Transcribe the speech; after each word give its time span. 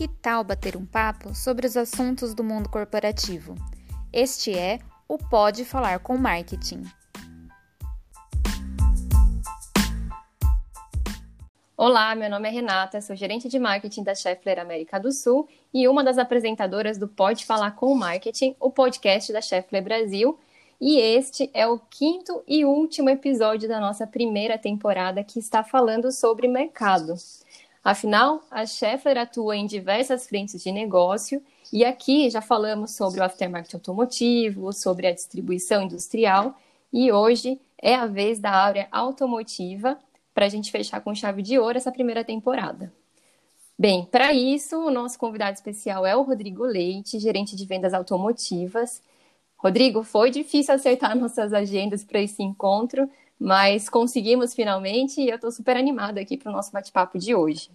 Que 0.00 0.08
tal 0.08 0.42
bater 0.42 0.78
um 0.78 0.86
papo 0.86 1.34
sobre 1.34 1.66
os 1.66 1.76
assuntos 1.76 2.32
do 2.32 2.42
mundo 2.42 2.70
corporativo? 2.70 3.54
Este 4.10 4.58
é 4.58 4.78
o 5.06 5.18
Pode 5.18 5.62
Falar 5.62 5.98
com 5.98 6.16
Marketing. 6.16 6.84
Olá, 11.76 12.14
meu 12.14 12.30
nome 12.30 12.48
é 12.48 12.50
Renata, 12.50 13.02
sou 13.02 13.14
gerente 13.14 13.46
de 13.46 13.58
marketing 13.58 14.02
da 14.02 14.14
Scheffler 14.14 14.58
América 14.58 14.98
do 14.98 15.12
Sul 15.12 15.46
e 15.74 15.86
uma 15.86 16.02
das 16.02 16.16
apresentadoras 16.16 16.96
do 16.96 17.06
Pode 17.06 17.44
Falar 17.44 17.72
com 17.72 17.94
Marketing, 17.94 18.56
o 18.58 18.70
podcast 18.70 19.30
da 19.30 19.42
Scheffler 19.42 19.84
Brasil. 19.84 20.38
E 20.80 20.98
este 20.98 21.50
é 21.52 21.66
o 21.66 21.78
quinto 21.78 22.42
e 22.48 22.64
último 22.64 23.10
episódio 23.10 23.68
da 23.68 23.78
nossa 23.78 24.06
primeira 24.06 24.56
temporada 24.56 25.22
que 25.22 25.38
está 25.38 25.62
falando 25.62 26.10
sobre 26.10 26.48
mercado. 26.48 27.16
Afinal, 27.82 28.42
a 28.50 28.66
Schaeffler 28.66 29.16
atua 29.16 29.56
em 29.56 29.66
diversas 29.66 30.26
frentes 30.26 30.62
de 30.62 30.70
negócio 30.70 31.42
e 31.72 31.84
aqui 31.84 32.28
já 32.28 32.42
falamos 32.42 32.94
sobre 32.94 33.20
o 33.20 33.24
aftermarket 33.24 33.74
automotivo, 33.74 34.72
sobre 34.72 35.06
a 35.06 35.14
distribuição 35.14 35.82
industrial 35.82 36.54
e 36.92 37.10
hoje 37.10 37.58
é 37.80 37.94
a 37.94 38.06
vez 38.06 38.38
da 38.38 38.50
área 38.50 38.86
automotiva 38.92 39.98
para 40.34 40.44
a 40.44 40.48
gente 40.48 40.70
fechar 40.70 41.00
com 41.00 41.14
chave 41.14 41.42
de 41.42 41.58
ouro 41.58 41.78
essa 41.78 41.90
primeira 41.90 42.22
temporada. 42.22 42.92
Bem, 43.78 44.04
para 44.04 44.34
isso, 44.34 44.76
o 44.76 44.90
nosso 44.90 45.18
convidado 45.18 45.54
especial 45.54 46.04
é 46.04 46.14
o 46.14 46.20
Rodrigo 46.20 46.64
Leite, 46.64 47.18
gerente 47.18 47.56
de 47.56 47.64
vendas 47.64 47.94
automotivas. 47.94 49.00
Rodrigo, 49.56 50.02
foi 50.02 50.30
difícil 50.30 50.74
acertar 50.74 51.16
nossas 51.16 51.54
agendas 51.54 52.04
para 52.04 52.20
esse 52.20 52.42
encontro, 52.42 53.08
mas 53.40 53.88
conseguimos 53.88 54.52
finalmente 54.52 55.22
e 55.22 55.30
eu 55.30 55.36
estou 55.36 55.50
super 55.50 55.74
animada 55.74 56.20
aqui 56.20 56.36
para 56.36 56.50
o 56.50 56.52
nosso 56.52 56.70
bate-papo 56.70 57.18
de 57.18 57.34
hoje. 57.34 57.70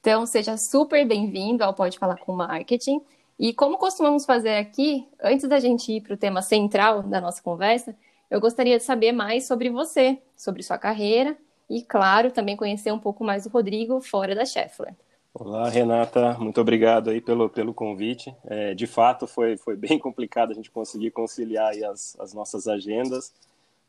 Então, 0.00 0.26
seja 0.26 0.58
super 0.58 1.06
bem-vindo 1.06 1.64
ao 1.64 1.72
Pode 1.72 1.98
Falar 1.98 2.18
com 2.18 2.34
Marketing. 2.34 3.00
E 3.38 3.54
como 3.54 3.78
costumamos 3.78 4.26
fazer 4.26 4.56
aqui, 4.56 5.08
antes 5.22 5.48
da 5.48 5.58
gente 5.58 5.90
ir 5.92 6.02
para 6.02 6.12
o 6.12 6.16
tema 6.16 6.42
central 6.42 7.02
da 7.02 7.22
nossa 7.22 7.42
conversa, 7.42 7.96
eu 8.30 8.38
gostaria 8.38 8.76
de 8.76 8.84
saber 8.84 9.12
mais 9.12 9.46
sobre 9.46 9.70
você, 9.70 10.18
sobre 10.36 10.62
sua 10.62 10.76
carreira 10.76 11.34
e, 11.70 11.82
claro, 11.82 12.30
também 12.30 12.56
conhecer 12.56 12.92
um 12.92 12.98
pouco 12.98 13.24
mais 13.24 13.44
do 13.44 13.50
Rodrigo 13.50 14.02
fora 14.02 14.34
da 14.34 14.44
Scheffler. 14.44 14.94
Olá, 15.32 15.70
Renata, 15.70 16.36
muito 16.38 16.60
obrigado 16.60 17.08
aí 17.08 17.20
pelo, 17.20 17.48
pelo 17.48 17.72
convite. 17.72 18.34
É, 18.44 18.74
de 18.74 18.86
fato, 18.86 19.26
foi, 19.26 19.56
foi 19.56 19.76
bem 19.76 19.98
complicado 19.98 20.50
a 20.50 20.54
gente 20.54 20.70
conseguir 20.70 21.12
conciliar 21.12 21.72
as, 21.84 22.14
as 22.20 22.34
nossas 22.34 22.68
agendas 22.68 23.32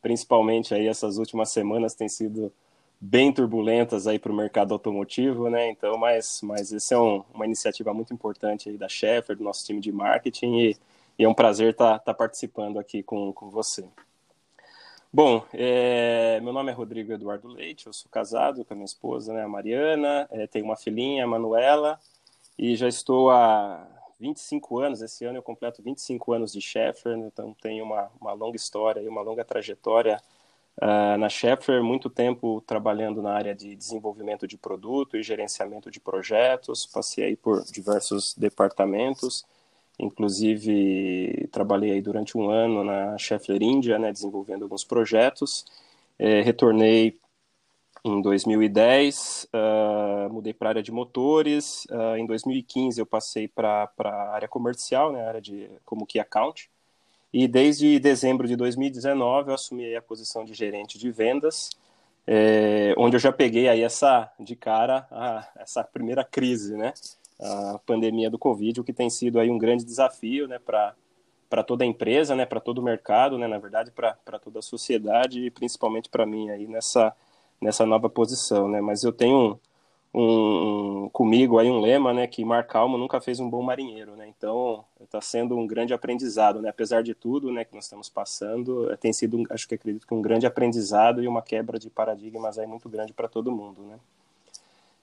principalmente 0.02 0.73
aí 0.73 0.88
essas 0.88 1.17
últimas 1.17 1.52
semanas 1.52 1.94
têm 1.94 2.09
sido 2.09 2.52
bem 3.00 3.31
turbulentas 3.31 4.08
aí 4.08 4.19
para 4.19 4.31
o 4.31 4.36
mercado 4.36 4.73
automotivo, 4.73 5.50
né? 5.50 5.69
Então, 5.69 5.97
mas, 5.97 6.42
mas 6.44 6.72
esse 6.72 6.94
é 6.94 7.00
um, 7.00 7.23
uma 7.33 7.45
iniciativa 7.45 7.94
muito 7.94 8.14
importante 8.14 8.70
aí 8.70 8.77
da 8.77 8.89
Sheffer, 8.89 9.38
do 9.38 9.44
nosso 9.44 9.66
time 9.66 9.80
de 9.80 9.92
marketing 9.92 10.58
e, 10.58 10.77
e 11.17 11.23
é 11.23 11.30
um 11.30 11.33
prazer 11.33 11.72
estar 11.72 12.00
tá, 12.00 12.00
tá 12.00 12.14
participando 12.14 12.77
aqui 12.77 13.02
com, 13.02 13.31
com 13.31 13.50
você. 13.50 13.86
Bom, 15.11 15.44
é, 15.53 16.39
meu 16.42 16.53
nome 16.53 16.70
é 16.70 16.73
Rodrigo 16.73 17.11
Eduardo 17.11 17.47
Leite, 17.47 17.88
eu 17.88 17.94
sou 17.94 18.11
casado 18.11 18.64
com 18.64 18.73
a 18.73 18.75
minha 18.75 18.86
esposa, 18.86 19.33
né, 19.33 19.44
a 19.44 19.47
Mariana, 19.47 20.27
é, 20.30 20.45
tenho 20.45 20.66
uma 20.66 20.75
filhinha, 20.75 21.23
a 21.23 21.27
Manuela, 21.27 22.00
e 22.55 22.75
já 22.75 22.88
estou 22.88 23.31
há 23.31 23.88
25 24.20 24.80
anos, 24.80 25.02
esse 25.02 25.25
ano 25.25 25.38
eu 25.38 25.44
completo 25.44 25.81
25 25.81 26.34
anos 26.34 26.52
de 26.52 26.62
Schaeffer, 26.62 27.17
né? 27.17 27.30
então 27.34 27.56
tenho 27.62 27.84
uma, 27.86 28.12
uma 28.20 28.34
longa 28.34 28.58
história 28.58 29.00
e 29.02 29.08
uma 29.08 29.22
longa 29.22 29.45
trajetória 29.45 30.22
uh, 30.78 31.17
na 31.17 31.30
Schaeffer, 31.30 31.81
muito 31.81 32.09
tempo 32.09 32.61
trabalhando 32.67 33.22
na 33.22 33.31
área 33.31 33.56
de 33.56 33.76
desenvolvimento 33.76 34.48
de 34.48 34.58
produto 34.58 35.16
e 35.17 35.23
gerenciamento 35.23 35.89
de 35.89 36.00
projetos, 36.00 36.86
passei 36.86 37.26
aí 37.26 37.36
por 37.36 37.64
diversos 37.64 38.36
departamentos, 38.36 39.45
inclusive 39.98 41.48
trabalhei 41.52 41.92
aí 41.94 42.02
durante 42.02 42.38
um 42.38 42.49
ano 42.49 42.83
na 42.83 43.17
Schaeffer 43.17 43.61
Índia, 43.61 43.98
né, 43.98 44.11
desenvolvendo 44.11 44.64
alguns 44.64 44.83
projetos, 44.83 45.65
eh, 46.17 46.42
retornei 46.42 47.20
em 48.04 48.21
2010, 48.21 49.48
uh, 49.54 49.58
ah, 49.58 50.30
mudei 50.32 50.54
para 50.54 50.70
a 50.70 50.71
área 50.71 50.83
de 50.83 50.92
motores. 50.92 51.86
Uh, 51.86 52.17
em 52.17 52.26
2015, 52.26 52.99
eu 52.99 53.05
passei 53.05 53.48
para 53.48 53.89
a 53.99 54.33
área 54.33 54.48
comercial, 54.48 55.11
né, 55.11 55.27
área 55.27 55.42
de 55.42 55.70
como 55.86 56.05
Key 56.05 56.20
Account. 56.20 56.70
E 57.32 57.48
desde 57.48 57.99
dezembro 57.99 58.48
de 58.48 58.55
2019, 58.55 59.49
eu 59.49 59.55
assumi 59.55 59.95
a 59.95 60.02
posição 60.02 60.43
de 60.43 60.54
gerente 60.54 60.98
de 60.98 61.11
vendas, 61.11 61.70
é, 62.26 62.93
onde 62.98 63.15
eu 63.15 63.20
já 63.20 63.32
peguei 63.32 63.67
aí 63.67 63.83
essa, 63.83 64.32
de 64.39 64.55
cara, 64.55 65.08
a, 65.11 65.48
essa 65.58 65.83
primeira 65.83 66.23
crise, 66.23 66.76
né? 66.76 66.93
A 67.39 67.80
pandemia 67.86 68.30
do 68.30 68.39
Covid, 68.39 68.82
o 68.82 68.83
que 68.83 68.93
tem 68.93 69.09
sido 69.09 69.39
aí 69.39 69.49
um 69.49 69.58
grande 69.58 69.86
desafio, 69.86 70.48
né, 70.48 70.59
para 70.59 70.95
para 71.49 71.64
toda 71.64 71.83
a 71.83 71.88
empresa, 71.88 72.36
né, 72.36 72.45
para 72.45 72.59
todo 72.59 72.77
o 72.77 72.83
mercado, 72.83 73.36
né, 73.36 73.48
na 73.48 73.58
verdade 73.58 73.92
para 73.92 74.39
toda 74.39 74.59
a 74.59 74.61
sociedade 74.61 75.45
e 75.45 75.49
principalmente 75.49 76.08
para 76.08 76.23
mim 76.23 76.52
aí 76.52 76.67
nessa 76.67 77.11
nessa 77.61 77.86
nova 77.86 78.09
posição, 78.09 78.67
né? 78.67 78.81
Mas 78.81 79.03
eu 79.03 79.11
tenho 79.11 79.59
um, 80.14 81.03
um, 81.03 81.09
comigo 81.09 81.59
aí 81.59 81.70
um 81.70 81.80
lema, 81.80 82.14
né? 82.14 82.27
Que 82.27 82.43
mar 82.43 82.65
calmo 82.65 82.97
nunca 82.97 83.21
fez 83.21 83.39
um 83.39 83.49
bom 83.49 83.61
marinheiro, 83.61 84.15
né? 84.15 84.27
Então 84.27 84.83
está 85.02 85.21
sendo 85.21 85.58
um 85.58 85.67
grande 85.67 85.93
aprendizado, 85.93 86.61
né? 86.61 86.70
Apesar 86.70 87.03
de 87.03 87.14
tudo, 87.14 87.52
né? 87.52 87.64
Que 87.64 87.75
nós 87.75 87.86
estamos 87.86 88.09
passando, 88.09 88.92
eh, 88.92 88.97
tem 88.97 89.14
sido, 89.14 89.43
acho 89.49 89.67
que 89.67 89.75
acredito 89.75 90.08
que 90.08 90.14
um 90.14 90.21
grande 90.21 90.45
aprendizado 90.45 91.23
e 91.23 91.27
uma 91.27 91.42
quebra 91.42 91.77
de 91.80 91.89
paradigmas 91.89 92.58
aí 92.58 92.67
muito 92.67 92.89
grande 92.89 93.14
para 93.14 93.27
todo 93.27 93.52
mundo, 93.52 93.81
né? 93.83 93.99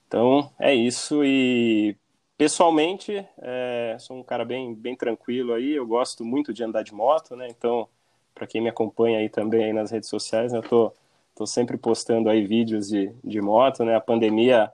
Então 0.07 0.51
é 0.59 0.73
isso 0.73 1.23
e 1.23 1.95
pessoalmente 2.37 3.25
é, 3.39 3.97
sou 3.99 4.17
um 4.17 4.23
cara 4.23 4.45
bem 4.45 4.73
bem 4.73 4.95
tranquilo 4.95 5.53
aí. 5.53 5.73
Eu 5.73 5.85
gosto 5.87 6.23
muito 6.25 6.53
de 6.53 6.63
andar 6.63 6.83
de 6.83 6.93
moto, 6.93 7.35
né? 7.35 7.47
Então 7.49 7.87
para 8.35 8.47
quem 8.47 8.61
me 8.61 8.69
acompanha 8.69 9.19
aí 9.19 9.29
também 9.29 9.63
aí 9.65 9.73
nas 9.73 9.89
redes 9.91 10.09
sociais, 10.09 10.51
né, 10.53 10.59
eu 10.59 10.63
tô 10.63 10.93
Estou 11.37 11.45
sempre 11.45 11.77
postando 11.77 12.29
aí 12.31 12.47
vídeos 12.47 12.87
de, 12.89 13.13
de 13.23 13.39
moto, 13.39 13.85
né? 13.85 13.95
A 13.95 14.01
pandemia, 14.01 14.71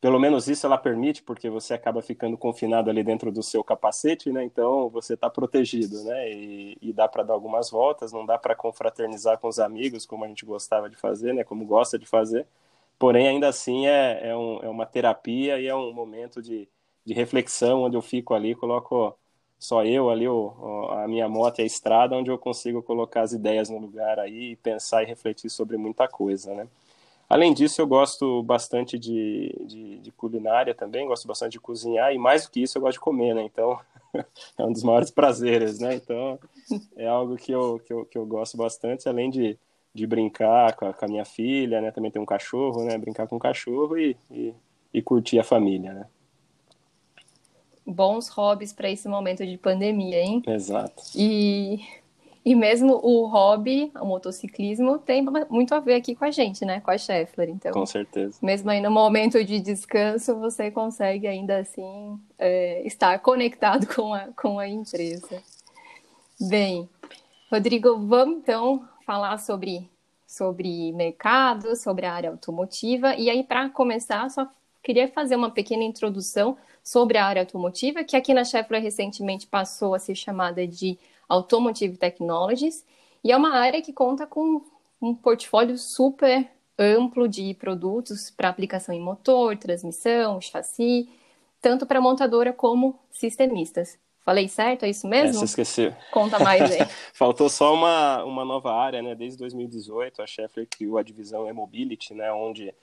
pelo 0.00 0.18
menos 0.18 0.48
isso 0.48 0.66
ela 0.66 0.76
permite, 0.76 1.22
porque 1.22 1.48
você 1.48 1.72
acaba 1.72 2.02
ficando 2.02 2.36
confinado 2.36 2.90
ali 2.90 3.04
dentro 3.04 3.30
do 3.30 3.44
seu 3.44 3.62
capacete, 3.62 4.32
né? 4.32 4.42
Então 4.42 4.88
você 4.90 5.14
está 5.14 5.30
protegido, 5.30 6.02
né? 6.02 6.32
E, 6.32 6.76
e 6.82 6.92
dá 6.92 7.06
para 7.06 7.22
dar 7.22 7.34
algumas 7.34 7.70
voltas, 7.70 8.12
não 8.12 8.26
dá 8.26 8.36
para 8.36 8.56
confraternizar 8.56 9.38
com 9.38 9.46
os 9.46 9.60
amigos, 9.60 10.04
como 10.04 10.24
a 10.24 10.28
gente 10.28 10.44
gostava 10.44 10.90
de 10.90 10.96
fazer, 10.96 11.32
né? 11.32 11.44
Como 11.44 11.64
gosta 11.64 11.96
de 11.96 12.06
fazer. 12.06 12.44
Porém, 12.98 13.28
ainda 13.28 13.48
assim 13.48 13.86
é, 13.86 14.30
é, 14.30 14.36
um, 14.36 14.58
é 14.64 14.68
uma 14.68 14.86
terapia 14.86 15.60
e 15.60 15.68
é 15.68 15.74
um 15.76 15.92
momento 15.92 16.42
de, 16.42 16.68
de 17.04 17.14
reflexão 17.14 17.82
onde 17.84 17.96
eu 17.96 18.02
fico 18.02 18.34
ali, 18.34 18.56
coloco 18.56 19.16
só 19.60 19.84
eu 19.84 20.08
ali, 20.08 20.26
o, 20.26 20.88
a 20.90 21.06
minha 21.06 21.28
moto 21.28 21.58
e 21.58 21.62
a 21.62 21.66
estrada, 21.66 22.16
onde 22.16 22.30
eu 22.30 22.38
consigo 22.38 22.82
colocar 22.82 23.20
as 23.20 23.32
ideias 23.32 23.68
no 23.68 23.78
lugar 23.78 24.18
aí 24.18 24.52
e 24.52 24.56
pensar 24.56 25.02
e 25.02 25.06
refletir 25.06 25.50
sobre 25.50 25.76
muita 25.76 26.08
coisa, 26.08 26.54
né? 26.54 26.66
Além 27.28 27.52
disso, 27.52 27.80
eu 27.80 27.86
gosto 27.86 28.42
bastante 28.42 28.98
de, 28.98 29.54
de, 29.66 29.98
de, 29.98 30.10
culinária 30.12 30.74
também, 30.74 31.06
gosto 31.06 31.28
bastante 31.28 31.52
de 31.52 31.60
cozinhar, 31.60 32.12
e 32.12 32.18
mais 32.18 32.44
do 32.44 32.50
que 32.50 32.62
isso, 32.62 32.78
eu 32.78 32.82
gosto 32.82 32.94
de 32.94 33.00
comer, 33.00 33.34
né? 33.34 33.42
Então, 33.42 33.78
é 34.58 34.64
um 34.64 34.72
dos 34.72 34.82
maiores 34.82 35.10
prazeres, 35.10 35.78
né? 35.78 35.94
Então, 35.94 36.38
é 36.96 37.06
algo 37.06 37.36
que 37.36 37.52
eu, 37.52 37.78
que 37.84 37.92
eu, 37.92 38.06
que 38.06 38.16
eu 38.18 38.26
gosto 38.26 38.56
bastante, 38.56 39.08
além 39.08 39.30
de, 39.30 39.58
de 39.94 40.06
brincar 40.06 40.74
com 40.74 40.86
a, 40.86 40.94
com 40.94 41.04
a 41.04 41.08
minha 41.08 41.24
filha, 41.24 41.82
né? 41.82 41.90
Também 41.92 42.10
tem 42.10 42.20
um 42.20 42.26
cachorro, 42.26 42.82
né? 42.82 42.96
Brincar 42.96 43.28
com 43.28 43.36
o 43.36 43.40
cachorro 43.40 43.96
e, 43.98 44.16
e, 44.30 44.54
e 44.94 45.02
curtir 45.02 45.38
a 45.38 45.44
família, 45.44 45.92
né? 45.92 46.06
Bons 47.90 48.28
hobbies 48.28 48.72
para 48.72 48.90
esse 48.90 49.08
momento 49.08 49.44
de 49.46 49.58
pandemia, 49.58 50.20
hein? 50.20 50.42
Exato. 50.46 51.02
E, 51.14 51.80
e 52.44 52.54
mesmo 52.54 53.00
o 53.02 53.26
hobby, 53.26 53.90
o 54.00 54.06
motociclismo, 54.06 54.98
tem 54.98 55.24
muito 55.50 55.74
a 55.74 55.80
ver 55.80 55.94
aqui 55.94 56.14
com 56.14 56.24
a 56.24 56.30
gente, 56.30 56.64
né? 56.64 56.80
Com 56.80 56.90
a 56.90 56.98
Scheffler. 56.98 57.48
Então, 57.48 57.72
com 57.72 57.86
certeza. 57.86 58.38
Mesmo 58.42 58.70
aí 58.70 58.80
no 58.80 58.90
momento 58.90 59.42
de 59.44 59.60
descanso, 59.60 60.36
você 60.36 60.70
consegue 60.70 61.26
ainda 61.26 61.58
assim 61.58 62.18
é, 62.38 62.86
estar 62.86 63.18
conectado 63.18 63.86
com 63.94 64.14
a, 64.14 64.28
com 64.36 64.58
a 64.58 64.68
empresa. 64.68 65.42
Bem, 66.40 66.88
Rodrigo, 67.50 67.98
vamos 68.06 68.38
então 68.38 68.88
falar 69.04 69.36
sobre, 69.38 69.90
sobre 70.26 70.92
mercado, 70.92 71.76
sobre 71.76 72.06
a 72.06 72.12
área 72.12 72.30
automotiva. 72.30 73.14
E 73.16 73.28
aí, 73.28 73.42
para 73.42 73.68
começar, 73.68 74.30
só 74.30 74.48
queria 74.82 75.08
fazer 75.08 75.36
uma 75.36 75.50
pequena 75.50 75.82
introdução 75.82 76.56
sobre 76.82 77.18
a 77.18 77.24
área 77.24 77.42
automotiva, 77.42 78.04
que 78.04 78.16
aqui 78.16 78.34
na 78.34 78.44
Schaeffler 78.44 78.82
recentemente 78.82 79.46
passou 79.46 79.94
a 79.94 79.98
ser 79.98 80.14
chamada 80.14 80.66
de 80.66 80.98
Automotive 81.28 81.96
Technologies, 81.96 82.84
e 83.22 83.30
é 83.30 83.36
uma 83.36 83.54
área 83.56 83.82
que 83.82 83.92
conta 83.92 84.26
com 84.26 84.62
um 85.00 85.14
portfólio 85.14 85.76
super 85.76 86.48
amplo 86.78 87.28
de 87.28 87.54
produtos 87.54 88.30
para 88.30 88.48
aplicação 88.48 88.94
em 88.94 89.00
motor, 89.00 89.56
transmissão, 89.56 90.40
chassi, 90.40 91.08
tanto 91.60 91.84
para 91.84 92.00
montadora 92.00 92.52
como 92.52 92.98
sistemistas. 93.12 93.98
Falei 94.24 94.48
certo? 94.48 94.84
É 94.84 94.90
isso 94.90 95.08
mesmo? 95.08 95.30
É, 95.30 95.32
você 95.32 95.44
esqueceu. 95.44 95.94
Conta 96.10 96.38
mais 96.38 96.70
aí. 96.70 96.86
Faltou 97.12 97.48
só 97.48 97.74
uma, 97.74 98.22
uma 98.24 98.44
nova 98.44 98.72
área, 98.72 99.02
né? 99.02 99.14
Desde 99.14 99.38
2018, 99.38 100.22
a 100.22 100.26
Schaeffler 100.26 100.66
criou 100.68 100.98
a 100.98 101.02
divisão 101.02 101.48
E-Mobility, 101.48 102.14
né? 102.14 102.30
Onde 102.32 102.74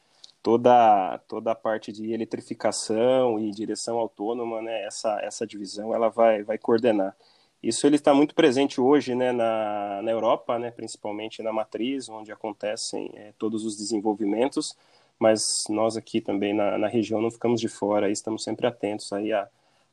toda, 0.42 1.18
toda 1.28 1.52
a 1.52 1.56
parte 1.56 1.92
de 1.92 2.12
eletrificação 2.12 3.40
e 3.40 3.52
direção 3.52 3.98
autônoma, 3.98 4.62
né, 4.62 4.86
essa, 4.86 5.20
essa 5.22 5.46
divisão 5.46 5.94
ela 5.94 6.10
vai, 6.10 6.44
vai 6.44 6.58
coordenar. 6.58 7.16
Isso 7.62 7.88
ele 7.88 7.96
está 7.96 8.14
muito 8.14 8.36
presente 8.36 8.80
hoje 8.80 9.16
né, 9.16 9.32
na, 9.32 10.02
na 10.02 10.12
Europa, 10.12 10.60
né, 10.60 10.72
principalmente 10.72 11.42
na 11.42 11.52
matriz, 11.52 12.08
onde 12.08 12.32
acontecem 12.32 13.12
é, 13.16 13.34
todos 13.38 13.66
os 13.66 13.76
desenvolvimentos, 13.76 14.76
mas 15.20 15.66
nós 15.70 15.98
aqui 15.98 16.22
também 16.22 16.54
na, 16.54 16.78
na 16.78 16.88
região 16.88 17.22
não 17.22 17.32
ficamos 17.32 17.60
de 17.60 17.68
fora, 17.68 18.12
estamos 18.12 18.44
sempre 18.44 18.68
atentos 18.68 19.12
aí 19.12 19.34
a, 19.34 19.48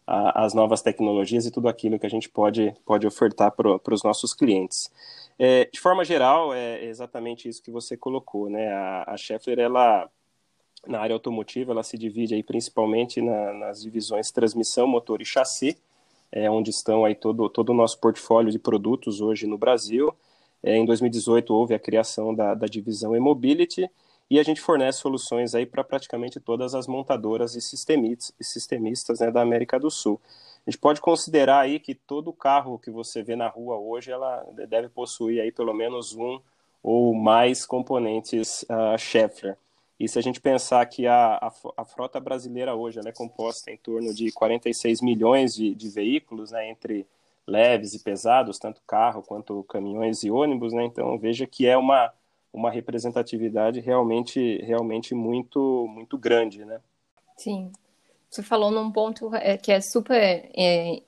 a, 0.07 0.45
as 0.45 0.53
novas 0.55 0.83
tecnologias 0.83 1.47
e 1.47 1.51
tudo 1.51 1.69
aquilo 1.69 1.99
que 1.99 2.07
a 2.07 2.11
gente 2.11 2.29
pode, 2.29 2.75
pode 2.85 3.07
ofertar 3.07 3.51
para 3.53 3.95
os 3.95 4.03
nossos 4.03 4.35
clientes. 4.35 4.91
É, 5.39 5.65
de 5.65 5.81
forma 5.81 6.05
geral, 6.05 6.55
é 6.55 6.85
exatamente 6.85 7.49
isso 7.49 7.63
que 7.63 7.71
você 7.71 7.97
colocou, 7.97 8.49
né? 8.49 8.69
A, 8.73 9.15
a 9.15 9.61
ela 9.61 10.09
na 10.87 11.01
área 11.01 11.15
automotiva, 11.15 11.73
ela 11.73 11.83
se 11.83 11.97
divide 11.99 12.35
aí 12.35 12.43
principalmente 12.43 13.21
na, 13.21 13.53
nas 13.53 13.83
divisões 13.83 14.31
transmissão, 14.31 14.87
motor 14.87 15.21
e 15.21 15.25
chassi, 15.25 15.77
é, 16.31 16.51
onde 16.51 16.71
estão 16.71 17.05
aí 17.05 17.15
todo, 17.15 17.49
todo 17.49 17.71
o 17.71 17.75
nosso 17.75 17.99
portfólio 17.99 18.51
de 18.51 18.59
produtos 18.59 19.21
hoje 19.21 19.47
no 19.47 19.57
Brasil. 19.59 20.15
É, 20.63 20.77
em 20.77 20.85
2018 20.85 21.55
houve 21.55 21.75
a 21.75 21.79
criação 21.79 22.35
da, 22.35 22.55
da 22.55 22.67
divisão 22.67 23.15
e-mobility 23.15 23.89
e 24.31 24.39
a 24.39 24.43
gente 24.43 24.61
fornece 24.61 24.99
soluções 24.99 25.55
aí 25.55 25.67
para 25.67 25.85
praticamente 25.85 26.41
todas 26.41 26.75
as 26.75 26.87
montadoras 26.87 27.55
e 27.55 27.61
sistemistas, 27.61 28.35
sistemistas 28.41 29.21
né, 29.21 29.31
da 29.31 29.43
América 29.43 29.79
do 29.79 29.91
Sul. 29.91 30.21
A 30.67 30.71
gente 30.71 30.81
pode 30.81 31.01
considerar 31.01 31.61
aí 31.61 31.79
que 31.79 31.95
todo 31.95 32.33
carro 32.33 32.79
que 32.79 32.91
você 32.91 33.23
vê 33.23 33.37
na 33.37 33.49
rua 33.49 33.77
hoje, 33.77 34.11
ela 34.11 34.43
deve 34.67 34.89
possuir 34.89 35.43
aí 35.43 35.53
pelo 35.53 35.75
menos 35.75 36.15
um 36.15 36.41
ou 36.83 37.15
mais 37.15 37.67
componentes 37.67 38.63
uh, 38.63 38.99
Schaeffler. 38.99 39.59
E 39.99 40.09
se 40.09 40.19
a 40.19 40.23
gente 40.23 40.41
pensar 40.41 40.85
que 40.87 41.07
a, 41.07 41.37
a, 41.37 41.53
a 41.77 41.85
frota 41.85 42.19
brasileira 42.19 42.75
hoje 42.75 43.01
é 43.05 43.13
composta 43.13 43.71
em 43.71 43.77
torno 43.77 44.13
de 44.13 44.33
46 44.33 45.01
milhões 45.01 45.55
de, 45.55 45.75
de 45.75 45.89
veículos, 45.89 46.51
né, 46.51 46.69
entre 46.69 47.07
leves 47.47 47.95
e 47.95 48.03
pesados, 48.03 48.59
tanto 48.59 48.83
carro 48.87 49.23
quanto 49.23 49.63
caminhões 49.65 50.25
e 50.25 50.31
ônibus, 50.31 50.73
né, 50.73 50.85
então 50.85 51.17
veja 51.19 51.47
que 51.47 51.67
é 51.67 51.77
uma, 51.77 52.13
uma 52.53 52.71
representatividade 52.71 53.81
realmente, 53.81 54.59
realmente 54.63 55.15
muito, 55.15 55.87
muito 55.89 56.19
grande. 56.19 56.65
Né? 56.65 56.81
Sim, 57.37 57.71
você 58.29 58.43
falou 58.43 58.71
num 58.71 58.91
ponto 58.91 59.33
é, 59.35 59.57
que 59.57 59.71
é 59.71 59.81
super 59.81 60.51
é, 60.57 61.03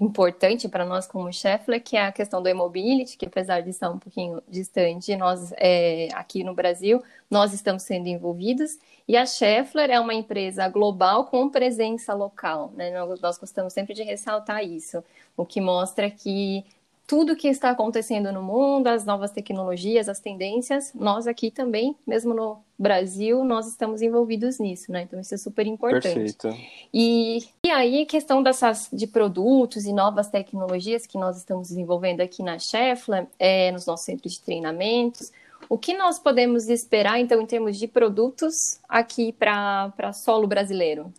importante 0.00 0.68
para 0.68 0.84
nós 0.84 1.06
como 1.06 1.32
Scheffler, 1.32 1.82
que 1.82 1.96
é 1.96 2.06
a 2.06 2.12
questão 2.12 2.42
do 2.42 2.48
e-mobility, 2.48 3.16
que 3.16 3.26
apesar 3.26 3.60
de 3.60 3.70
estar 3.70 3.90
um 3.90 3.98
pouquinho 3.98 4.42
distante, 4.48 5.16
nós 5.16 5.52
é, 5.56 6.08
aqui 6.14 6.44
no 6.44 6.54
Brasil, 6.54 7.02
nós 7.30 7.52
estamos 7.52 7.82
sendo 7.82 8.06
envolvidos, 8.06 8.78
e 9.06 9.16
a 9.16 9.26
Scheffler 9.26 9.90
é 9.90 9.98
uma 9.98 10.14
empresa 10.14 10.68
global 10.68 11.24
com 11.24 11.48
presença 11.48 12.14
local, 12.14 12.72
né? 12.76 12.90
Nós, 12.90 13.20
nós 13.20 13.38
gostamos 13.38 13.72
sempre 13.72 13.94
de 13.94 14.02
ressaltar 14.02 14.64
isso, 14.64 15.02
o 15.36 15.44
que 15.44 15.60
mostra 15.60 16.10
que 16.10 16.64
tudo 17.08 17.34
que 17.34 17.48
está 17.48 17.70
acontecendo 17.70 18.30
no 18.30 18.42
mundo, 18.42 18.86
as 18.86 19.02
novas 19.06 19.30
tecnologias, 19.30 20.10
as 20.10 20.20
tendências, 20.20 20.92
nós 20.92 21.26
aqui 21.26 21.50
também, 21.50 21.96
mesmo 22.06 22.34
no 22.34 22.58
Brasil, 22.78 23.42
nós 23.46 23.66
estamos 23.66 24.02
envolvidos 24.02 24.58
nisso, 24.58 24.92
né? 24.92 25.02
Então 25.02 25.18
isso 25.18 25.34
é 25.34 25.38
super 25.38 25.66
importante. 25.66 26.02
Perfeito. 26.12 26.54
E, 26.92 27.48
e 27.64 27.70
aí, 27.70 28.04
questão 28.04 28.42
dessas 28.42 28.90
de 28.92 29.06
produtos 29.06 29.86
e 29.86 29.92
novas 29.94 30.28
tecnologias 30.28 31.06
que 31.06 31.16
nós 31.16 31.38
estamos 31.38 31.68
desenvolvendo 31.68 32.20
aqui 32.20 32.42
na 32.42 32.58
Scheffler, 32.58 33.26
é, 33.38 33.72
nos 33.72 33.86
nossos 33.86 34.04
centros 34.04 34.34
de 34.34 34.42
treinamentos, 34.42 35.32
o 35.66 35.78
que 35.78 35.96
nós 35.96 36.18
podemos 36.18 36.68
esperar, 36.68 37.18
então, 37.18 37.40
em 37.40 37.46
termos 37.46 37.78
de 37.78 37.88
produtos 37.88 38.80
aqui 38.86 39.32
para 39.32 40.12
solo 40.12 40.46
brasileiro? 40.46 41.10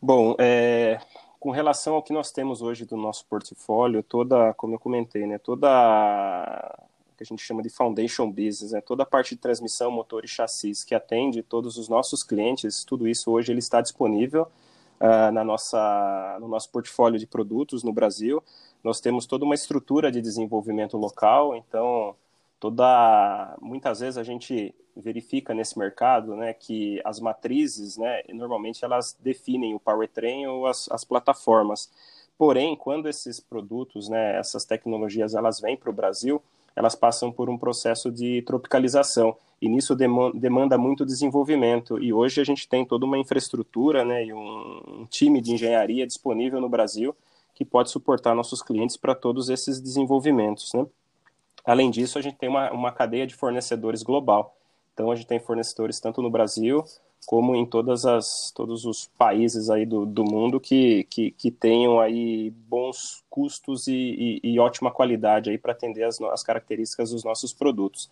Bom, 0.00 0.36
é, 0.38 1.00
com 1.38 1.50
relação 1.50 1.94
ao 1.94 2.02
que 2.02 2.12
nós 2.12 2.30
temos 2.30 2.62
hoje 2.62 2.84
do 2.84 2.96
nosso 2.96 3.24
portfólio, 3.26 4.02
toda, 4.02 4.52
como 4.54 4.74
eu 4.74 4.78
comentei, 4.78 5.26
né, 5.26 5.38
toda 5.38 5.68
que 7.16 7.22
a 7.22 7.26
gente 7.26 7.42
chama 7.42 7.62
de 7.62 7.70
foundation 7.70 8.30
business, 8.30 8.72
né, 8.72 8.80
toda 8.80 9.02
a 9.02 9.06
parte 9.06 9.34
de 9.34 9.40
transmissão, 9.40 9.90
motor 9.90 10.24
e 10.24 10.28
chassis 10.28 10.84
que 10.84 10.94
atende 10.94 11.42
todos 11.42 11.78
os 11.78 11.88
nossos 11.88 12.22
clientes, 12.22 12.84
tudo 12.84 13.08
isso 13.08 13.30
hoje 13.30 13.52
ele 13.52 13.58
está 13.58 13.80
disponível 13.80 14.42
uh, 15.00 15.32
na 15.32 15.42
nossa, 15.42 16.36
no 16.40 16.48
nosso 16.48 16.70
portfólio 16.70 17.18
de 17.18 17.26
produtos 17.26 17.82
no 17.82 17.92
Brasil. 17.92 18.42
Nós 18.84 19.00
temos 19.00 19.26
toda 19.26 19.44
uma 19.44 19.54
estrutura 19.54 20.12
de 20.12 20.20
desenvolvimento 20.20 20.96
local, 20.98 21.56
então 21.56 22.14
toda 22.58 23.56
muitas 23.60 24.00
vezes 24.00 24.18
a 24.18 24.22
gente 24.22 24.74
verifica 24.96 25.52
nesse 25.52 25.78
mercado, 25.78 26.34
né, 26.34 26.54
que 26.54 27.00
as 27.04 27.20
matrizes, 27.20 27.98
né, 27.98 28.22
normalmente 28.32 28.84
elas 28.84 29.16
definem 29.20 29.74
o 29.74 29.80
powertrain 29.80 30.46
ou 30.46 30.66
as, 30.66 30.90
as 30.90 31.04
plataformas. 31.04 31.90
Porém, 32.38 32.74
quando 32.74 33.08
esses 33.08 33.38
produtos, 33.38 34.08
né, 34.08 34.38
essas 34.38 34.64
tecnologias, 34.64 35.34
elas 35.34 35.60
vêm 35.60 35.76
para 35.76 35.90
o 35.90 35.92
Brasil, 35.92 36.42
elas 36.74 36.94
passam 36.94 37.30
por 37.30 37.48
um 37.48 37.58
processo 37.58 38.10
de 38.10 38.42
tropicalização 38.42 39.36
e 39.60 39.68
nisso 39.68 39.94
demanda 40.34 40.76
muito 40.76 41.06
desenvolvimento. 41.06 42.02
E 42.02 42.12
hoje 42.12 42.40
a 42.40 42.44
gente 42.44 42.68
tem 42.68 42.84
toda 42.84 43.06
uma 43.06 43.18
infraestrutura, 43.18 44.04
né, 44.04 44.24
e 44.24 44.32
um, 44.32 45.00
um 45.00 45.06
time 45.06 45.40
de 45.40 45.52
engenharia 45.52 46.06
disponível 46.06 46.60
no 46.60 46.68
Brasil 46.68 47.14
que 47.54 47.64
pode 47.64 47.90
suportar 47.90 48.34
nossos 48.34 48.62
clientes 48.62 48.98
para 48.98 49.14
todos 49.14 49.48
esses 49.48 49.80
desenvolvimentos, 49.80 50.74
né. 50.74 50.86
Além 51.66 51.90
disso, 51.90 52.18
a 52.18 52.22
gente 52.22 52.36
tem 52.36 52.48
uma, 52.48 52.70
uma 52.70 52.92
cadeia 52.92 53.26
de 53.26 53.34
fornecedores 53.34 54.02
global. 54.02 54.56
Então, 54.94 55.10
a 55.10 55.16
gente 55.16 55.26
tem 55.26 55.40
fornecedores 55.40 55.98
tanto 56.00 56.22
no 56.22 56.30
Brasil 56.30 56.84
como 57.26 57.56
em 57.56 57.66
todas 57.66 58.06
as, 58.06 58.52
todos 58.54 58.84
os 58.84 59.08
países 59.18 59.68
aí 59.68 59.84
do, 59.84 60.06
do 60.06 60.24
mundo 60.24 60.60
que, 60.60 61.04
que, 61.10 61.32
que 61.32 61.50
tenham 61.50 61.98
aí 61.98 62.50
bons 62.50 63.24
custos 63.28 63.88
e, 63.88 64.40
e, 64.42 64.52
e 64.52 64.60
ótima 64.60 64.92
qualidade 64.92 65.50
aí 65.50 65.58
para 65.58 65.72
atender 65.72 66.04
as, 66.04 66.20
as 66.20 66.42
características 66.44 67.10
dos 67.10 67.24
nossos 67.24 67.52
produtos. 67.52 68.08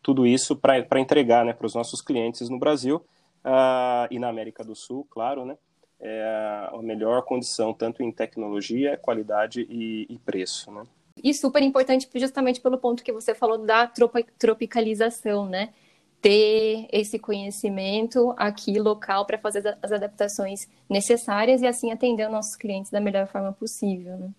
Tudo 0.00 0.26
isso 0.26 0.54
para 0.56 1.00
entregar 1.00 1.44
né, 1.44 1.52
para 1.52 1.66
os 1.66 1.74
nossos 1.74 2.00
clientes 2.00 2.48
no 2.48 2.58
Brasil 2.58 2.96
uh, 3.44 4.06
e 4.10 4.18
na 4.18 4.28
América 4.28 4.62
do 4.62 4.76
Sul, 4.76 5.06
claro, 5.10 5.44
né? 5.44 5.58
É 6.04 6.68
a 6.72 6.82
melhor 6.82 7.22
condição, 7.22 7.72
tanto 7.72 8.02
em 8.02 8.10
tecnologia, 8.10 8.96
qualidade 8.96 9.64
e, 9.70 10.04
e 10.10 10.18
preço, 10.18 10.72
né? 10.72 10.82
E 11.22 11.32
super 11.32 11.62
importante 11.62 12.08
justamente 12.14 12.60
pelo 12.60 12.78
ponto 12.78 13.04
que 13.04 13.12
você 13.12 13.34
falou 13.34 13.58
da 13.58 13.90
tropicalização, 14.38 15.46
né? 15.46 15.72
Ter 16.20 16.88
esse 16.92 17.18
conhecimento 17.18 18.34
aqui 18.36 18.78
local 18.78 19.26
para 19.26 19.38
fazer 19.38 19.76
as 19.82 19.92
adaptações 19.92 20.68
necessárias 20.88 21.62
e 21.62 21.66
assim 21.66 21.90
atender 21.90 22.26
os 22.26 22.32
nossos 22.32 22.56
clientes 22.56 22.90
da 22.90 23.00
melhor 23.00 23.26
forma 23.26 23.52
possível. 23.52 24.16
Né? 24.16 24.30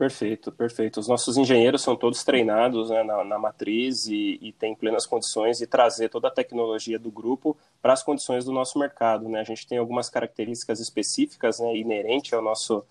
Perfeito, 0.00 0.50
perfeito. 0.50 0.98
Os 0.98 1.08
nossos 1.08 1.36
engenheiros 1.36 1.82
são 1.82 1.94
todos 1.94 2.24
treinados 2.24 2.88
né, 2.88 3.02
na, 3.02 3.22
na, 3.22 3.38
matriz 3.38 4.06
e, 4.06 4.38
e 4.40 4.50
têm 4.50 4.74
plenas 4.74 5.04
condições 5.04 5.58
de 5.58 5.66
trazer 5.66 6.08
toda 6.08 6.28
a 6.28 6.30
tecnologia 6.30 6.98
do 6.98 7.10
grupo 7.10 7.54
para 7.82 7.92
as 7.92 8.02
condições 8.02 8.46
do 8.46 8.50
nosso 8.50 8.78
mercado. 8.78 9.28
Né? 9.28 9.40
A 9.40 9.44
gente 9.44 9.66
tem 9.66 9.76
algumas 9.76 10.08
características 10.08 10.80
específicas 10.80 11.60
né, 11.60 11.76
inerentes 11.76 12.32
ao 12.32 12.40
nosso 12.40 12.82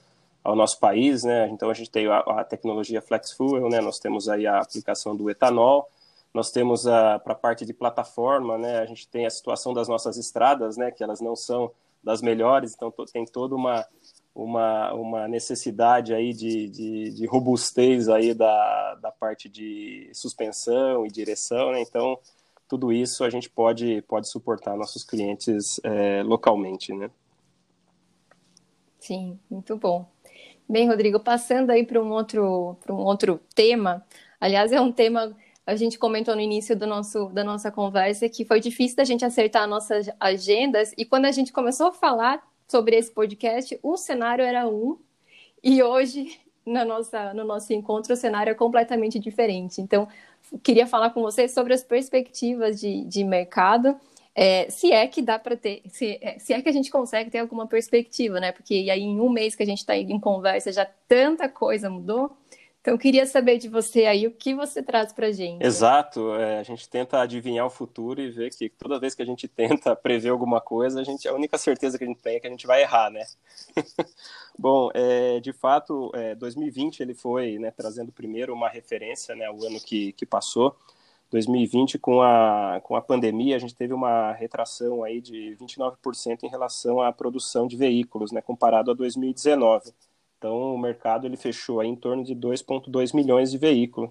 ao 0.43 0.55
nosso 0.55 0.79
país, 0.79 1.23
né? 1.23 1.49
Então 1.49 1.69
a 1.69 1.73
gente 1.73 1.91
tem 1.91 2.07
a, 2.07 2.19
a 2.19 2.43
tecnologia 2.43 3.01
flex 3.01 3.31
fuel, 3.33 3.69
né? 3.69 3.81
Nós 3.81 3.99
temos 3.99 4.29
aí 4.29 4.47
a 4.47 4.59
aplicação 4.59 5.15
do 5.15 5.29
etanol, 5.29 5.89
nós 6.33 6.51
temos 6.51 6.87
a 6.87 7.19
para 7.19 7.33
a 7.33 7.35
parte 7.35 7.65
de 7.65 7.73
plataforma, 7.73 8.57
né? 8.57 8.79
A 8.79 8.85
gente 8.85 9.07
tem 9.07 9.25
a 9.25 9.29
situação 9.29 9.73
das 9.73 9.87
nossas 9.87 10.17
estradas, 10.17 10.77
né? 10.77 10.91
Que 10.91 11.03
elas 11.03 11.19
não 11.19 11.35
são 11.35 11.71
das 12.03 12.21
melhores, 12.21 12.73
então 12.73 12.91
tem 13.11 13.25
toda 13.25 13.55
uma 13.55 13.85
uma, 14.33 14.93
uma 14.93 15.27
necessidade 15.27 16.13
aí 16.13 16.33
de, 16.33 16.69
de, 16.69 17.11
de 17.11 17.25
robustez 17.25 18.07
aí 18.07 18.33
da, 18.33 18.95
da 18.95 19.11
parte 19.11 19.49
de 19.49 20.09
suspensão 20.13 21.05
e 21.05 21.09
direção, 21.09 21.71
né? 21.71 21.81
Então 21.81 22.17
tudo 22.67 22.93
isso 22.93 23.23
a 23.23 23.29
gente 23.29 23.49
pode 23.49 24.01
pode 24.03 24.29
suportar 24.29 24.77
nossos 24.77 25.03
clientes 25.03 25.79
é, 25.83 26.23
localmente, 26.23 26.93
né? 26.93 27.11
Sim, 28.99 29.39
muito 29.49 29.75
bom. 29.75 30.05
Bem, 30.71 30.87
Rodrigo, 30.87 31.19
passando 31.19 31.71
aí 31.71 31.83
para 31.83 31.99
um 31.99 32.11
outro 32.11 32.77
para 32.79 32.93
um 32.93 32.99
outro 32.99 33.41
tema. 33.55 34.05
Aliás, 34.39 34.71
é 34.71 34.79
um 34.79 34.91
tema 34.91 35.35
a 35.65 35.75
gente 35.75 35.97
comentou 35.97 36.35
no 36.35 36.41
início 36.41 36.75
do 36.77 36.85
nosso, 36.85 37.29
da 37.29 37.43
nossa 37.43 37.71
conversa 37.71 38.29
que 38.29 38.45
foi 38.45 38.59
difícil 38.59 38.97
da 38.97 39.03
gente 39.03 39.25
acertar 39.25 39.67
nossas 39.67 40.09
agendas 40.19 40.93
e 40.95 41.05
quando 41.05 41.25
a 41.25 41.31
gente 41.31 41.51
começou 41.51 41.87
a 41.87 41.91
falar 41.91 42.41
sobre 42.67 42.95
esse 42.95 43.11
podcast, 43.11 43.79
o 43.81 43.97
cenário 43.97 44.45
era 44.45 44.67
um 44.67 44.97
e 45.63 45.81
hoje 45.81 46.39
na 46.63 46.85
nossa, 46.85 47.33
no 47.33 47.43
nosso 47.43 47.73
encontro 47.73 48.13
o 48.13 48.17
cenário 48.17 48.51
é 48.51 48.55
completamente 48.55 49.17
diferente. 49.17 49.81
Então, 49.81 50.07
queria 50.61 50.85
falar 50.85 51.09
com 51.09 51.21
você 51.23 51.47
sobre 51.47 51.73
as 51.73 51.83
perspectivas 51.83 52.79
de, 52.79 53.03
de 53.05 53.23
mercado 53.23 53.99
é, 54.41 54.69
se 54.69 54.89
é 54.89 55.05
que 55.05 55.21
dá 55.21 55.37
para 55.37 55.57
ter, 55.57 55.81
se, 55.89 56.17
é, 56.21 56.39
se, 56.39 56.53
é 56.53 56.61
que 56.61 56.69
a 56.69 56.71
gente 56.71 56.89
consegue 56.89 57.29
ter 57.29 57.39
alguma 57.39 57.67
perspectiva, 57.67 58.39
né? 58.39 58.53
Porque 58.53 58.73
aí 58.89 59.01
em 59.01 59.19
um 59.19 59.29
mês 59.29 59.53
que 59.53 59.63
a 59.63 59.65
gente 59.65 59.79
está 59.79 59.97
em 59.97 60.17
conversa 60.17 60.71
já 60.71 60.87
tanta 61.09 61.49
coisa 61.49 61.89
mudou. 61.89 62.31
Então, 62.79 62.97
queria 62.97 63.25
saber 63.25 63.57
de 63.57 63.67
você 63.67 64.05
aí 64.05 64.25
o 64.25 64.31
que 64.31 64.55
você 64.55 64.81
traz 64.81 65.11
para 65.11 65.29
gente. 65.33 65.61
Exato, 65.61 66.33
é, 66.35 66.57
a 66.57 66.63
gente 66.63 66.87
tenta 66.87 67.19
adivinhar 67.19 67.65
o 67.65 67.69
futuro 67.69 68.21
e 68.21 68.31
ver 68.31 68.49
que 68.51 68.69
toda 68.69 68.97
vez 68.97 69.13
que 69.13 69.21
a 69.21 69.25
gente 69.25 69.45
tenta 69.49 69.93
prever 69.93 70.29
alguma 70.29 70.61
coisa, 70.61 71.01
a, 71.01 71.03
gente, 71.03 71.27
a 71.27 71.33
única 71.33 71.57
certeza 71.57 71.97
que 71.97 72.05
a 72.05 72.07
gente 72.07 72.21
tem 72.21 72.37
é 72.37 72.39
que 72.39 72.47
a 72.47 72.49
gente 72.49 72.65
vai 72.65 72.81
errar, 72.81 73.11
né? 73.11 73.25
Bom, 74.57 74.89
é, 74.93 75.41
de 75.41 75.51
fato, 75.51 76.11
é, 76.15 76.33
2020 76.35 77.01
ele 77.01 77.13
foi 77.13 77.59
né, 77.59 77.71
trazendo 77.71 78.09
primeiro 78.09 78.53
uma 78.53 78.69
referência, 78.69 79.35
né, 79.35 79.49
o 79.49 79.65
ano 79.65 79.81
que, 79.81 80.13
que 80.13 80.25
passou. 80.25 80.73
2020, 81.31 81.99
com 81.99 82.21
a, 82.21 82.81
com 82.83 82.95
a 82.95 83.01
pandemia, 83.01 83.55
a 83.55 83.59
gente 83.59 83.75
teve 83.75 83.93
uma 83.93 84.31
retração 84.33 85.03
aí 85.03 85.21
de 85.21 85.55
29% 85.59 86.43
em 86.43 86.49
relação 86.49 87.01
à 87.01 87.11
produção 87.11 87.67
de 87.67 87.77
veículos, 87.77 88.31
né, 88.31 88.41
comparado 88.41 88.89
a 88.91 88.93
2019. 88.93 89.91
Então, 90.37 90.73
o 90.73 90.77
mercado 90.77 91.27
ele 91.27 91.37
fechou 91.37 91.79
aí 91.79 91.87
em 91.87 91.95
torno 91.95 92.23
de 92.23 92.33
2,2 92.33 93.13
milhões 93.13 93.51
de 93.51 93.57
veículos. 93.57 94.09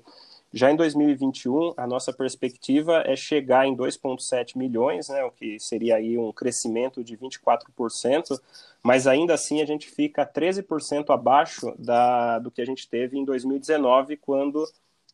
Já 0.53 0.71
em 0.71 0.77
2021, 0.77 1.75
a 1.77 1.87
nossa 1.87 2.11
perspectiva 2.13 3.03
é 3.05 3.15
chegar 3.15 3.67
em 3.67 3.77
2,7 3.77 4.57
milhões, 4.57 5.09
né, 5.09 5.23
o 5.25 5.31
que 5.31 5.59
seria 5.59 5.97
aí 5.97 6.17
um 6.17 6.33
crescimento 6.33 7.05
de 7.05 7.17
24%, 7.17 8.41
mas 8.83 9.07
ainda 9.07 9.35
assim 9.35 9.61
a 9.61 9.67
gente 9.67 9.91
fica 9.91 10.25
13% 10.25 11.11
abaixo 11.11 11.75
da, 11.79 12.39
do 12.39 12.51
que 12.51 12.63
a 12.63 12.65
gente 12.65 12.89
teve 12.89 13.19
em 13.19 13.25
2019, 13.25 14.17
quando 14.17 14.65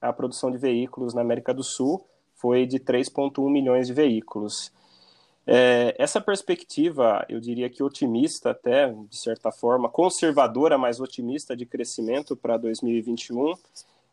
a 0.09 0.13
produção 0.13 0.51
de 0.51 0.59
veículos 0.59 1.15
na 1.15 1.21
América 1.21 1.53
do 1.53 1.63
Sul 1.63 2.07
foi 2.35 2.67
de 2.67 2.79
3,1 2.79 3.51
milhões 3.51 3.87
de 3.87 3.95
veículos. 3.95 4.73
É, 5.47 5.95
essa 5.99 6.21
perspectiva, 6.21 7.25
eu 7.29 7.39
diria 7.39 7.69
que 7.69 7.83
otimista 7.83 8.51
até, 8.51 8.93
de 9.09 9.17
certa 9.17 9.53
forma, 9.53 9.89
conservadora, 9.89 10.79
mas 10.79 11.01
otimista 11.01 11.57
de 11.57 11.67
crescimento 11.67 12.35
para 12.37 12.57
2021, 12.57 13.55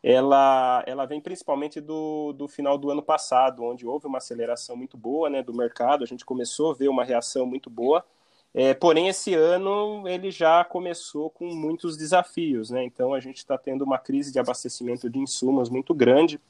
ela, 0.02 0.82
ela 0.86 1.06
vem 1.06 1.20
principalmente 1.20 1.80
do, 1.80 2.32
do 2.32 2.48
final 2.48 2.76
do 2.76 2.90
ano 2.90 3.02
passado, 3.02 3.62
onde 3.62 3.86
houve 3.86 4.06
uma 4.06 4.18
aceleração 4.18 4.76
muito 4.76 4.96
boa 4.96 5.30
né, 5.30 5.42
do 5.42 5.54
mercado, 5.54 6.02
a 6.02 6.06
gente 6.06 6.24
começou 6.24 6.72
a 6.72 6.74
ver 6.74 6.88
uma 6.88 7.04
reação 7.04 7.46
muito 7.46 7.70
boa, 7.70 8.04
é, 8.54 8.74
porém 8.74 9.08
esse 9.08 9.34
ano 9.34 10.06
ele 10.06 10.30
já 10.30 10.64
começou 10.64 11.30
com 11.30 11.46
muitos 11.54 11.96
desafios, 11.96 12.70
né, 12.70 12.84
então 12.84 13.14
a 13.14 13.20
gente 13.20 13.38
está 13.38 13.56
tendo 13.56 13.82
uma 13.82 13.98
crise 13.98 14.32
de 14.32 14.38
abastecimento 14.38 15.08
de 15.08 15.18
insumos 15.18 15.68
muito 15.68 15.94
grande, 15.94 16.40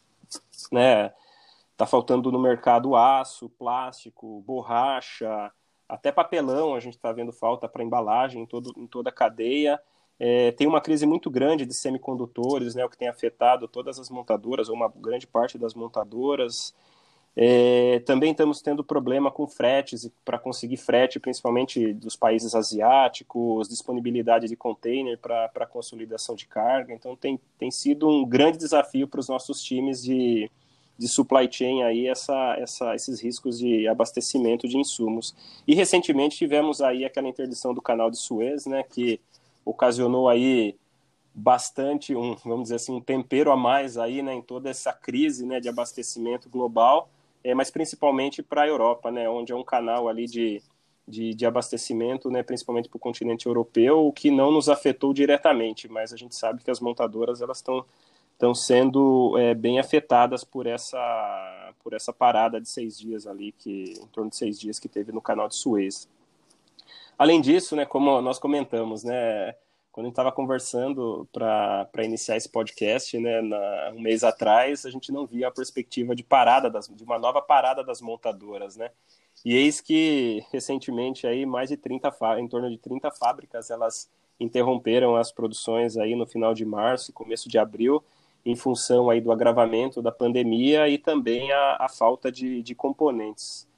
né, 0.70 1.12
Está 1.72 1.86
faltando 1.86 2.30
no 2.30 2.38
mercado 2.38 2.94
aço, 2.94 3.48
plástico, 3.48 4.40
borracha, 4.42 5.50
até 5.88 6.12
papelão 6.12 6.74
a 6.74 6.80
gente 6.80 6.94
está 6.94 7.10
vendo 7.12 7.32
falta 7.32 7.68
para 7.68 7.82
embalagem 7.82 8.42
em, 8.42 8.46
todo, 8.46 8.72
em 8.76 8.86
toda 8.86 9.10
a 9.10 9.12
cadeia. 9.12 9.80
É, 10.18 10.52
tem 10.52 10.66
uma 10.66 10.80
crise 10.80 11.04
muito 11.06 11.28
grande 11.28 11.66
de 11.66 11.74
semicondutores, 11.74 12.74
né, 12.74 12.84
o 12.84 12.88
que 12.88 12.96
tem 12.96 13.08
afetado 13.08 13.66
todas 13.66 13.98
as 13.98 14.10
montadoras, 14.10 14.68
ou 14.68 14.76
uma 14.76 14.88
grande 14.88 15.26
parte 15.26 15.58
das 15.58 15.74
montadoras. 15.74 16.72
É, 17.34 18.00
também 18.00 18.32
estamos 18.32 18.60
tendo 18.60 18.84
problema 18.84 19.30
com 19.30 19.46
fretes, 19.46 20.10
para 20.24 20.38
conseguir 20.38 20.76
frete, 20.76 21.18
principalmente 21.18 21.94
dos 21.94 22.14
países 22.14 22.54
asiáticos, 22.54 23.68
disponibilidade 23.68 24.48
de 24.48 24.56
container 24.56 25.18
para 25.18 25.66
consolidação 25.66 26.34
de 26.34 26.46
carga. 26.46 26.92
Então, 26.92 27.16
tem, 27.16 27.40
tem 27.58 27.70
sido 27.70 28.08
um 28.08 28.26
grande 28.26 28.58
desafio 28.58 29.08
para 29.08 29.20
os 29.20 29.28
nossos 29.28 29.62
times 29.62 30.02
de, 30.02 30.50
de 30.98 31.08
supply 31.08 31.50
chain 31.50 31.82
aí 31.82 32.06
essa, 32.06 32.56
essa, 32.58 32.94
esses 32.94 33.22
riscos 33.22 33.58
de 33.58 33.88
abastecimento 33.88 34.68
de 34.68 34.76
insumos. 34.76 35.34
E 35.66 35.74
recentemente 35.74 36.36
tivemos 36.36 36.82
aí 36.82 37.04
aquela 37.04 37.28
interdição 37.28 37.72
do 37.72 37.80
canal 37.80 38.10
de 38.10 38.18
Suez, 38.18 38.66
né, 38.66 38.82
que 38.82 39.18
ocasionou 39.64 40.28
aí 40.28 40.76
bastante 41.34 42.14
um, 42.14 42.36
vamos 42.44 42.64
dizer 42.64 42.74
assim, 42.74 42.92
um 42.92 43.00
tempero 43.00 43.50
a 43.50 43.56
mais 43.56 43.96
aí, 43.96 44.22
né, 44.22 44.34
em 44.34 44.42
toda 44.42 44.68
essa 44.68 44.92
crise, 44.92 45.46
né, 45.46 45.60
de 45.60 45.68
abastecimento 45.68 46.50
global, 46.50 47.08
é, 47.44 47.54
mas 47.54 47.70
principalmente 47.70 48.42
para 48.42 48.62
a 48.62 48.68
Europa, 48.68 49.10
né, 49.10 49.28
onde 49.28 49.52
é 49.52 49.56
um 49.56 49.64
canal 49.64 50.08
ali 50.08 50.26
de, 50.26 50.62
de, 51.06 51.34
de 51.34 51.46
abastecimento, 51.46 52.30
né, 52.30 52.42
principalmente 52.42 52.88
para 52.88 52.96
o 52.96 53.00
continente 53.00 53.46
europeu, 53.46 54.06
o 54.06 54.12
que 54.12 54.30
não 54.30 54.50
nos 54.50 54.68
afetou 54.68 55.12
diretamente, 55.12 55.88
mas 55.88 56.12
a 56.12 56.16
gente 56.16 56.34
sabe 56.34 56.62
que 56.62 56.70
as 56.70 56.80
montadoras 56.80 57.40
estão 57.40 57.84
estão 58.32 58.54
sendo 58.56 59.38
é, 59.38 59.54
bem 59.54 59.78
afetadas 59.78 60.42
por 60.42 60.66
essa, 60.66 61.72
por 61.84 61.92
essa 61.92 62.12
parada 62.12 62.60
de 62.60 62.68
seis 62.68 62.98
dias 62.98 63.24
ali, 63.24 63.52
que, 63.52 63.94
em 64.02 64.06
torno 64.08 64.30
de 64.30 64.36
seis 64.36 64.58
dias 64.58 64.80
que 64.80 64.88
teve 64.88 65.12
no 65.12 65.20
canal 65.20 65.46
de 65.46 65.54
Suez. 65.54 66.08
Além 67.16 67.40
disso, 67.40 67.76
né, 67.76 67.86
como 67.86 68.20
nós 68.20 68.40
comentamos, 68.40 69.04
né, 69.04 69.54
quando 69.92 70.06
a 70.06 70.08
gente 70.08 70.14
estava 70.14 70.32
conversando 70.32 71.28
para 71.30 72.02
iniciar 72.02 72.36
esse 72.38 72.48
podcast, 72.48 73.18
né, 73.18 73.42
na, 73.42 73.92
um 73.94 74.00
mês 74.00 74.24
atrás, 74.24 74.86
a 74.86 74.90
gente 74.90 75.12
não 75.12 75.26
via 75.26 75.48
a 75.48 75.50
perspectiva 75.50 76.16
de 76.16 76.24
parada 76.24 76.70
das, 76.70 76.88
de 76.88 77.04
uma 77.04 77.18
nova 77.18 77.42
parada 77.42 77.84
das 77.84 78.00
montadoras, 78.00 78.74
né? 78.74 78.90
E 79.44 79.54
eis 79.54 79.82
que 79.82 80.42
recentemente 80.50 81.26
aí 81.26 81.44
mais 81.44 81.68
de 81.68 81.76
30 81.76 82.10
em 82.38 82.48
torno 82.48 82.70
de 82.70 82.78
30 82.78 83.10
fábricas 83.10 83.70
elas 83.70 84.08
interromperam 84.40 85.14
as 85.14 85.30
produções 85.30 85.96
aí 85.96 86.14
no 86.14 86.26
final 86.26 86.54
de 86.54 86.64
março, 86.64 87.12
começo 87.12 87.48
de 87.48 87.58
abril, 87.58 88.02
em 88.46 88.56
função 88.56 89.10
aí 89.10 89.20
do 89.20 89.30
agravamento 89.30 90.00
da 90.00 90.10
pandemia 90.10 90.88
e 90.88 90.96
também 90.96 91.52
a, 91.52 91.76
a 91.80 91.88
falta 91.88 92.32
de, 92.32 92.62
de 92.62 92.74
componentes. 92.74 93.68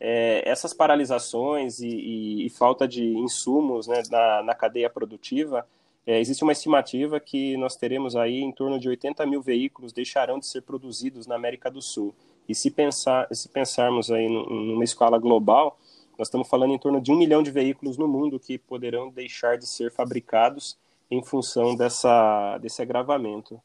É, 0.00 0.42
essas 0.48 0.72
paralisações 0.72 1.80
e, 1.80 1.88
e, 1.88 2.46
e, 2.46 2.50
falta 2.50 2.88
de 2.88 3.04
insumos 3.04 3.86
né, 3.86 4.02
na, 4.10 4.42
na 4.42 4.54
cadeia 4.54 4.88
produtiva, 4.88 5.66
é, 6.06 6.18
existe 6.18 6.42
uma 6.42 6.52
estimativa 6.52 7.20
que 7.20 7.54
nós 7.58 7.76
teremos 7.76 8.16
aí 8.16 8.40
em 8.40 8.50
torno 8.50 8.78
de 8.80 8.88
80 8.88 9.26
mil 9.26 9.42
veículos 9.42 9.92
deixarão 9.92 10.38
de 10.38 10.46
ser 10.46 10.62
produzidos 10.62 11.26
na 11.26 11.34
América 11.34 11.70
do 11.70 11.82
Sul. 11.82 12.14
E 12.48 12.54
se, 12.54 12.70
pensar, 12.70 13.28
se 13.30 13.48
pensarmos 13.50 14.10
aí 14.10 14.26
numa 14.28 14.84
escala 14.84 15.18
global, 15.18 15.78
nós 16.18 16.28
estamos 16.28 16.48
falando 16.48 16.72
em 16.72 16.78
torno 16.78 17.00
de 17.00 17.12
um 17.12 17.16
milhão 17.16 17.42
de 17.42 17.50
veículos 17.50 17.98
no 17.98 18.08
mundo 18.08 18.40
que 18.40 18.58
poderão 18.58 19.10
deixar 19.10 19.58
de 19.58 19.66
ser 19.66 19.92
fabricados 19.92 20.78
em 21.10 21.22
função 21.22 21.76
dessa, 21.76 22.56
desse 22.58 22.80
agravamento 22.80 23.60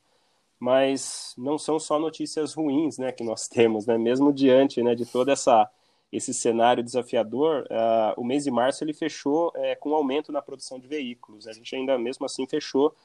mas 0.60 1.34
não 1.38 1.58
são 1.58 1.78
só 1.78 2.00
notícias 2.00 2.54
ruins, 2.54 2.98
né, 2.98 3.12
que 3.12 3.24
nós 3.24 3.48
temos, 3.50 3.86
né, 3.86 3.98
mesmo 3.98 4.34
diante, 4.34 4.82
né, 4.82 4.96
de 4.96 5.06
toda 5.06 5.32
essa 5.32 5.70
esse 6.16 6.34
cenário 6.34 6.84
desafiador, 6.84 7.64
uh, 7.64 8.20
o 8.20 8.24
mês 8.24 8.44
de 8.44 8.52
março 8.52 8.84
ele 8.84 8.94
fechou 8.94 9.52
é, 9.56 9.76
com 9.76 9.90
um 9.90 9.96
aumento 9.96 10.32
na 10.32 10.42
produção 10.42 10.80
de 10.80 10.88
veículos. 10.88 11.48
A 11.48 11.54
gente 11.54 11.76
ainda 11.76 11.98
mesmo 11.98 12.26
assim 12.26 12.48
fechou, 12.48 12.96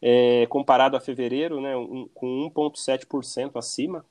é, 0.00 0.46
comparado 0.46 0.96
a 0.96 1.00
fevereiro, 1.00 1.60
né, 1.60 1.76
um, 1.76 2.08
com 2.14 2.50
1,7% 2.54 3.56
acima 3.56 4.04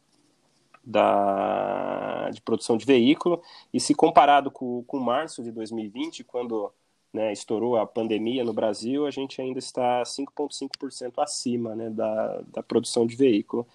da, 0.84 2.30
de 2.32 2.42
produção 2.42 2.78
de 2.78 2.86
veículo. 2.86 3.42
E 3.74 3.80
se 3.80 3.96
comparado 3.96 4.52
com, 4.52 4.84
com 4.84 5.00
março 5.00 5.44
de 5.44 5.52
2020, 5.52 6.24
quando 6.24 6.72
né, 7.14 7.32
estourou 7.32 7.78
a 7.78 7.86
pandemia 7.88 8.44
no 8.44 8.54
Brasil, 8.54 9.06
a 9.06 9.12
gente 9.12 9.42
ainda 9.42 9.60
está 9.60 10.04
5,5% 10.04 11.14
acima 11.18 11.76
né, 11.76 11.90
da, 11.90 12.42
da 12.54 12.64
produção 12.64 13.08
de 13.08 13.16
veículo. 13.16 13.68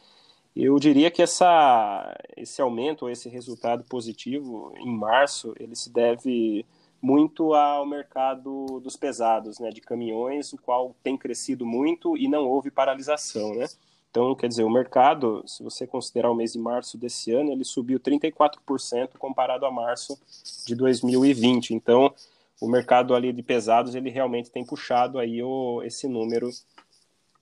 Eu 0.57 0.79
diria 0.79 1.11
que 1.11 1.21
essa, 1.21 2.17
esse 2.37 2.63
aumento, 2.63 3.09
esse 3.09 3.29
resultado 3.29 3.83
positivo 3.85 4.73
em 4.77 4.97
março, 4.97 5.53
ele 5.59 5.75
se 5.75 5.93
deve 5.93 6.65
muito 7.03 7.53
ao 7.53 7.85
mercado 7.85 8.81
dos 8.81 8.97
pesados, 8.97 9.59
né, 9.59 9.69
de 9.71 9.81
caminhões, 9.81 10.53
o 10.53 10.59
qual 10.59 10.95
tem 11.03 11.19
crescido 11.19 11.67
muito 11.67 12.17
e 12.17 12.29
não 12.29 12.49
houve 12.49 12.71
paralisação, 12.71 13.55
né? 13.55 13.67
Então, 14.11 14.33
quer 14.35 14.47
dizer, 14.47 14.63
o 14.63 14.71
mercado, 14.71 15.43
se 15.45 15.61
você 15.63 15.89
considerar 15.89 16.31
o 16.31 16.37
mês 16.37 16.53
de 16.53 16.59
março 16.61 16.97
desse 16.97 17.33
ano, 17.33 17.51
ele 17.51 17.65
subiu 17.65 17.99
34% 17.99 19.19
comparado 19.19 19.67
a 19.67 19.73
março 19.73 20.17
de 20.65 20.77
2020. 20.77 21.75
Então, 21.75 22.15
o 22.61 22.69
mercado 22.69 23.13
ali 23.13 23.33
de 23.33 23.43
pesados 23.43 23.97
ele 23.97 24.11
realmente 24.11 24.53
tem 24.53 24.65
puxado 24.65 25.19
aí 25.19 25.43
o, 25.43 25.83
esse 25.83 26.07
número 26.07 26.49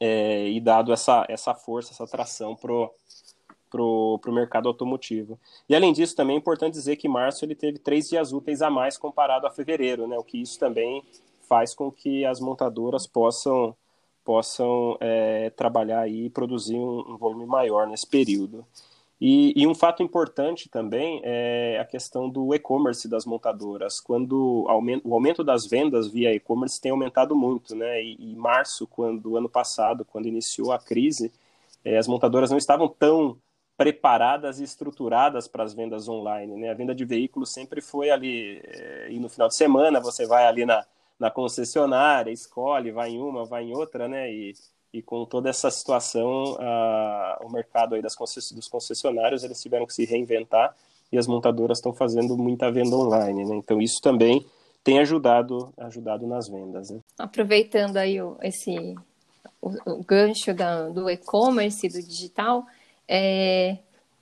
é, 0.05 0.49
e 0.49 0.61
dado 0.61 0.93
essa, 0.93 1.25
essa 1.29 1.55
força, 1.55 1.93
essa 1.93 2.07
tração 2.09 2.57
pro 2.57 2.93
pro, 3.71 4.19
pro 4.21 4.33
mercado 4.33 4.69
automotivo. 4.69 5.41
E 5.67 5.75
além 5.75 5.95
disso, 5.95 6.15
também 6.15 6.37
é 6.37 6.39
importante 6.39 6.75
dizer 6.75 6.97
que 6.97 7.09
março 7.09 7.43
ele 7.43 7.55
teve 7.55 7.79
três 7.79 8.11
dias 8.11 8.31
úteis 8.31 8.61
a 8.61 8.69
mais 8.69 8.99
comparado 8.99 9.47
a 9.47 9.51
fevereiro, 9.51 10.07
né? 10.07 10.19
O 10.19 10.23
que 10.23 10.43
isso 10.43 10.59
também 10.59 11.03
faz 11.49 11.75
com 11.75 11.91
que 11.91 12.23
as 12.27 12.39
montadoras 12.39 13.07
possam 13.07 13.75
possam 14.25 14.97
é, 15.01 15.51
trabalhar 15.51 16.07
e 16.09 16.29
produzir 16.31 16.77
um, 16.77 17.15
um 17.15 17.17
volume 17.17 17.47
maior 17.47 17.89
nesse 17.89 18.07
período. 18.07 18.65
E, 19.25 19.53
e, 19.55 19.69
um 19.69 19.75
fato 19.75 20.03
importante 20.03 20.69
também 20.69 21.21
é 21.23 21.79
a 21.79 21.85
questão 21.85 22.29
do 22.29 22.53
e-commerce 22.53 23.07
das 23.09 23.25
montadoras. 23.25 24.01
Quando 24.01 24.65
o 25.05 25.15
aumento 25.15 25.45
das 25.45 25.65
vendas 25.65 26.09
via 26.09 26.35
e-commerce 26.35 26.81
tem 26.81 26.91
aumentado 26.91 27.37
muito, 27.37 27.77
né? 27.77 28.03
E, 28.03 28.17
em 28.21 28.35
março, 28.35 28.85
quando 28.85 29.37
ano 29.37 29.49
passado, 29.49 30.05
quando 30.05 30.27
iniciou 30.27 30.73
a 30.73 30.79
crise, 30.81 31.33
é, 31.85 31.99
as 31.99 32.09
montadoras 32.09 32.51
não 32.51 32.59
estavam 32.59 32.89
tão 32.89 33.39
preparadas 33.77 34.59
e 34.59 34.65
estruturadas 34.65 35.47
para 35.47 35.63
as 35.63 35.73
vendas 35.73 36.09
online, 36.09 36.57
né? 36.57 36.71
A 36.71 36.75
venda 36.75 36.93
de 36.93 37.05
veículos 37.05 37.53
sempre 37.53 37.81
foi 37.81 38.11
ali 38.11 38.61
é, 38.65 39.07
e 39.09 39.21
no 39.21 39.29
final 39.29 39.47
de 39.47 39.55
semana 39.55 40.01
você 40.01 40.27
vai 40.27 40.47
ali 40.47 40.67
na, 40.67 40.85
na 41.17 41.31
concessionária, 41.31 42.33
escolhe, 42.33 42.91
vai 42.91 43.11
em 43.11 43.21
uma, 43.21 43.45
vai 43.45 43.65
em 43.65 43.73
outra, 43.73 44.09
né? 44.09 44.33
E 44.33 44.53
e 44.93 45.01
com 45.01 45.25
toda 45.25 45.49
essa 45.49 45.71
situação, 45.71 46.57
o 47.41 47.51
mercado 47.51 47.95
aí 47.95 48.03
das 48.03 48.15
concess, 48.15 48.53
dos 48.53 48.69
concessionários, 48.69 49.43
eles 49.43 49.61
tiveram 49.61 49.87
que 49.87 49.95
se 49.95 50.05
reinventar 50.05 50.75
e 51.11 51.19
as 51.19 51.27
montadoras 51.27 51.79
estão 51.79 51.93
fazendo 51.93 52.37
muita 52.37 52.71
venda 52.71 52.97
online, 52.97 53.45
né? 53.45 53.57
Então 53.57 53.81
isso 53.81 54.01
também 54.03 54.45
tem 54.83 54.99
ajudado, 54.99 55.73
ajudado 55.77 56.27
nas 56.27 56.49
vendas. 56.49 56.91
Né? 56.91 57.01
Aproveitando 57.19 57.97
aí 57.97 58.21
o, 58.21 58.37
esse 58.43 58.97
o, 59.61 59.71
o 59.87 60.05
gancho 60.05 60.53
da, 60.53 60.89
do 60.89 61.09
e-commerce, 61.09 61.89
do 61.89 62.03
digital, 62.03 62.67
é, 63.07 63.79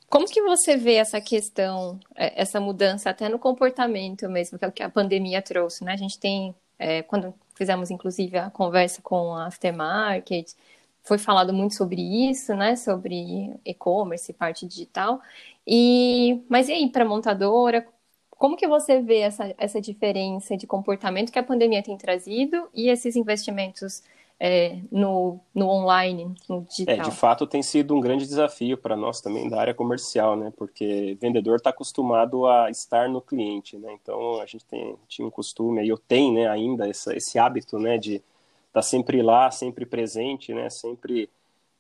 como 0.09 0.27
que 0.27 0.43
você 0.43 0.77
vê 0.77 0.95
essa 0.95 1.21
questão, 1.21 1.99
é, 2.17 2.43
essa 2.43 2.61
mudança 2.61 3.11
até 3.11 3.29
no 3.29 3.39
comportamento 3.39 4.29
mesmo, 4.29 4.59
que 4.59 4.65
é 4.65 4.71
que 4.71 4.83
a 4.83 4.91
pandemia 4.91 5.41
trouxe, 5.41 5.85
né? 5.85 5.93
A 5.93 5.97
gente 5.97 6.19
tem, 6.19 6.55
é, 6.79 7.03
quando 7.03 7.33
fizemos 7.61 7.91
inclusive 7.91 8.39
a 8.39 8.49
conversa 8.49 9.03
com 9.03 9.35
a 9.35 9.47
Aftermarket, 9.47 10.55
foi 11.03 11.19
falado 11.19 11.53
muito 11.53 11.75
sobre 11.75 12.01
isso, 12.31 12.55
né? 12.55 12.75
Sobre 12.75 13.55
e-commerce, 13.65 14.33
parte 14.33 14.67
digital. 14.67 15.21
E, 15.67 16.43
mas 16.49 16.69
e 16.69 16.73
aí, 16.73 16.91
para 16.91 17.05
montadora, 17.05 17.87
como 18.31 18.57
que 18.57 18.67
você 18.67 19.03
vê 19.03 19.19
essa, 19.19 19.55
essa 19.59 19.79
diferença 19.79 20.57
de 20.57 20.67
comportamento 20.67 21.31
que 21.31 21.39
a 21.39 21.43
pandemia 21.43 21.83
tem 21.83 21.99
trazido 21.99 22.67
e 22.75 22.89
esses 22.89 23.15
investimentos 23.15 24.03
é, 24.43 24.79
no, 24.91 25.39
no 25.55 25.69
online, 25.69 26.35
no 26.49 26.63
digital? 26.63 26.95
É, 26.95 26.99
de 26.99 27.11
fato 27.11 27.47
tem 27.47 27.63
sido 27.63 27.95
um 27.95 28.01
grande 28.01 28.27
desafio 28.27 28.79
para 28.79 28.97
nós 28.97 29.21
também 29.21 29.51
da 29.51 29.61
área 29.61 29.75
comercial, 29.75 30.35
né? 30.35 30.51
Porque 30.57 31.19
vendedor 31.21 31.57
está 31.57 31.69
acostumado 31.69 32.47
a 32.47 32.71
estar 32.71 33.07
no 33.07 33.21
cliente, 33.21 33.77
né? 33.77 33.93
Então 34.01 34.41
a 34.41 34.47
gente 34.47 34.65
tem, 34.65 34.97
tinha 35.07 35.29
um 35.29 35.31
costume, 35.31 35.87
eu 35.87 35.99
tenho 35.99 36.33
né, 36.33 36.49
ainda 36.49 36.89
essa, 36.89 37.15
esse 37.15 37.39
hábito, 37.39 37.79
né? 37.79 37.99
De 37.99 38.15
estar 38.15 38.25
tá 38.73 38.83
sempre 38.83 39.21
lá, 39.21 39.51
sempre 39.51 39.85
presente, 39.85 40.55
né? 40.55 40.71
Sempre 40.71 41.29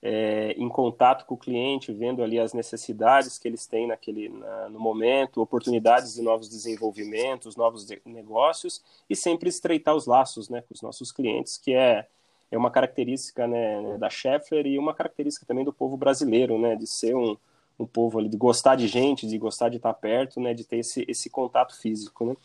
é, 0.03 0.53
em 0.59 0.69
contato 0.69 1.25
com 1.25 1.37
o 1.37 1.39
cliente, 1.39 1.95
vendo 1.95 2.23
ali 2.23 2.39
as 2.39 2.53
necessidades 2.53 3.39
que 3.39 3.49
eles 3.49 3.67
têm 3.67 3.87
naquele, 3.87 4.29
na, 4.29 4.69
no 4.69 4.79
momento, 4.79 5.41
oportunidades 5.41 6.13
de 6.13 6.21
novos 6.21 6.47
desenvolvimentos, 6.47 7.57
novos 7.57 7.87
de, 7.87 8.03
negócios 8.05 8.83
e 9.09 9.17
sempre 9.17 9.49
estreitar 9.49 9.97
os 9.97 10.05
laços, 10.05 10.51
né? 10.51 10.61
Com 10.61 10.75
os 10.75 10.83
nossos 10.83 11.11
clientes, 11.11 11.57
que 11.57 11.73
é 11.73 12.07
é 12.51 12.59
uma 12.59 12.71
característica 12.71 13.47
né, 13.47 13.97
da 13.99 14.11
Scheffler 14.11 14.67
e 14.67 14.79
uma 14.79 14.93
característica 14.93 15.47
também 15.47 15.65
do 15.65 15.73
povo 15.73 15.97
brasileiro, 15.97 16.59
né, 16.59 16.75
de 16.75 16.87
ser 16.87 17.15
um, 17.15 17.37
um 17.79 17.87
povo 17.87 18.19
ali, 18.19 18.29
de 18.29 18.37
gostar 18.37 18.77
de 18.77 18.89
gente, 18.89 19.27
de 19.27 19.39
gostar 19.39 19.69
de 19.69 19.77
estar 19.77 19.95
perto, 19.95 20.41
né, 20.41 20.53
de 20.53 20.65
ter 20.65 20.79
esse, 20.79 21.05
esse 21.09 21.31
contato 21.31 21.81
físico, 21.81 22.25
né. 22.25 22.37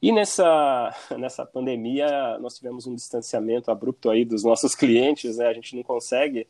E 0.00 0.10
nessa, 0.10 0.94
nessa 1.18 1.44
pandemia 1.44 2.38
nós 2.38 2.54
tivemos 2.54 2.86
um 2.86 2.94
distanciamento 2.94 3.70
abrupto 3.70 4.10
aí 4.10 4.24
dos 4.24 4.42
nossos 4.42 4.74
clientes, 4.76 5.36
né, 5.36 5.46
a 5.46 5.52
gente 5.52 5.76
não 5.76 5.82
consegue 5.82 6.46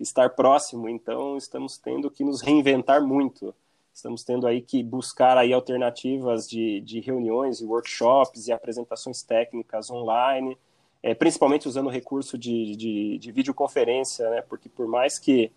estar 0.00 0.30
próximo, 0.30 0.88
então 0.88 1.36
estamos 1.36 1.76
tendo 1.76 2.10
que 2.10 2.24
nos 2.24 2.40
reinventar 2.40 3.02
muito. 3.02 3.54
Estamos 3.92 4.22
tendo 4.22 4.46
aí 4.46 4.62
que 4.62 4.80
buscar 4.80 5.36
aí 5.36 5.52
alternativas 5.52 6.48
de, 6.48 6.80
de 6.82 7.00
reuniões 7.00 7.60
e 7.60 7.64
workshops 7.64 8.46
e 8.46 8.52
apresentações 8.52 9.24
técnicas 9.24 9.90
online, 9.90 10.56
é, 11.02 11.14
principalmente 11.14 11.68
usando 11.68 11.86
o 11.86 11.90
recurso 11.90 12.36
de, 12.36 12.76
de, 12.76 13.18
de, 13.18 13.32
videoconferência, 13.32 14.28
né? 14.30 14.42
Porque 14.42 14.68
por 14.68 14.86
mais 14.86 15.18
que, 15.18 15.52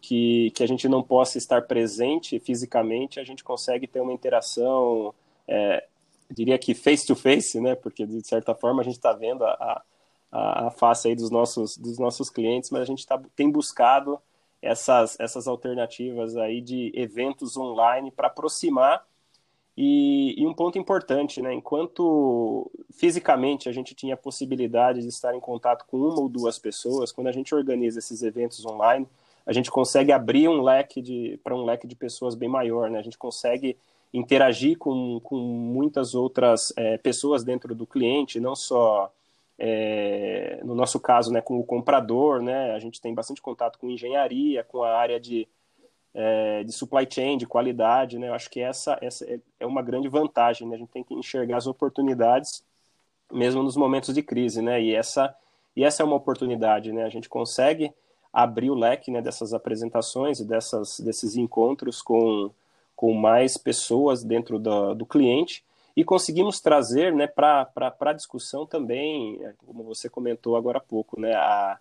que, 0.00 0.52
que, 0.54 0.62
a 0.62 0.66
gente 0.66 0.88
não 0.88 1.02
possa 1.02 1.38
estar 1.38 1.62
presente 1.62 2.38
fisicamente, 2.38 3.18
a 3.18 3.24
gente 3.24 3.42
consegue 3.42 3.86
ter 3.86 4.00
uma 4.00 4.12
interação, 4.12 5.12
é, 5.46 5.84
diria 6.30 6.58
que 6.58 6.74
face 6.74 7.06
to 7.06 7.16
face, 7.16 7.60
né? 7.60 7.74
Porque 7.74 8.06
de 8.06 8.26
certa 8.26 8.54
forma 8.54 8.82
a 8.82 8.84
gente 8.84 8.96
está 8.96 9.12
vendo 9.12 9.44
a, 9.44 9.82
a, 10.30 10.66
a, 10.66 10.70
face 10.70 11.08
aí 11.08 11.16
dos 11.16 11.30
nossos, 11.30 11.76
dos 11.76 11.98
nossos 11.98 12.30
clientes, 12.30 12.70
mas 12.70 12.82
a 12.82 12.86
gente 12.86 13.04
tá, 13.04 13.20
tem 13.34 13.50
buscado 13.50 14.20
essas, 14.62 15.18
essas 15.18 15.48
alternativas 15.48 16.36
aí 16.36 16.60
de 16.60 16.92
eventos 16.94 17.56
online 17.56 18.10
para 18.10 18.28
aproximar 18.28 19.04
e, 19.80 20.34
e, 20.36 20.44
um 20.44 20.52
ponto 20.52 20.76
importante, 20.76 21.40
né? 21.40 21.54
Enquanto 21.54 22.68
fisicamente 22.90 23.68
a 23.68 23.72
gente 23.72 23.94
tinha 23.94 24.16
possibilidade 24.16 25.00
de 25.00 25.06
estar 25.06 25.36
em 25.36 25.40
contato 25.40 25.84
com 25.86 25.98
uma 25.98 26.20
ou 26.20 26.28
duas 26.28 26.58
pessoas, 26.58 27.12
quando 27.12 27.28
a 27.28 27.32
gente 27.32 27.54
organiza 27.54 28.00
esses 28.00 28.24
eventos 28.24 28.66
online, 28.66 29.06
a 29.46 29.52
gente 29.52 29.70
consegue 29.70 30.10
abrir 30.10 30.48
um 30.48 30.62
leque 30.62 31.38
para 31.44 31.54
um 31.54 31.64
leque 31.64 31.86
de 31.86 31.94
pessoas 31.94 32.34
bem 32.34 32.48
maior, 32.48 32.90
né? 32.90 32.98
A 32.98 33.02
gente 33.02 33.16
consegue 33.16 33.76
interagir 34.12 34.76
com, 34.78 35.20
com 35.20 35.36
muitas 35.36 36.12
outras 36.12 36.72
é, 36.76 36.98
pessoas 36.98 37.44
dentro 37.44 37.72
do 37.72 37.86
cliente, 37.86 38.40
não 38.40 38.56
só 38.56 39.12
é, 39.56 40.60
no 40.64 40.74
nosso 40.74 40.98
caso, 40.98 41.32
né, 41.32 41.40
com 41.40 41.56
o 41.56 41.64
comprador, 41.64 42.42
né? 42.42 42.72
A 42.72 42.80
gente 42.80 43.00
tem 43.00 43.14
bastante 43.14 43.40
contato 43.40 43.78
com 43.78 43.88
engenharia, 43.88 44.64
com 44.64 44.82
a 44.82 44.96
área 44.96 45.20
de 45.20 45.46
é, 46.14 46.64
de 46.64 46.72
supply 46.72 47.06
chain, 47.08 47.36
de 47.36 47.46
qualidade, 47.46 48.18
né? 48.18 48.28
Eu 48.28 48.34
acho 48.34 48.50
que 48.50 48.60
essa, 48.60 48.98
essa 49.00 49.24
é, 49.24 49.38
é 49.60 49.66
uma 49.66 49.82
grande 49.82 50.08
vantagem, 50.08 50.66
né? 50.66 50.76
A 50.76 50.78
gente 50.78 50.90
tem 50.90 51.04
que 51.04 51.14
enxergar 51.14 51.56
as 51.56 51.66
oportunidades 51.66 52.64
mesmo 53.32 53.62
nos 53.62 53.76
momentos 53.76 54.14
de 54.14 54.22
crise, 54.22 54.62
né? 54.62 54.82
E 54.82 54.94
essa, 54.94 55.34
e 55.76 55.84
essa 55.84 56.02
é 56.02 56.06
uma 56.06 56.16
oportunidade, 56.16 56.92
né? 56.92 57.04
A 57.04 57.08
gente 57.08 57.28
consegue 57.28 57.92
abrir 58.32 58.70
o 58.70 58.74
leque 58.74 59.10
né, 59.10 59.20
dessas 59.22 59.54
apresentações 59.54 60.40
e 60.40 60.44
dessas, 60.44 61.00
desses 61.00 61.36
encontros 61.36 62.02
com, 62.02 62.50
com 62.94 63.14
mais 63.14 63.56
pessoas 63.56 64.22
dentro 64.22 64.58
do, 64.58 64.94
do 64.94 65.06
cliente 65.06 65.64
e 65.96 66.04
conseguimos 66.04 66.60
trazer 66.60 67.12
né, 67.12 67.26
para 67.26 67.68
a 67.76 68.12
discussão 68.12 68.64
também, 68.64 69.40
como 69.66 69.82
você 69.82 70.08
comentou 70.08 70.56
agora 70.56 70.78
há 70.78 70.80
pouco, 70.80 71.20
né, 71.20 71.34
a, 71.34 71.78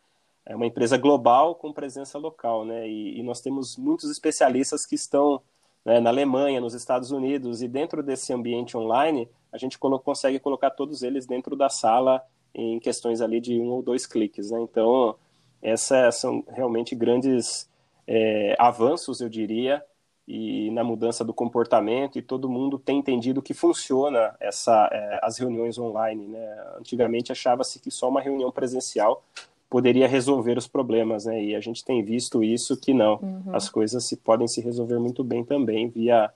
é 0.48 0.56
uma 0.56 0.66
empresa 0.66 0.98
global 0.98 1.56
com 1.56 1.74
presença 1.74 2.18
local, 2.18 2.64
né? 2.64 2.88
E, 2.88 3.20
e 3.20 3.24
nós 3.24 3.42
temos 3.42 3.76
muitos 3.76 4.10
especialistas 4.10 4.86
que 4.86 4.96
estão 4.96 5.42
né, 5.86 6.00
na 6.00 6.10
Alemanha, 6.10 6.62
nos 6.62 6.74
Estados 6.74 7.12
Unidos, 7.12 7.62
e 7.62 7.68
dentro 7.68 8.02
desse 8.02 8.32
ambiente 8.32 8.78
online, 8.78 9.30
a 9.52 9.58
gente 9.58 9.78
colo 9.78 10.00
consegue 10.00 10.40
colocar 10.40 10.72
todos 10.72 11.04
eles 11.04 11.26
dentro 11.26 11.56
da 11.56 11.70
sala 11.70 12.24
em 12.56 12.80
questões 12.80 13.20
ali 13.22 13.42
de 13.42 13.60
um 13.60 13.68
ou 13.68 13.84
dois 13.84 14.06
cliques, 14.06 14.50
né? 14.50 14.62
Então, 14.62 15.16
essas 15.62 16.16
são 16.16 16.44
realmente 16.48 16.96
grandes 16.96 17.70
é, 18.08 18.56
avanços, 18.58 19.20
eu 19.20 19.28
diria, 19.28 19.84
e 20.26 20.72
na 20.72 20.84
mudança 20.84 21.26
do 21.26 21.34
comportamento 21.34 22.18
e 22.18 22.22
todo 22.22 22.50
mundo 22.50 22.80
tem 22.80 23.00
entendido 23.00 23.42
que 23.42 23.54
funciona 23.54 24.36
essa 24.40 24.90
é, 24.94 25.20
as 25.22 25.38
reuniões 25.38 25.78
online, 25.78 26.26
né? 26.26 26.66
Antigamente 26.78 27.34
achava-se 27.34 27.80
que 27.80 27.92
só 27.92 28.08
uma 28.08 28.22
reunião 28.22 28.50
presencial 28.50 29.24
poderia 29.70 30.08
resolver 30.08 30.58
os 30.58 30.68
problemas, 30.68 31.26
né? 31.26 31.44
E 31.44 31.56
a 31.56 31.60
gente 31.60 31.84
tem 31.84 32.04
visto 32.04 32.44
isso 32.44 32.78
que 32.78 32.94
não, 32.94 33.20
uhum. 33.22 33.56
as 33.56 33.70
coisas 33.70 34.06
se 34.06 34.18
podem 34.18 34.48
se 34.48 34.62
resolver 34.62 35.00
muito 35.00 35.24
bem 35.24 35.44
também 35.44 35.90
via 35.90 36.32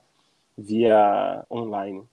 via 0.56 1.44
online. 1.50 2.04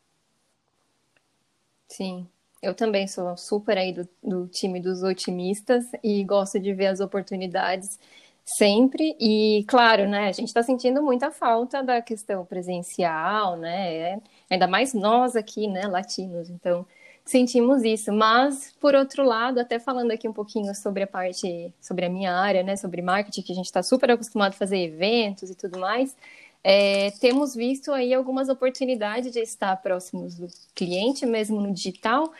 Sim, 1.87 2.25
eu 2.61 2.73
também 2.73 3.07
sou 3.07 3.35
super 3.35 3.77
aí 3.77 3.91
do, 3.91 4.07
do 4.23 4.47
time 4.47 4.79
dos 4.79 5.03
otimistas 5.03 5.85
e 6.03 6.23
gosto 6.23 6.59
de 6.59 6.73
ver 6.73 6.87
as 6.87 6.99
oportunidades 6.99 7.99
sempre. 8.45 9.15
E, 9.19 9.63
claro, 9.67 10.07
né, 10.07 10.27
a 10.27 10.31
gente 10.31 10.47
está 10.47 10.63
sentindo 10.63 11.01
muita 11.03 11.31
falta 11.31 11.83
da 11.83 12.01
questão 12.01 12.45
presencial, 12.45 13.57
né? 13.57 14.19
Ainda 14.49 14.67
mais 14.67 14.93
nós 14.93 15.35
aqui, 15.35 15.67
né, 15.67 15.87
latinos. 15.87 16.49
Então, 16.49 16.85
sentimos 17.29 17.83
isso. 17.83 18.11
Mas, 18.11 18.73
por 18.79 18.95
outro 18.95 19.23
lado, 19.23 19.59
até 19.59 19.79
falando 19.79 20.11
aqui 20.11 20.27
um 20.27 20.33
pouquinho 20.33 20.73
sobre 20.75 21.03
a 21.03 21.07
parte, 21.07 21.71
sobre 21.79 22.05
a 22.05 22.09
minha 22.09 22.33
área, 22.33 22.63
né, 22.63 22.75
sobre 22.75 23.01
marketing, 23.01 23.41
que 23.41 23.51
a 23.51 23.55
gente 23.55 23.65
está 23.65 23.83
super 23.83 24.11
acostumado 24.11 24.53
a 24.53 24.57
fazer 24.57 24.77
eventos 24.77 25.49
e 25.49 25.55
tudo 25.55 25.79
mais, 25.79 26.15
é, 26.63 27.11
temos 27.21 27.55
visto 27.55 27.91
aí 27.91 28.13
algumas 28.13 28.49
oportunidades 28.49 29.31
de 29.31 29.39
estar 29.39 29.75
próximos 29.77 30.35
do 30.35 30.47
cliente, 30.75 31.25
mesmo 31.25 31.61
no 31.61 31.71
digital, 31.71 32.31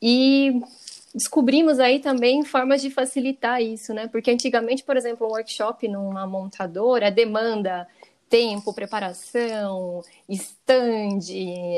e 0.00 0.62
descobrimos 1.14 1.78
aí 1.78 1.98
também 1.98 2.44
formas 2.44 2.80
de 2.80 2.90
facilitar 2.90 3.60
isso, 3.60 3.92
né? 3.92 4.06
Porque 4.06 4.30
antigamente, 4.30 4.84
por 4.84 4.96
exemplo, 4.96 5.26
um 5.26 5.30
workshop 5.30 5.88
numa 5.88 6.26
montadora, 6.26 7.10
demanda 7.10 7.86
tempo, 8.28 8.72
preparação, 8.72 10.02
stand, 10.28 11.20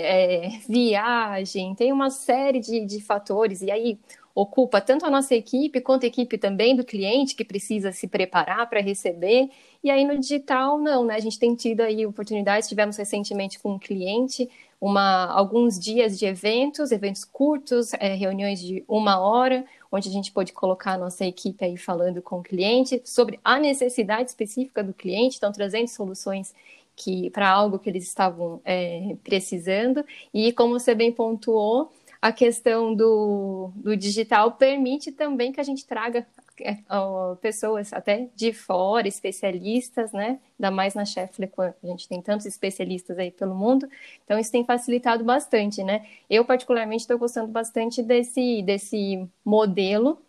é, 0.02 0.48
viagem, 0.68 1.74
tem 1.74 1.92
uma 1.92 2.10
série 2.10 2.60
de, 2.60 2.84
de 2.84 3.00
fatores, 3.00 3.62
e 3.62 3.70
aí 3.70 3.98
ocupa 4.34 4.80
tanto 4.80 5.04
a 5.04 5.10
nossa 5.10 5.34
equipe 5.34 5.80
quanto 5.80 6.04
a 6.04 6.06
equipe 6.06 6.38
também 6.38 6.74
do 6.74 6.84
cliente 6.84 7.34
que 7.34 7.44
precisa 7.44 7.92
se 7.92 8.06
preparar 8.06 8.68
para 8.68 8.80
receber. 8.80 9.50
E 9.82 9.90
aí 9.90 10.04
no 10.04 10.18
digital, 10.18 10.78
não, 10.78 11.04
né? 11.04 11.14
A 11.14 11.20
gente 11.20 11.38
tem 11.38 11.54
tido 11.54 11.80
aí 11.80 12.06
oportunidades, 12.06 12.68
tivemos 12.68 12.96
recentemente 12.96 13.58
com 13.58 13.72
um 13.72 13.78
cliente 13.78 14.48
uma, 14.80 15.26
alguns 15.26 15.78
dias 15.78 16.18
de 16.18 16.24
eventos, 16.24 16.90
eventos 16.90 17.24
curtos, 17.24 17.92
é, 17.94 18.14
reuniões 18.14 18.60
de 18.60 18.82
uma 18.88 19.20
hora, 19.20 19.64
onde 19.90 20.08
a 20.08 20.12
gente 20.12 20.32
pode 20.32 20.52
colocar 20.52 20.92
a 20.92 20.98
nossa 20.98 21.24
equipe 21.24 21.64
aí 21.64 21.76
falando 21.76 22.22
com 22.22 22.38
o 22.38 22.42
cliente 22.42 23.02
sobre 23.04 23.40
a 23.44 23.58
necessidade 23.58 24.30
específica 24.30 24.82
do 24.84 24.94
cliente, 24.94 25.34
estão 25.34 25.50
trazendo 25.50 25.88
soluções 25.88 26.54
que 26.94 27.30
para 27.30 27.48
algo 27.48 27.78
que 27.78 27.88
eles 27.88 28.06
estavam 28.06 28.60
é, 28.64 29.16
precisando. 29.24 30.04
E 30.32 30.52
como 30.52 30.78
você 30.78 30.94
bem 30.94 31.10
pontuou, 31.10 31.90
a 32.20 32.30
questão 32.30 32.94
do, 32.94 33.70
do 33.74 33.96
digital 33.96 34.52
permite 34.52 35.10
também 35.10 35.52
que 35.52 35.60
a 35.60 35.64
gente 35.64 35.86
traga 35.86 36.26
é, 36.62 36.78
pessoas 37.40 37.92
até 37.92 38.28
de 38.34 38.52
fora, 38.52 39.08
especialistas, 39.08 40.12
né? 40.12 40.38
Ainda 40.58 40.70
mais 40.70 40.94
na 40.94 41.04
Scheffler, 41.04 41.50
a 41.58 41.86
gente 41.86 42.08
tem 42.08 42.20
tantos 42.22 42.46
especialistas 42.46 43.18
aí 43.18 43.30
pelo 43.30 43.54
mundo, 43.54 43.88
então 44.24 44.38
isso 44.38 44.52
tem 44.52 44.64
facilitado 44.64 45.24
bastante, 45.24 45.82
né? 45.82 46.06
Eu, 46.28 46.44
particularmente, 46.44 47.02
estou 47.02 47.18
gostando 47.18 47.48
bastante 47.48 48.02
desse, 48.02 48.62
desse 48.62 49.28
modelo 49.44 50.20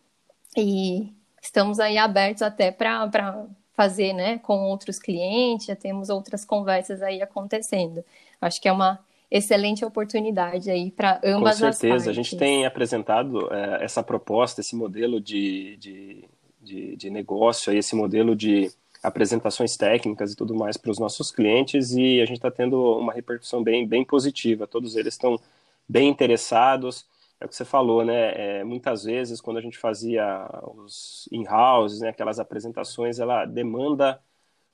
e 0.57 1.13
estamos 1.41 1.79
aí 1.79 1.97
abertos 1.97 2.41
até 2.41 2.71
para 2.71 3.47
fazer, 3.73 4.13
né, 4.13 4.37
com 4.39 4.59
outros 4.65 4.99
clientes, 4.99 5.65
já 5.65 5.75
temos 5.75 6.09
outras 6.09 6.45
conversas 6.45 7.01
aí 7.01 7.21
acontecendo. 7.21 8.03
Acho 8.39 8.61
que 8.61 8.67
é 8.67 8.71
uma 8.71 8.99
excelente 9.31 9.85
oportunidade 9.85 10.69
aí 10.69 10.91
para 10.91 11.21
ambas 11.23 11.53
as 11.55 11.59
partes. 11.61 11.79
Com 11.79 11.87
certeza, 11.87 12.11
a 12.11 12.13
gente 12.13 12.35
tem 12.35 12.65
apresentado 12.65 13.51
é, 13.53 13.85
essa 13.85 14.03
proposta, 14.03 14.59
esse 14.59 14.75
modelo 14.75 15.21
de, 15.21 15.77
de, 15.77 16.25
de, 16.61 16.95
de 16.97 17.09
negócio, 17.09 17.71
aí, 17.71 17.77
esse 17.77 17.95
modelo 17.95 18.35
de 18.35 18.69
apresentações 19.01 19.77
técnicas 19.77 20.33
e 20.33 20.35
tudo 20.35 20.53
mais 20.53 20.77
para 20.77 20.91
os 20.91 20.99
nossos 20.99 21.31
clientes 21.31 21.91
e 21.93 22.21
a 22.21 22.25
gente 22.25 22.37
está 22.37 22.51
tendo 22.51 22.99
uma 22.99 23.13
repercussão 23.13 23.63
bem, 23.63 23.87
bem 23.87 24.03
positiva. 24.05 24.67
Todos 24.67 24.95
eles 24.95 25.13
estão 25.13 25.39
bem 25.87 26.09
interessados. 26.09 27.05
É 27.39 27.45
o 27.45 27.47
que 27.47 27.55
você 27.55 27.65
falou, 27.65 28.05
né? 28.05 28.59
É, 28.59 28.63
muitas 28.63 29.03
vezes, 29.03 29.41
quando 29.41 29.57
a 29.57 29.61
gente 29.61 29.77
fazia 29.77 30.47
os 30.75 31.27
in-houses, 31.31 32.01
né, 32.01 32.09
aquelas 32.09 32.37
apresentações, 32.37 33.17
ela 33.17 33.45
demanda 33.45 34.19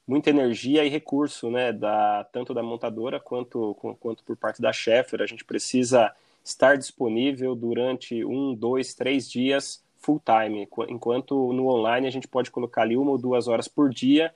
muita 0.08 0.30
energia 0.30 0.86
e 0.86 0.90
recurso, 0.90 1.52
né, 1.52 1.74
da, 1.74 2.24
tanto 2.32 2.54
da 2.54 2.64
montadora 2.64 3.20
quanto, 3.20 3.76
quanto 4.00 4.24
por 4.24 4.38
parte 4.38 4.62
da 4.62 4.72
Schaeffer. 4.72 5.22
A 5.22 5.28
gente 5.28 5.44
precisa 5.44 6.14
estar 6.44 6.78
disponível 6.78 7.54
durante 7.54 8.24
um, 8.24 8.56
dois, 8.56 8.94
três 8.94 9.30
dias 9.30 9.84
full 9.98 10.22
time, 10.24 10.68
enquanto 10.88 11.52
no 11.52 11.68
online 11.68 12.08
a 12.08 12.12
gente 12.12 12.28
pode 12.28 12.50
colocar 12.50 12.84
ali 12.84 12.96
uma 12.96 13.12
ou 13.12 13.18
duas 13.18 13.50
horas 13.50 13.68
por 13.68 13.90
dia 13.90 14.34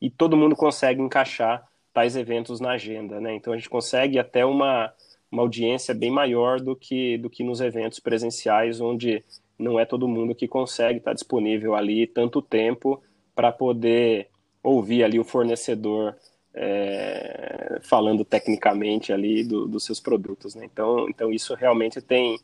e 0.00 0.10
todo 0.10 0.36
mundo 0.36 0.54
consegue 0.54 1.00
encaixar 1.00 1.66
tais 1.94 2.16
eventos 2.16 2.60
na 2.60 2.72
agenda, 2.72 3.20
né? 3.20 3.34
Então 3.34 3.52
a 3.52 3.56
gente 3.56 3.70
consegue 3.70 4.18
até 4.18 4.44
uma, 4.44 4.92
uma 5.30 5.42
audiência 5.42 5.94
bem 5.94 6.10
maior 6.10 6.60
do 6.60 6.76
que, 6.76 7.16
do 7.18 7.30
que 7.30 7.42
nos 7.42 7.60
eventos 7.60 8.00
presenciais, 8.00 8.80
onde 8.80 9.24
não 9.58 9.78
é 9.80 9.86
todo 9.86 10.08
mundo 10.08 10.34
que 10.34 10.48
consegue 10.48 10.98
estar 10.98 11.14
disponível 11.14 11.74
ali 11.74 12.06
tanto 12.06 12.42
tempo 12.42 13.00
para 13.34 13.50
poder 13.50 14.28
ouvir 14.64 15.04
ali 15.04 15.20
o 15.20 15.24
fornecedor 15.24 16.16
é, 16.54 17.78
falando 17.82 18.24
tecnicamente 18.24 19.12
ali 19.12 19.44
do, 19.44 19.68
dos 19.68 19.84
seus 19.84 20.00
produtos, 20.00 20.54
né? 20.54 20.64
Então, 20.64 21.08
então 21.08 21.30
isso 21.30 21.54
realmente 21.54 22.00
tem 22.00 22.38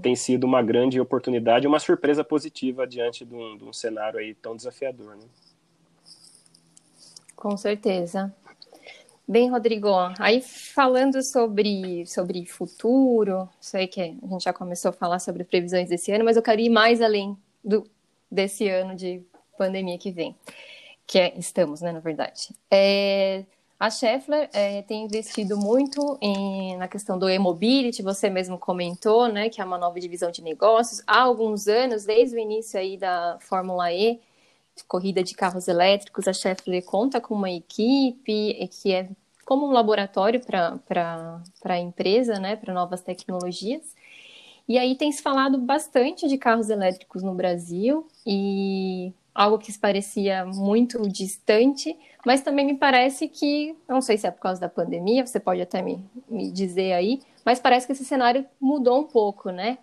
tem 0.00 0.14
sido 0.14 0.44
uma 0.44 0.62
grande 0.62 1.00
oportunidade, 1.00 1.66
uma 1.66 1.80
surpresa 1.80 2.22
positiva 2.22 2.86
diante 2.86 3.24
de 3.24 3.34
um, 3.34 3.56
de 3.56 3.64
um 3.64 3.72
cenário 3.72 4.18
aí 4.18 4.32
tão 4.34 4.54
desafiador, 4.54 5.16
né? 5.16 5.24
Com 7.34 7.56
certeza. 7.56 8.32
Bem, 9.26 9.50
Rodrigo, 9.50 9.88
aí 10.20 10.40
falando 10.40 11.20
sobre, 11.22 12.06
sobre 12.06 12.46
futuro, 12.46 13.48
sei 13.60 13.88
que 13.88 14.00
a 14.00 14.04
gente 14.04 14.44
já 14.44 14.52
começou 14.52 14.90
a 14.90 14.92
falar 14.92 15.18
sobre 15.18 15.42
previsões 15.42 15.88
desse 15.88 16.12
ano, 16.12 16.24
mas 16.24 16.36
eu 16.36 16.42
quero 16.42 16.60
ir 16.60 16.68
mais 16.68 17.00
além 17.00 17.36
do, 17.64 17.84
desse 18.30 18.68
ano 18.68 18.94
de 18.94 19.20
pandemia 19.56 19.98
que 19.98 20.12
vem 20.12 20.36
que 21.06 21.18
é, 21.18 21.38
estamos, 21.38 21.80
né, 21.80 21.92
na 21.92 22.00
verdade. 22.00 22.54
É, 22.70 23.44
a 23.78 23.90
Scheffler 23.90 24.48
é, 24.52 24.82
tem 24.82 25.04
investido 25.04 25.56
muito 25.56 26.16
em, 26.20 26.76
na 26.76 26.86
questão 26.86 27.18
do 27.18 27.28
e-mobility, 27.28 28.02
você 28.02 28.30
mesmo 28.30 28.58
comentou, 28.58 29.26
né, 29.26 29.48
que 29.48 29.60
é 29.60 29.64
uma 29.64 29.76
nova 29.76 29.98
divisão 29.98 30.30
de 30.30 30.40
negócios. 30.42 31.02
Há 31.06 31.22
alguns 31.22 31.66
anos, 31.66 32.04
desde 32.04 32.36
o 32.36 32.38
início 32.38 32.78
aí 32.78 32.96
da 32.96 33.38
Fórmula 33.40 33.92
E, 33.92 34.20
corrida 34.86 35.22
de 35.22 35.34
carros 35.34 35.68
elétricos, 35.68 36.28
a 36.28 36.32
Scheffler 36.32 36.84
conta 36.84 37.20
com 37.20 37.34
uma 37.34 37.50
equipe 37.50 38.68
que 38.68 38.92
é 38.92 39.08
como 39.44 39.66
um 39.66 39.72
laboratório 39.72 40.40
para 40.40 41.42
a 41.64 41.78
empresa, 41.78 42.38
né, 42.38 42.56
para 42.56 42.72
novas 42.72 43.02
tecnologias. 43.02 43.94
E 44.68 44.78
aí 44.78 44.94
tem 44.96 45.10
se 45.10 45.20
falado 45.22 45.58
bastante 45.58 46.28
de 46.28 46.38
carros 46.38 46.70
elétricos 46.70 47.22
no 47.22 47.34
Brasil 47.34 48.06
e 48.24 49.12
algo 49.34 49.58
que 49.58 49.76
parecia 49.78 50.44
muito 50.44 51.08
distante, 51.08 51.96
mas 52.24 52.42
também 52.42 52.66
me 52.66 52.76
parece 52.76 53.28
que, 53.28 53.76
não 53.88 54.00
sei 54.00 54.18
se 54.18 54.26
é 54.26 54.30
por 54.30 54.40
causa 54.40 54.60
da 54.60 54.68
pandemia, 54.68 55.26
você 55.26 55.40
pode 55.40 55.60
até 55.60 55.82
me, 55.82 56.04
me 56.28 56.50
dizer 56.50 56.92
aí, 56.92 57.20
mas 57.44 57.58
parece 57.58 57.86
que 57.86 57.92
esse 57.92 58.04
cenário 58.04 58.46
mudou 58.60 59.00
um 59.00 59.04
pouco, 59.04 59.50
né? 59.50 59.78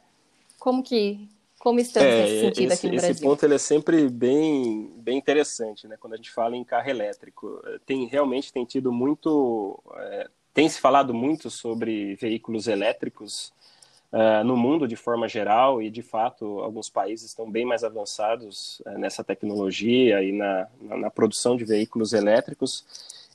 Como 0.60 0.84
que 0.84 1.28
como 1.60 1.78
estamos 1.78 2.10
é, 2.10 2.22
nesse 2.22 2.40
sentido 2.40 2.72
esse, 2.72 2.74
aqui 2.74 2.88
no 2.88 2.94
Brasil? 2.94 3.12
Esse 3.12 3.22
ponto 3.22 3.46
ele 3.46 3.56
é 3.56 3.58
sempre 3.58 4.08
bem, 4.08 4.94
bem 4.96 5.18
interessante, 5.18 5.90
né? 5.90 5.98
Quando 6.00 6.14
a 6.14 6.16
gente 6.16 6.32
fala 6.32 6.56
em 6.56 6.64
carro 6.64 6.90
elétrico, 6.90 7.62
tem 7.86 8.08
realmente 8.08 8.54
tem 8.54 8.64
tido 8.64 8.94
muito, 8.94 9.78
é, 9.98 10.30
tem 10.54 10.70
se 10.70 10.80
falado 10.80 11.14
muito 11.14 11.50
sobre 11.50 12.16
veículos 12.16 12.68
elétricos 12.68 13.52
uh, 14.12 14.44
no 14.44 14.56
mundo 14.56 14.88
de 14.88 14.96
forma 14.96 15.28
geral 15.28 15.82
e 15.82 15.90
de 15.90 16.02
fato 16.02 16.60
alguns 16.60 16.90
países 16.90 17.28
estão 17.28 17.50
bem 17.50 17.66
mais 17.66 17.84
avançados 17.84 18.82
uh, 18.86 18.98
nessa 18.98 19.24
tecnologia 19.24 20.24
e 20.24 20.32
na, 20.32 20.68
na, 20.82 20.98
na, 20.98 21.10
produção 21.10 21.56
de 21.56 21.66
veículos 21.66 22.14
elétricos. 22.14 22.86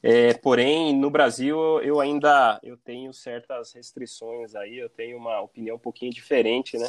É, 0.02 0.34
porém, 0.34 0.94
no 0.94 1.08
Brasil 1.08 1.58
eu 1.82 1.98
ainda 1.98 2.60
eu 2.62 2.76
tenho 2.76 3.12
certas 3.14 3.72
restrições 3.72 4.54
aí, 4.54 4.78
eu 4.78 4.88
tenho 4.90 5.16
uma 5.16 5.40
opinião 5.40 5.76
um 5.76 5.78
pouquinho 5.78 6.12
diferente, 6.12 6.76
né? 6.76 6.88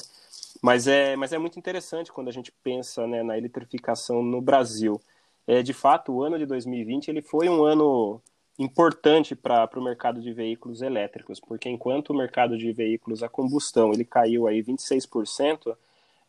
Mas 0.62 0.88
é, 0.88 1.16
mas 1.16 1.32
é 1.32 1.38
muito 1.38 1.58
interessante 1.58 2.12
quando 2.12 2.28
a 2.28 2.32
gente 2.32 2.52
pensa 2.64 3.08
né, 3.08 3.24
na 3.24 3.38
eletrificação 3.38 4.22
no 4.22 4.42
Brasil. 4.42 5.00
É, 5.48 5.62
de 5.62 5.74
fato, 5.74 6.12
o 6.12 6.24
ano 6.24 6.38
de 6.38 6.46
2020 6.46 7.10
ele 7.10 7.22
foi 7.22 7.48
um 7.48 7.64
ano 7.64 8.22
importante 8.58 9.36
para 9.36 9.70
o 9.76 9.84
mercado 9.84 10.22
de 10.22 10.32
veículos 10.32 10.82
elétricos, 10.82 11.40
porque 11.40 11.70
enquanto 11.70 12.12
o 12.12 12.18
mercado 12.18 12.58
de 12.58 12.72
veículos 12.72 13.22
a 13.22 13.30
combustão 13.30 13.92
ele 13.92 14.06
caiu 14.06 14.48
aí 14.48 14.64
26% 14.64 15.76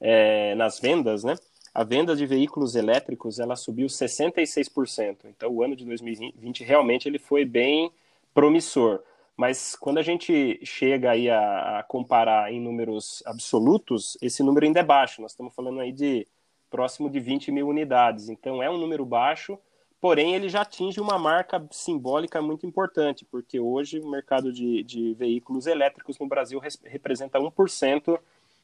é, 0.00 0.54
nas 0.54 0.80
vendas, 0.80 1.24
né? 1.24 1.36
A 1.72 1.84
venda 1.84 2.16
de 2.16 2.24
veículos 2.24 2.74
elétricos 2.74 3.38
ela 3.38 3.54
subiu 3.54 3.86
66%. 3.86 5.26
Então 5.26 5.50
o 5.52 5.62
ano 5.62 5.76
de 5.76 5.84
2020 5.84 6.64
realmente 6.64 7.06
ele 7.08 7.18
foi 7.18 7.44
bem 7.44 7.92
promissor. 8.34 9.02
Mas 9.36 9.76
quando 9.76 9.98
a 9.98 10.02
gente 10.02 10.58
chega 10.64 11.10
aí 11.10 11.28
a, 11.28 11.78
a 11.78 11.82
comparar 11.82 12.50
em 12.50 12.58
números 12.58 13.22
absolutos, 13.26 14.16
esse 14.22 14.42
número 14.42 14.64
ainda 14.64 14.80
é 14.80 14.82
baixo. 14.82 15.20
Nós 15.20 15.32
estamos 15.32 15.54
falando 15.54 15.80
aí 15.80 15.92
de 15.92 16.26
próximo 16.70 17.10
de 17.10 17.20
20 17.20 17.52
mil 17.52 17.68
unidades. 17.68 18.30
Então 18.30 18.62
é 18.62 18.70
um 18.70 18.78
número 18.78 19.04
baixo, 19.04 19.58
porém 20.06 20.36
ele 20.36 20.48
já 20.48 20.60
atinge 20.60 21.00
uma 21.00 21.18
marca 21.18 21.66
simbólica 21.72 22.40
muito 22.40 22.64
importante, 22.64 23.24
porque 23.24 23.58
hoje 23.58 23.98
o 23.98 24.08
mercado 24.08 24.52
de, 24.52 24.84
de 24.84 25.14
veículos 25.14 25.66
elétricos 25.66 26.16
no 26.20 26.28
Brasil 26.28 26.60
representa 26.84 27.40
1% 27.40 28.16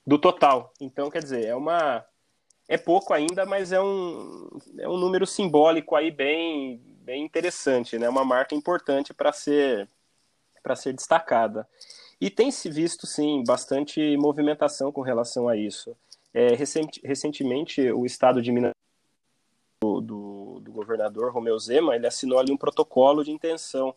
do 0.06 0.18
total. 0.20 0.72
Então, 0.80 1.10
quer 1.10 1.20
dizer, 1.20 1.44
é 1.46 1.56
uma. 1.56 2.04
É 2.68 2.78
pouco 2.78 3.12
ainda, 3.12 3.44
mas 3.44 3.72
é 3.72 3.82
um, 3.82 4.50
é 4.78 4.88
um 4.88 4.96
número 4.96 5.26
simbólico 5.26 5.96
aí 5.96 6.12
bem, 6.12 6.80
bem 7.00 7.24
interessante, 7.24 7.98
né? 7.98 8.08
Uma 8.08 8.24
marca 8.24 8.54
importante 8.54 9.12
para 9.12 9.32
ser, 9.32 9.88
para 10.62 10.76
ser 10.76 10.92
destacada. 10.92 11.66
E 12.20 12.30
tem 12.30 12.52
se 12.52 12.70
visto, 12.70 13.04
sim, 13.04 13.42
bastante 13.44 14.16
movimentação 14.16 14.92
com 14.92 15.00
relação 15.00 15.48
a 15.48 15.56
isso. 15.56 15.96
É, 16.32 16.54
recent, 16.54 16.98
recentemente, 17.02 17.90
o 17.90 18.06
estado 18.06 18.40
de 18.40 18.52
Minas 18.52 18.70
do, 19.82 20.00
do, 20.00 20.31
do 20.72 20.76
governador 20.76 21.32
Romeu 21.32 21.58
Zema, 21.58 21.94
ele 21.94 22.06
assinou 22.06 22.38
ali 22.38 22.50
um 22.50 22.56
protocolo 22.56 23.22
de 23.22 23.30
intenção 23.30 23.94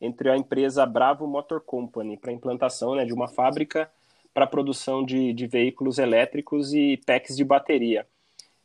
entre 0.00 0.30
a 0.30 0.36
empresa 0.36 0.86
Bravo 0.86 1.26
Motor 1.26 1.60
Company 1.60 2.16
para 2.16 2.32
implantação 2.32 2.94
né, 2.94 3.04
de 3.04 3.12
uma 3.12 3.26
fábrica 3.26 3.90
para 4.32 4.46
produção 4.46 5.04
de, 5.04 5.32
de, 5.32 5.46
veículos 5.46 5.98
elétricos 5.98 6.72
e 6.72 6.96
packs 7.04 7.36
de 7.36 7.44
bateria. 7.44 8.06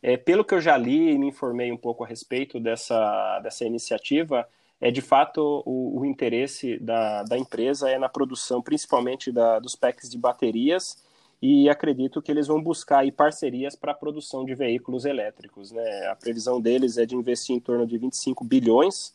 É, 0.00 0.16
pelo 0.16 0.44
que 0.44 0.54
eu 0.54 0.60
já 0.60 0.76
li 0.76 1.10
e 1.10 1.18
me 1.18 1.28
informei 1.28 1.72
um 1.72 1.76
pouco 1.76 2.04
a 2.04 2.06
respeito 2.06 2.60
dessa, 2.60 3.40
dessa 3.40 3.64
iniciativa, 3.64 4.46
é 4.80 4.90
de 4.90 5.00
fato 5.00 5.62
o, 5.64 6.00
o 6.00 6.04
interesse 6.04 6.78
da, 6.78 7.22
da 7.24 7.38
empresa 7.38 7.90
é 7.90 7.98
na 7.98 8.08
produção 8.08 8.62
principalmente 8.62 9.32
da, 9.32 9.58
dos 9.58 9.74
packs 9.74 10.10
de 10.10 10.18
baterias 10.18 11.02
e 11.40 11.68
acredito 11.68 12.22
que 12.22 12.30
eles 12.30 12.46
vão 12.46 12.62
buscar 12.62 13.00
aí 13.00 13.12
parcerias 13.12 13.76
para 13.76 13.92
a 13.92 13.94
produção 13.94 14.44
de 14.44 14.54
veículos 14.54 15.04
elétricos. 15.04 15.72
Né? 15.72 16.06
A 16.06 16.16
previsão 16.16 16.60
deles 16.60 16.96
é 16.96 17.04
de 17.04 17.14
investir 17.14 17.54
em 17.54 17.60
torno 17.60 17.86
de 17.86 17.98
25 17.98 18.44
bilhões 18.44 19.14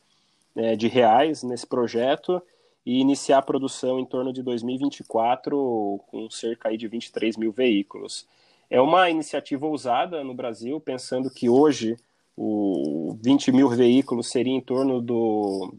né, 0.55 0.75
de 0.75 0.88
reais 0.88 1.43
nesse 1.43 1.65
projeto 1.65 2.41
e 2.86 2.99
iniciar 2.99 3.39
a 3.39 3.43
produção 3.43 3.99
em 3.99 4.05
torno 4.05 4.32
de 4.32 4.43
2024 4.43 5.99
com 6.08 6.29
cerca 6.29 6.69
aí 6.69 6.77
de 6.77 6.88
23 6.88 7.38
mil 7.38 7.51
veículos. 7.51 8.27
É 8.69 8.79
uma 8.79 9.10
iniciativa 9.10 9.65
ousada 9.65 10.23
no 10.23 10.34
Brasil, 10.34 10.79
pensando 10.79 11.29
que 11.29 11.49
hoje 11.49 11.97
o 12.38 13.17
20 13.21 13.51
mil 13.51 13.67
veículos 13.69 14.29
seria 14.29 14.53
em 14.53 14.62
torno 14.62 15.01
do, 15.01 15.73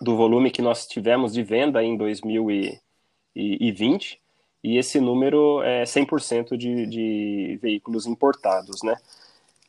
do 0.00 0.16
volume 0.16 0.50
que 0.50 0.60
nós 0.60 0.86
tivemos 0.86 1.32
de 1.32 1.42
venda 1.42 1.82
em 1.82 1.96
2020 1.96 4.20
e 4.62 4.76
esse 4.76 5.00
número 5.00 5.62
é 5.62 5.84
100% 5.84 6.56
de, 6.56 6.86
de 6.86 7.58
veículos 7.62 8.06
importados, 8.06 8.82
né? 8.82 8.96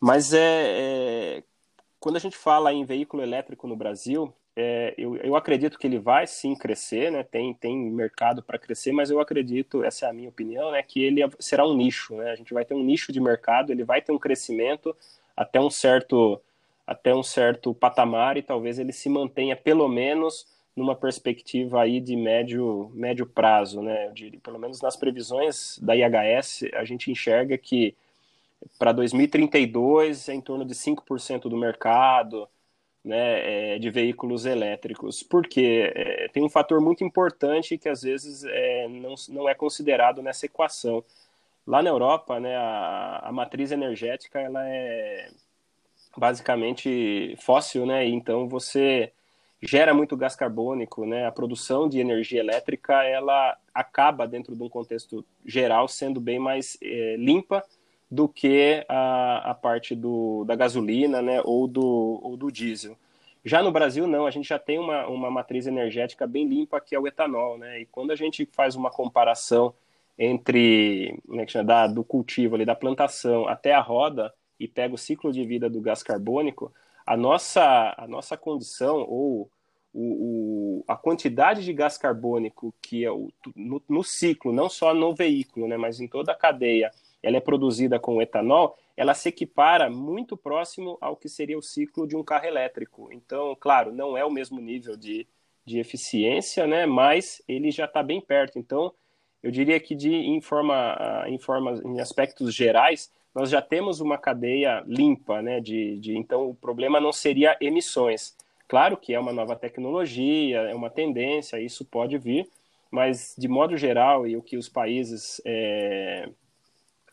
Mas 0.02 0.34
é, 0.34 0.40
é, 1.38 1.44
quando 2.00 2.16
a 2.16 2.20
gente 2.20 2.38
fala 2.38 2.74
em 2.74 2.86
veículo 2.86 3.22
elétrico 3.22 3.68
no 3.68 3.76
Brasil, 3.76 4.34
é, 4.56 4.94
eu, 4.98 5.16
eu, 5.18 5.36
acredito 5.36 5.78
que 5.78 5.88
ele 5.88 6.00
vai 6.00 6.26
sim 6.26 6.56
crescer, 6.56 7.12
né? 7.12 7.24
Tem, 7.24 7.54
tem 7.54 7.78
mercado 7.78 8.42
para 8.42 8.58
crescer, 8.58 8.92
mas 8.92 9.10
eu 9.10 9.20
acredito, 9.20 9.84
essa 9.84 10.06
é 10.06 10.10
a 10.10 10.14
minha 10.14 10.30
opinião, 10.30 10.72
né? 10.72 10.82
Que 10.84 11.02
ele 11.02 11.22
será 11.40 11.66
um 11.66 11.74
nicho, 11.74 12.16
né? 12.16 12.32
A 12.32 12.36
gente 12.36 12.54
vai 12.54 12.66
ter 12.66 12.74
um 12.74 12.84
nicho 12.84 13.12
de 13.12 13.20
mercado, 13.20 13.72
ele 13.72 13.84
vai 13.84 14.02
ter 14.02 14.12
um 14.12 14.20
crescimento 14.20 14.96
até 15.36 15.60
um 15.60 15.70
certo 15.70 16.42
até 16.86 17.14
um 17.14 17.22
certo 17.22 17.72
patamar 17.74 18.36
e 18.36 18.42
talvez 18.42 18.80
ele 18.80 18.92
se 18.92 19.08
mantenha 19.10 19.56
pelo 19.56 19.88
menos 19.88 20.48
numa 20.80 20.96
perspectiva 20.96 21.82
aí 21.82 22.00
de 22.00 22.16
médio 22.16 22.92
médio 22.94 23.26
prazo, 23.26 23.82
né? 23.82 24.10
Diria, 24.14 24.40
pelo 24.40 24.58
menos 24.58 24.82
nas 24.82 24.96
previsões 24.96 25.78
da 25.80 25.96
IHS 25.96 26.64
a 26.74 26.84
gente 26.84 27.12
enxerga 27.12 27.58
que 27.58 27.96
para 28.78 28.92
2032 28.92 30.30
é 30.30 30.34
em 30.34 30.42
torno 30.42 30.66
de 30.66 30.74
5% 30.74 31.44
do 31.44 31.58
mercado 31.58 32.48
né, 33.04 33.76
é, 33.76 33.80
de 33.80 33.90
veículos 33.90 34.46
elétricos. 34.46 35.24
Porque 35.24 35.92
é, 35.96 36.28
tem 36.30 36.44
um 36.44 36.50
fator 36.50 36.82
muito 36.82 37.04
importante 37.04 37.78
que 37.78 37.90
às 37.90 38.02
vezes 38.02 38.44
é, 38.46 38.88
não, 38.88 39.16
não 39.30 39.50
é 39.50 39.54
considerado 39.54 40.22
nessa 40.22 40.46
equação. 40.46 41.04
Lá 41.66 41.82
na 41.82 41.90
Europa, 41.90 42.40
né, 42.40 42.56
a, 42.58 43.22
a 43.26 43.32
matriz 43.32 43.72
energética 43.72 44.40
ela 44.40 44.68
é 44.68 45.30
basicamente 46.18 47.36
fóssil, 47.40 47.86
né? 47.86 48.06
Então 48.08 48.48
você 48.48 49.12
gera 49.62 49.94
muito 49.94 50.16
gás 50.16 50.36
carbônico, 50.36 51.06
né? 51.06 51.26
A 51.26 51.32
produção 51.32 51.90
de 51.90 52.00
energia 52.00 52.40
elétrica 52.40 53.04
ela 53.04 53.58
acaba 53.74 54.28
dentro 54.28 54.56
de 54.56 54.64
um 54.64 54.70
contexto 54.70 55.26
geral 55.46 55.88
sendo 55.88 56.22
bem 56.22 56.40
mais 56.40 56.78
é, 56.82 57.16
limpa 57.18 57.64
do 58.10 58.28
que 58.28 58.84
a, 58.90 59.52
a 59.52 59.54
parte 59.54 59.96
do, 59.96 60.44
da 60.46 60.56
gasolina 60.56 61.22
né, 61.22 61.42
ou, 61.44 61.68
do, 61.68 62.20
ou 62.24 62.36
do 62.36 62.52
diesel. 62.52 62.98
Já 63.46 63.62
no 63.62 63.72
Brasil, 63.72 64.08
não, 64.08 64.26
a 64.26 64.32
gente 64.32 64.50
já 64.50 64.60
tem 64.60 64.80
uma, 64.80 65.08
uma 65.08 65.30
matriz 65.30 65.68
energética 65.68 66.26
bem 66.26 66.48
limpa, 66.48 66.82
que 66.82 66.96
é 66.96 67.00
o 67.00 67.08
etanol. 67.08 67.58
Né? 67.58 67.82
E 67.82 67.86
quando 67.86 68.12
a 68.12 68.16
gente 68.16 68.48
faz 68.52 68.76
uma 68.76 68.90
comparação 68.90 69.74
entre 70.18 71.18
né, 71.28 71.46
da, 71.64 71.88
do 71.88 72.04
cultivo, 72.04 72.56
ali, 72.56 72.66
da 72.66 72.76
plantação 72.76 73.48
até 73.48 73.74
a 73.74 73.80
roda, 73.80 74.34
e 74.60 74.68
pega 74.68 74.94
o 74.94 74.98
ciclo 74.98 75.32
de 75.32 75.46
vida 75.46 75.70
do 75.70 75.80
gás 75.80 76.04
carbônico, 76.04 76.74
a 77.10 77.18
nossa, 77.18 77.96
a 77.98 78.08
nossa 78.08 78.38
condição 78.38 78.98
ou 78.98 79.50
o, 79.92 80.82
o, 80.82 80.86
a 80.88 80.96
quantidade 80.96 81.66
de 81.66 81.74
gás 81.74 81.98
carbônico 81.98 82.72
que 82.80 83.04
é 83.04 83.12
o, 83.12 83.34
no, 83.56 83.82
no, 83.90 84.04
ciclo, 84.04 84.54
não 84.54 84.70
só 84.70 84.94
no 84.94 85.16
veículo, 85.16 85.68
né, 85.68 85.76
mas 85.76 86.00
em 86.00 86.08
toda 86.08 86.32
a 86.32 86.36
cadeia, 86.36 86.92
ela 87.24 87.38
é 87.38 87.40
produzida 87.40 88.00
com 88.00 88.22
etanol, 88.22 88.78
ela 88.96 89.16
se 89.16 89.28
equipara 89.28 89.90
muito 89.90 90.38
próximo 90.38 91.00
ao 91.02 91.16
que 91.16 91.28
seria 91.28 91.58
o 91.58 91.64
ciclo 91.64 92.06
de 92.08 92.16
um 92.16 92.24
carro 92.24 92.46
elétrico. 92.46 93.10
Então, 93.12 93.58
claro, 93.60 93.92
não 93.92 94.16
é 94.16 94.24
o 94.24 94.30
mesmo 94.30 94.62
nível 94.62 94.96
de, 94.96 95.28
de 95.66 95.80
eficiência, 95.80 96.68
né, 96.68 96.86
mas 96.86 97.42
ele 97.48 97.72
já 97.72 97.86
está 97.86 98.04
bem 98.04 98.22
perto. 98.22 98.60
Então, 98.60 98.94
eu 99.42 99.50
diria 99.50 99.80
que 99.80 99.96
de, 99.96 100.14
em, 100.14 100.40
forma, 100.42 101.26
em, 101.26 101.40
forma, 101.40 101.82
em 101.84 102.00
aspectos 102.00 102.54
gerais, 102.54 103.12
nós 103.40 103.50
já 103.50 103.62
temos 103.62 104.02
uma 104.02 104.18
cadeia 104.18 104.84
limpa, 104.86 105.42
né, 105.42 105.62
de, 105.62 105.98
de, 105.98 106.18
então 106.18 106.50
o 106.50 106.54
problema 106.54 107.00
não 107.00 107.14
seria 107.14 107.56
emissões. 107.62 108.36
Claro 108.68 108.98
que 108.98 109.14
é 109.14 109.20
uma 109.20 109.32
nova 109.32 109.56
tecnologia, 109.56 110.60
é 110.60 110.76
uma 110.76 110.90
tendência, 110.90 111.60
isso 111.60 111.86
pode 111.86 112.18
vir, 112.18 112.50
mas 112.92 113.34
de 113.38 113.48
modo 113.48 113.78
geral, 113.78 114.28
e 114.28 114.36
o 114.36 114.42
que 114.42 114.58
os 114.58 114.68
países 114.68 115.42
é, 115.46 116.28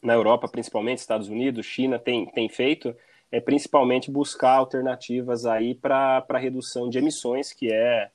na 0.02 0.14
Europa, 0.14 0.48
principalmente 0.48 0.98
Estados 0.98 1.28
Unidos, 1.28 1.64
China, 1.64 1.98
tem, 1.98 2.26
tem 2.26 2.48
feito, 2.48 2.94
é 3.30 3.40
principalmente 3.40 4.10
buscar 4.10 4.52
alternativas 4.52 5.46
aí 5.46 5.74
para 5.74 6.24
redução 6.38 6.88
de 6.88 6.98
emissões, 6.98 7.52
que 7.52 7.72
é 7.72 8.10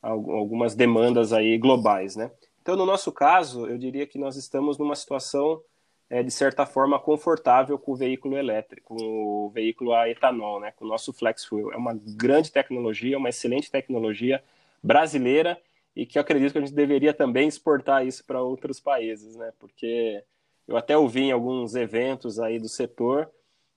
algumas 0.00 0.74
demandas 0.76 1.32
aí 1.32 1.58
globais, 1.58 2.14
né? 2.14 2.30
Então, 2.62 2.76
no 2.76 2.86
nosso 2.86 3.10
caso, 3.10 3.66
eu 3.66 3.78
diria 3.78 4.06
que 4.06 4.18
nós 4.18 4.36
estamos 4.36 4.78
numa 4.78 4.94
situação, 4.94 5.60
é, 6.10 6.22
de 6.22 6.30
certa 6.30 6.64
forma, 6.64 6.98
confortável 6.98 7.78
com 7.78 7.92
o 7.92 7.96
veículo 7.96 8.36
elétrico, 8.36 8.96
com 8.96 9.46
o 9.46 9.50
veículo 9.50 9.92
a 9.92 10.08
etanol, 10.08 10.60
né? 10.60 10.72
Com 10.72 10.84
o 10.84 10.88
nosso 10.88 11.12
Flex 11.12 11.44
Fuel. 11.44 11.72
É 11.72 11.76
uma 11.76 11.94
grande 11.94 12.50
tecnologia, 12.50 13.18
uma 13.18 13.28
excelente 13.28 13.70
tecnologia 13.70 14.42
brasileira 14.82 15.60
e 15.94 16.06
que 16.06 16.16
eu 16.18 16.22
acredito 16.22 16.52
que 16.52 16.58
a 16.58 16.60
gente 16.60 16.74
deveria 16.74 17.12
também 17.12 17.48
exportar 17.48 18.06
isso 18.06 18.24
para 18.24 18.40
outros 18.40 18.80
países, 18.80 19.36
né? 19.36 19.52
Porque 19.58 20.22
eu 20.66 20.76
até 20.76 20.96
ouvi 20.96 21.22
em 21.22 21.32
alguns 21.32 21.74
eventos 21.74 22.38
aí 22.38 22.58
do 22.58 22.68
setor 22.68 23.30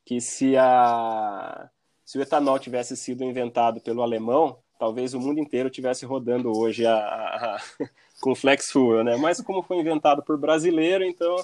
que 0.05 0.21
se, 0.21 0.55
a, 0.57 1.69
se 2.05 2.17
o 2.17 2.21
etanol 2.21 2.59
tivesse 2.59 2.95
sido 2.95 3.23
inventado 3.23 3.81
pelo 3.81 4.01
alemão, 4.01 4.59
talvez 4.79 5.13
o 5.13 5.19
mundo 5.19 5.39
inteiro 5.39 5.69
tivesse 5.69 6.05
rodando 6.05 6.55
hoje 6.57 6.85
a, 6.85 7.57
com 8.21 8.35
flex 8.35 8.71
fuel, 8.71 9.03
né? 9.03 9.17
Mas 9.17 9.41
como 9.41 9.63
foi 9.63 9.77
inventado 9.77 10.23
por 10.23 10.37
brasileiro, 10.37 11.03
então 11.03 11.35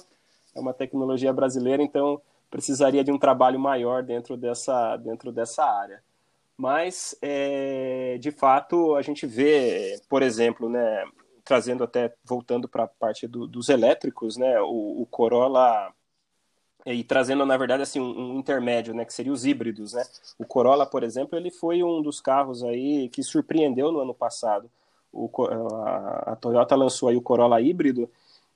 é 0.58 0.60
uma 0.60 0.74
tecnologia 0.74 1.32
brasileira, 1.32 1.82
então 1.82 2.20
precisaria 2.50 3.04
de 3.04 3.12
um 3.12 3.18
trabalho 3.18 3.58
maior 3.58 4.02
dentro 4.02 4.36
dessa, 4.36 4.96
dentro 4.96 5.30
dessa 5.30 5.64
área. 5.64 6.02
Mas, 6.56 7.16
é, 7.22 8.18
de 8.18 8.32
fato, 8.32 8.96
a 8.96 9.02
gente 9.02 9.26
vê, 9.26 10.00
por 10.08 10.22
exemplo, 10.22 10.68
né, 10.68 11.04
trazendo 11.44 11.84
até, 11.84 12.12
voltando 12.24 12.68
para 12.68 12.84
a 12.84 12.88
parte 12.88 13.28
do, 13.28 13.46
dos 13.46 13.68
elétricos, 13.68 14.36
né, 14.36 14.60
o, 14.60 15.02
o, 15.02 15.06
Corolla, 15.06 15.92
e 16.84 17.04
trazendo, 17.04 17.46
na 17.46 17.56
verdade, 17.56 17.82
assim, 17.84 18.00
um, 18.00 18.38
intermédio, 18.38 18.92
né, 18.92 19.04
que 19.04 19.14
seria 19.14 19.32
os 19.32 19.44
híbridos, 19.44 19.92
né, 19.92 20.02
o 20.36 20.44
Corolla, 20.44 20.84
por 20.84 21.04
exemplo, 21.04 21.38
ele 21.38 21.50
foi 21.50 21.82
um 21.82 22.02
dos 22.02 22.20
carros 22.20 22.64
aí 22.64 23.08
que 23.10 23.22
surpreendeu 23.22 23.92
no 23.92 24.00
ano 24.00 24.14
passado, 24.14 24.68
o, 25.12 25.30
a, 25.84 26.32
a 26.32 26.36
Toyota 26.36 26.74
lançou 26.74 27.08
aí 27.08 27.16
o 27.16 27.22
Corolla 27.22 27.60
híbrido, 27.60 28.10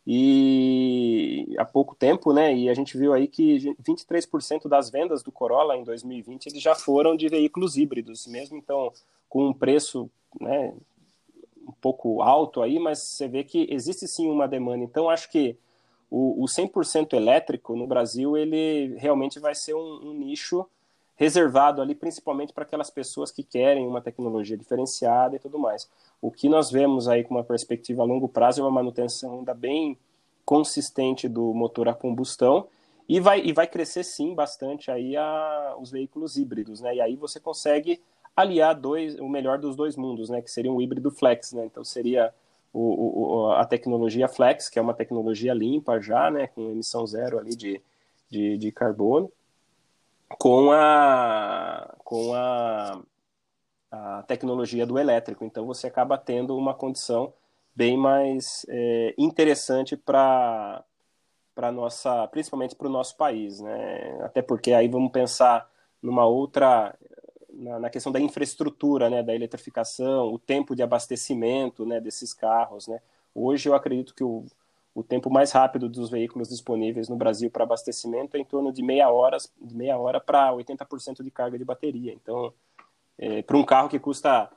e 0.06 1.54
há 1.58 1.64
pouco 1.64 1.94
tempo, 1.94 2.32
né, 2.32 2.54
e 2.54 2.68
a 2.68 2.74
gente 2.74 2.98
viu 2.98 3.12
aí 3.12 3.28
que 3.28 3.74
23% 3.82 4.68
das 4.68 4.90
vendas 4.90 5.22
do 5.22 5.30
Corolla 5.30 5.76
em 5.76 5.84
2020 5.84 6.46
eles 6.46 6.60
já 6.60 6.74
foram 6.74 7.16
de 7.16 7.28
veículos 7.28 7.76
híbridos, 7.76 8.26
mesmo 8.26 8.56
então 8.56 8.92
com 9.28 9.46
um 9.46 9.52
preço, 9.52 10.10
né, 10.40 10.74
um 11.66 11.72
pouco 11.80 12.20
alto 12.20 12.60
aí, 12.60 12.78
mas 12.78 12.98
você 12.98 13.28
vê 13.28 13.44
que 13.44 13.66
existe 13.70 14.06
sim 14.06 14.28
uma 14.28 14.48
demanda. 14.48 14.84
Então, 14.84 15.08
acho 15.08 15.30
que 15.30 15.56
o, 16.10 16.44
o 16.44 16.46
100% 16.46 17.14
elétrico 17.14 17.74
no 17.74 17.86
Brasil, 17.86 18.36
ele 18.36 18.94
realmente 18.98 19.38
vai 19.38 19.54
ser 19.54 19.74
um, 19.74 20.10
um 20.10 20.12
nicho 20.12 20.66
reservado 21.16 21.80
ali 21.80 21.94
principalmente 21.94 22.52
para 22.52 22.64
aquelas 22.64 22.90
pessoas 22.90 23.30
que 23.30 23.42
querem 23.42 23.86
uma 23.86 24.00
tecnologia 24.00 24.56
diferenciada 24.56 25.36
e 25.36 25.38
tudo 25.38 25.58
mais. 25.58 25.88
O 26.20 26.30
que 26.30 26.48
nós 26.48 26.70
vemos 26.70 27.08
aí 27.08 27.24
com 27.24 27.34
uma 27.34 27.44
perspectiva 27.44 28.02
a 28.02 28.06
longo 28.06 28.28
prazo 28.28 28.60
é 28.60 28.64
uma 28.64 28.70
manutenção 28.70 29.38
ainda 29.38 29.54
bem 29.54 29.98
consistente 30.44 31.28
do 31.28 31.52
motor 31.54 31.88
a 31.88 31.94
combustão 31.94 32.66
e 33.08 33.20
vai, 33.20 33.40
e 33.40 33.52
vai 33.52 33.66
crescer 33.66 34.04
sim 34.04 34.34
bastante 34.34 34.90
aí 34.90 35.16
a, 35.16 35.76
os 35.78 35.90
veículos 35.90 36.36
híbridos, 36.36 36.80
né? 36.80 36.96
E 36.96 37.00
aí 37.00 37.16
você 37.16 37.38
consegue 37.38 38.00
aliar 38.34 38.74
dois, 38.74 39.18
o 39.18 39.28
melhor 39.28 39.58
dos 39.58 39.76
dois 39.76 39.96
mundos, 39.96 40.30
né? 40.30 40.40
Que 40.40 40.50
seria 40.50 40.72
um 40.72 40.80
híbrido 40.80 41.10
flex, 41.10 41.52
né? 41.52 41.64
Então 41.66 41.84
seria 41.84 42.32
o, 42.72 43.50
o, 43.50 43.52
a 43.52 43.64
tecnologia 43.64 44.28
flex, 44.28 44.68
que 44.68 44.78
é 44.78 44.82
uma 44.82 44.94
tecnologia 44.94 45.52
limpa 45.52 46.00
já, 46.00 46.30
né? 46.30 46.46
Com 46.46 46.70
emissão 46.70 47.06
zero 47.06 47.38
ali 47.38 47.54
de, 47.54 47.82
de, 48.30 48.56
de 48.56 48.72
carbono, 48.72 49.30
com 50.38 50.72
a 50.72 51.94
com 52.04 52.34
a, 52.34 53.02
a 53.90 54.22
tecnologia 54.24 54.86
do 54.86 54.98
elétrico. 54.98 55.44
Então 55.44 55.66
você 55.66 55.86
acaba 55.86 56.18
tendo 56.18 56.56
uma 56.56 56.74
condição 56.74 57.32
bem 57.74 57.96
mais 57.96 58.66
é, 58.68 59.14
interessante 59.18 59.96
para 59.96 60.84
para 61.54 61.70
nossa, 61.70 62.26
principalmente 62.28 62.74
para 62.74 62.88
o 62.88 62.90
nosso 62.90 63.16
país, 63.16 63.60
né? 63.60 64.18
Até 64.22 64.40
porque 64.42 64.72
aí 64.72 64.88
vamos 64.88 65.12
pensar 65.12 65.70
numa 66.02 66.26
outra 66.26 66.96
na, 67.52 67.78
na, 67.78 67.90
questão 67.90 68.10
da 68.10 68.20
infraestrutura, 68.20 69.10
né, 69.10 69.22
da 69.22 69.34
eletrificação, 69.34 70.32
o 70.32 70.38
tempo 70.38 70.74
de 70.74 70.82
abastecimento, 70.82 71.84
né, 71.86 72.00
desses 72.00 72.32
carros, 72.32 72.88
né. 72.88 73.00
Hoje 73.34 73.68
eu 73.68 73.74
acredito 73.74 74.14
que 74.14 74.24
o, 74.24 74.46
o 74.94 75.02
tempo 75.02 75.30
mais 75.30 75.52
rápido 75.52 75.88
dos 75.88 76.10
veículos 76.10 76.48
disponíveis 76.48 77.08
no 77.08 77.16
Brasil 77.16 77.50
para 77.50 77.64
abastecimento 77.64 78.36
é 78.36 78.40
em 78.40 78.44
torno 78.44 78.72
de 78.72 78.82
meia 78.82 79.10
hora, 79.10 79.38
de 79.60 79.74
meia 79.74 79.98
hora 79.98 80.20
para 80.20 80.52
80% 80.52 81.22
de 81.22 81.30
carga 81.30 81.58
de 81.58 81.64
bateria. 81.64 82.12
Então, 82.12 82.52
é, 83.16 83.42
para 83.42 83.56
um 83.56 83.64
carro 83.64 83.88
que 83.88 83.98
custa 83.98 84.50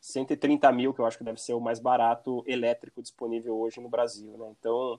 130 0.00 0.70
mil, 0.72 0.94
que 0.94 1.00
eu 1.00 1.06
acho 1.06 1.18
que 1.18 1.24
deve 1.24 1.40
ser 1.40 1.54
o 1.54 1.60
mais 1.60 1.80
barato 1.80 2.44
elétrico 2.46 3.02
disponível 3.02 3.58
hoje 3.58 3.80
no 3.80 3.88
Brasil, 3.88 4.36
né. 4.38 4.52
Então, 4.58 4.98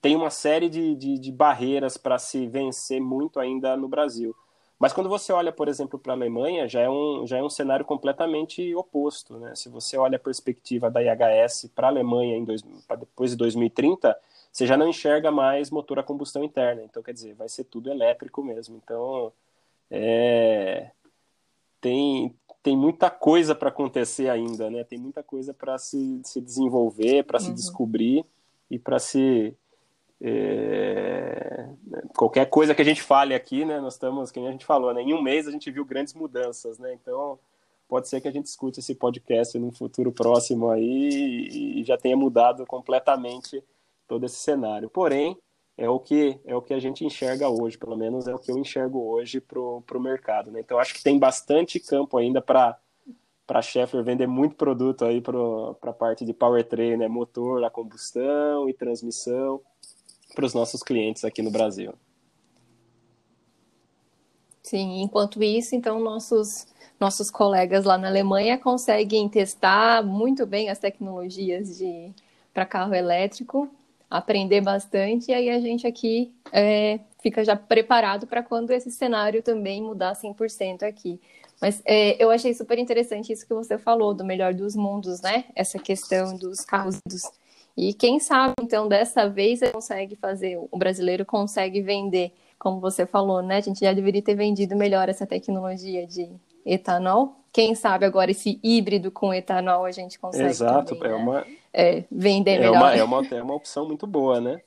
tem 0.00 0.14
uma 0.14 0.30
série 0.30 0.68
de, 0.68 0.94
de, 0.94 1.18
de 1.18 1.32
barreiras 1.32 1.96
para 1.96 2.18
se 2.18 2.46
vencer 2.46 3.00
muito 3.00 3.40
ainda 3.40 3.74
no 3.74 3.88
Brasil. 3.88 4.36
Mas 4.78 4.92
quando 4.92 5.08
você 5.08 5.32
olha, 5.32 5.52
por 5.52 5.68
exemplo, 5.68 5.98
para 5.98 6.12
a 6.12 6.16
Alemanha, 6.16 6.68
já 6.68 6.80
é, 6.80 6.90
um, 6.90 7.26
já 7.26 7.38
é 7.38 7.42
um 7.42 7.48
cenário 7.48 7.84
completamente 7.84 8.74
oposto. 8.74 9.38
Né? 9.38 9.54
Se 9.54 9.68
você 9.68 9.96
olha 9.96 10.16
a 10.16 10.20
perspectiva 10.20 10.90
da 10.90 11.00
IHS 11.02 11.70
para 11.74 11.86
a 11.86 11.90
Alemanha 11.90 12.36
em 12.36 12.44
dois, 12.44 12.62
depois 12.98 13.30
de 13.30 13.36
2030, 13.36 14.16
você 14.52 14.66
já 14.66 14.76
não 14.76 14.88
enxerga 14.88 15.30
mais 15.30 15.70
motor 15.70 15.98
a 15.98 16.02
combustão 16.02 16.42
interna. 16.42 16.82
Então, 16.82 17.02
quer 17.02 17.12
dizer, 17.12 17.34
vai 17.34 17.48
ser 17.48 17.64
tudo 17.64 17.90
elétrico 17.90 18.42
mesmo. 18.42 18.80
Então, 18.82 19.32
é, 19.90 20.90
tem, 21.80 22.34
tem 22.62 22.76
muita 22.76 23.10
coisa 23.10 23.54
para 23.54 23.68
acontecer 23.68 24.28
ainda, 24.28 24.70
né? 24.70 24.84
Tem 24.84 24.98
muita 24.98 25.22
coisa 25.22 25.54
para 25.54 25.78
se, 25.78 26.20
se 26.24 26.40
desenvolver, 26.40 27.24
para 27.24 27.38
uhum. 27.38 27.46
se 27.46 27.52
descobrir 27.52 28.24
e 28.70 28.78
para 28.78 28.98
se 28.98 29.56
é, 30.26 31.68
qualquer 32.16 32.46
coisa 32.46 32.74
que 32.74 32.80
a 32.80 32.84
gente 32.84 33.02
fale 33.02 33.34
aqui, 33.34 33.62
né? 33.62 33.78
Nós 33.78 33.92
estamos, 33.92 34.32
como 34.32 34.46
a 34.46 34.50
gente 34.50 34.64
falou, 34.64 34.94
né? 34.94 35.02
Em 35.02 35.12
um 35.12 35.20
mês 35.20 35.46
a 35.46 35.50
gente 35.50 35.70
viu 35.70 35.84
grandes 35.84 36.14
mudanças, 36.14 36.78
né? 36.78 36.94
Então 36.94 37.38
pode 37.86 38.08
ser 38.08 38.22
que 38.22 38.28
a 38.28 38.30
gente 38.30 38.46
escute 38.46 38.80
esse 38.80 38.94
podcast 38.94 39.58
num 39.58 39.70
futuro 39.70 40.10
próximo 40.10 40.70
aí 40.70 41.78
e 41.80 41.84
já 41.84 41.98
tenha 41.98 42.16
mudado 42.16 42.64
completamente 42.64 43.62
todo 44.08 44.24
esse 44.24 44.36
cenário. 44.36 44.88
Porém, 44.88 45.36
é 45.76 45.90
o 45.90 46.00
que 46.00 46.40
é 46.46 46.56
o 46.56 46.62
que 46.62 46.72
a 46.72 46.78
gente 46.78 47.04
enxerga 47.04 47.50
hoje, 47.50 47.76
pelo 47.76 47.96
menos 47.96 48.26
é 48.26 48.34
o 48.34 48.38
que 48.38 48.50
eu 48.50 48.56
enxergo 48.56 49.02
hoje 49.02 49.42
para 49.42 49.60
o 49.60 50.00
mercado. 50.00 50.50
Né? 50.50 50.60
Então 50.60 50.78
acho 50.78 50.94
que 50.94 51.02
tem 51.02 51.18
bastante 51.18 51.78
campo 51.78 52.16
ainda 52.16 52.40
para 52.40 52.78
para 53.46 53.58
a 53.58 53.62
Schaeffler 53.62 54.02
vender 54.02 54.26
muito 54.26 54.56
produto 54.56 55.04
aí 55.04 55.20
para 55.20 55.36
a 55.82 55.92
parte 55.92 56.24
de 56.24 56.32
powertrain, 56.32 56.96
né? 56.96 57.08
motor 57.08 57.62
a 57.62 57.68
combustão 57.68 58.70
e 58.70 58.72
transmissão 58.72 59.60
para 60.34 60.44
os 60.44 60.54
nossos 60.54 60.82
clientes 60.82 61.24
aqui 61.24 61.42
no 61.42 61.50
Brasil. 61.50 61.94
Sim, 64.62 65.02
enquanto 65.02 65.42
isso, 65.42 65.74
então 65.74 66.00
nossos 66.00 66.66
nossos 66.98 67.30
colegas 67.30 67.84
lá 67.84 67.98
na 67.98 68.08
Alemanha 68.08 68.56
conseguem 68.56 69.28
testar 69.28 70.02
muito 70.02 70.46
bem 70.46 70.70
as 70.70 70.78
tecnologias 70.78 71.76
de 71.76 72.12
para 72.52 72.64
carro 72.64 72.94
elétrico 72.94 73.68
aprender 74.14 74.60
bastante, 74.60 75.32
e 75.32 75.34
aí 75.34 75.50
a 75.50 75.58
gente 75.58 75.88
aqui 75.88 76.32
é, 76.52 77.00
fica 77.20 77.44
já 77.44 77.56
preparado 77.56 78.28
para 78.28 78.44
quando 78.44 78.70
esse 78.70 78.90
cenário 78.92 79.42
também 79.42 79.82
mudar 79.82 80.14
100% 80.14 80.84
aqui. 80.84 81.20
Mas 81.60 81.82
é, 81.84 82.22
eu 82.22 82.30
achei 82.30 82.54
super 82.54 82.78
interessante 82.78 83.32
isso 83.32 83.46
que 83.46 83.52
você 83.52 83.76
falou, 83.76 84.14
do 84.14 84.24
melhor 84.24 84.54
dos 84.54 84.76
mundos, 84.76 85.20
né? 85.20 85.46
Essa 85.54 85.80
questão 85.80 86.36
dos 86.36 86.60
carros. 86.60 87.00
Dos... 87.04 87.22
E 87.76 87.92
quem 87.92 88.20
sabe, 88.20 88.54
então, 88.60 88.86
dessa 88.86 89.28
vez 89.28 89.60
ele 89.60 89.72
consegue 89.72 90.16
fazer, 90.16 90.56
o 90.70 90.78
brasileiro 90.78 91.24
consegue 91.26 91.82
vender, 91.82 92.32
como 92.58 92.80
você 92.80 93.04
falou, 93.04 93.42
né? 93.42 93.56
A 93.56 93.60
gente 93.60 93.80
já 93.80 93.92
deveria 93.92 94.22
ter 94.22 94.34
vendido 94.34 94.76
melhor 94.76 95.08
essa 95.08 95.26
tecnologia 95.26 96.06
de 96.06 96.30
etanol. 96.64 97.36
Quem 97.52 97.74
sabe 97.74 98.04
agora 98.04 98.30
esse 98.30 98.58
híbrido 98.62 99.10
com 99.10 99.34
etanol 99.34 99.84
a 99.84 99.90
gente 99.90 100.18
consegue. 100.18 100.48
Exato, 100.48 100.94
também, 100.94 101.12
é 101.12 101.16
né? 101.16 101.22
uma 101.22 101.46
é, 101.72 102.04
vender 102.10 102.52
é 102.52 102.58
melhor. 102.58 102.76
Uma, 102.76 102.94
é, 102.94 103.04
uma, 103.04 103.26
é 103.26 103.42
uma 103.42 103.54
opção 103.54 103.86
muito 103.86 104.06
boa, 104.06 104.40
né? 104.40 104.60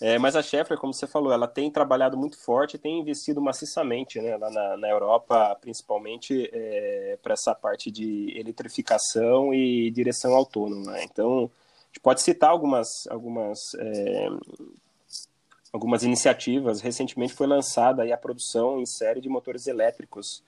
É, 0.00 0.18
mas 0.18 0.36
a 0.36 0.42
Schaeffler, 0.42 0.78
como 0.78 0.92
você 0.92 1.06
falou, 1.06 1.32
ela 1.32 1.46
tem 1.46 1.70
trabalhado 1.70 2.16
muito 2.16 2.36
forte, 2.38 2.76
tem 2.76 3.00
investido 3.00 3.40
maciçamente, 3.40 4.20
né, 4.20 4.36
lá 4.36 4.50
na, 4.50 4.76
na 4.76 4.88
Europa, 4.88 5.56
principalmente 5.60 6.50
é, 6.52 7.16
para 7.22 7.32
essa 7.32 7.54
parte 7.54 7.90
de 7.90 8.36
eletrificação 8.36 9.54
e 9.54 9.90
direção 9.90 10.34
autônoma. 10.34 11.02
Então, 11.02 11.50
gente 11.94 12.00
pode 12.02 12.22
citar 12.22 12.50
algumas, 12.50 13.06
algumas, 13.06 13.74
é, 13.78 14.28
algumas 15.72 16.02
iniciativas. 16.02 16.80
Recentemente 16.80 17.32
foi 17.32 17.46
lançada 17.46 18.02
aí 18.02 18.12
a 18.12 18.18
produção 18.18 18.80
em 18.80 18.86
série 18.86 19.20
de 19.20 19.28
motores 19.28 19.68
elétricos 19.68 20.38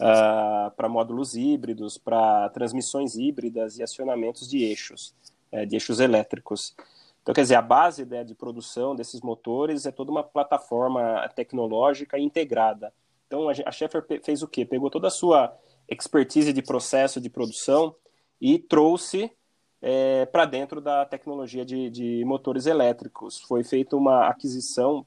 uh, 0.00 0.02
ah, 0.02 0.72
para 0.76 0.88
módulos 0.88 1.36
híbridos, 1.36 1.96
para 1.96 2.48
transmissões 2.48 3.16
híbridas 3.16 3.78
e 3.78 3.82
acionamentos 3.82 4.48
de 4.48 4.64
eixos 4.64 5.14
é, 5.52 5.64
de 5.64 5.76
eixos 5.76 6.00
elétricos. 6.00 6.74
Então, 7.22 7.32
quer 7.32 7.42
dizer, 7.42 7.54
a 7.54 7.62
base 7.62 8.04
né, 8.04 8.24
de 8.24 8.34
produção 8.34 8.96
desses 8.96 9.20
motores 9.20 9.86
é 9.86 9.92
toda 9.92 10.10
uma 10.10 10.24
plataforma 10.24 11.28
tecnológica 11.34 12.18
integrada. 12.18 12.92
Então, 13.26 13.48
a 13.48 13.70
Schaeffler 13.70 14.04
fez 14.22 14.42
o 14.42 14.48
quê? 14.48 14.64
Pegou 14.64 14.90
toda 14.90 15.08
a 15.08 15.10
sua 15.10 15.54
expertise 15.88 16.52
de 16.52 16.62
processo 16.62 17.20
de 17.20 17.30
produção 17.30 17.94
e 18.40 18.58
trouxe 18.58 19.30
é, 19.80 20.26
para 20.26 20.44
dentro 20.44 20.80
da 20.80 21.04
tecnologia 21.04 21.64
de, 21.64 21.90
de, 21.90 22.24
motores 22.24 22.66
elétricos. 22.66 23.40
Foi 23.40 23.62
feita 23.62 23.96
uma 23.96 24.26
aquisição 24.28 25.06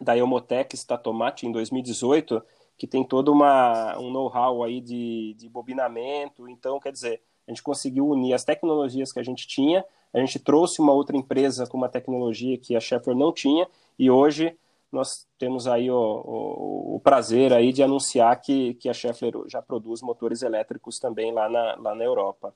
da 0.00 0.16
Elmotec 0.16 0.76
Statomat 0.76 1.42
em 1.42 1.52
2018, 1.52 2.42
que 2.76 2.86
tem 2.86 3.02
todo 3.02 3.32
uma, 3.32 3.98
um 3.98 4.10
know-how 4.10 4.62
aí 4.62 4.80
de, 4.80 5.34
de 5.38 5.48
bobinamento. 5.48 6.48
Então, 6.48 6.78
quer 6.78 6.92
dizer, 6.92 7.20
a 7.46 7.50
gente 7.50 7.62
conseguiu 7.62 8.06
unir 8.06 8.34
as 8.34 8.44
tecnologias 8.44 9.12
que 9.12 9.18
a 9.18 9.22
gente 9.22 9.46
tinha, 9.46 9.84
a 10.12 10.18
gente 10.20 10.38
trouxe 10.38 10.80
uma 10.80 10.92
outra 10.92 11.16
empresa 11.16 11.66
com 11.66 11.76
uma 11.76 11.88
tecnologia 11.88 12.58
que 12.58 12.76
a 12.76 12.80
Schaeffler 12.80 13.16
não 13.16 13.32
tinha, 13.32 13.66
e 13.98 14.10
hoje 14.10 14.56
nós 14.90 15.26
temos 15.38 15.66
aí 15.66 15.90
o, 15.90 15.94
o, 15.94 16.96
o, 16.96 17.00
prazer 17.00 17.52
aí 17.52 17.72
de 17.72 17.82
anunciar 17.82 18.40
que, 18.40 18.74
que 18.74 18.88
a 18.88 18.94
Schaeffler 18.94 19.34
já 19.46 19.60
produz 19.60 20.00
motores 20.00 20.42
elétricos 20.42 20.98
também 20.98 21.32
lá 21.32 21.48
na, 21.48 21.76
lá 21.76 21.94
na 21.94 22.04
Europa. 22.04 22.54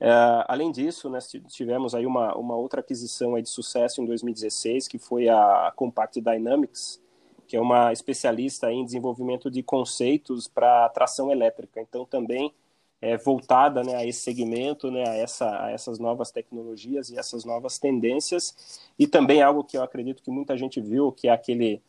É, 0.00 0.10
além 0.48 0.70
disso, 0.70 1.08
nós 1.08 1.28
tivemos 1.48 1.94
aí 1.94 2.04
uma, 2.04 2.36
uma 2.36 2.56
outra 2.56 2.80
aquisição 2.80 3.40
de 3.40 3.48
sucesso 3.48 4.02
em 4.02 4.06
2016, 4.06 4.88
que 4.88 4.98
foi 4.98 5.28
a 5.28 5.72
Compact 5.76 6.20
Dynamics, 6.20 7.00
que 7.46 7.56
é 7.56 7.60
uma 7.60 7.92
especialista 7.92 8.72
em 8.72 8.84
desenvolvimento 8.84 9.50
de 9.50 9.62
conceitos 9.62 10.48
para 10.48 10.88
tração 10.90 11.30
elétrica. 11.30 11.80
Então, 11.80 12.04
também 12.04 12.52
é, 13.00 13.16
voltada 13.16 13.82
né, 13.84 13.94
a 13.96 14.06
esse 14.06 14.20
segmento, 14.20 14.90
né, 14.90 15.06
a, 15.06 15.14
essa, 15.14 15.64
a 15.64 15.70
essas 15.70 15.98
novas 15.98 16.30
tecnologias 16.30 17.10
e 17.10 17.18
essas 17.18 17.44
novas 17.44 17.78
tendências. 17.78 18.88
E 18.98 19.06
também 19.06 19.42
algo 19.42 19.62
que 19.62 19.76
eu 19.76 19.82
acredito 19.82 20.22
que 20.22 20.30
muita 20.30 20.56
gente 20.56 20.80
viu, 20.80 21.12
que 21.12 21.28
é 21.28 21.30
aquele, 21.30 21.82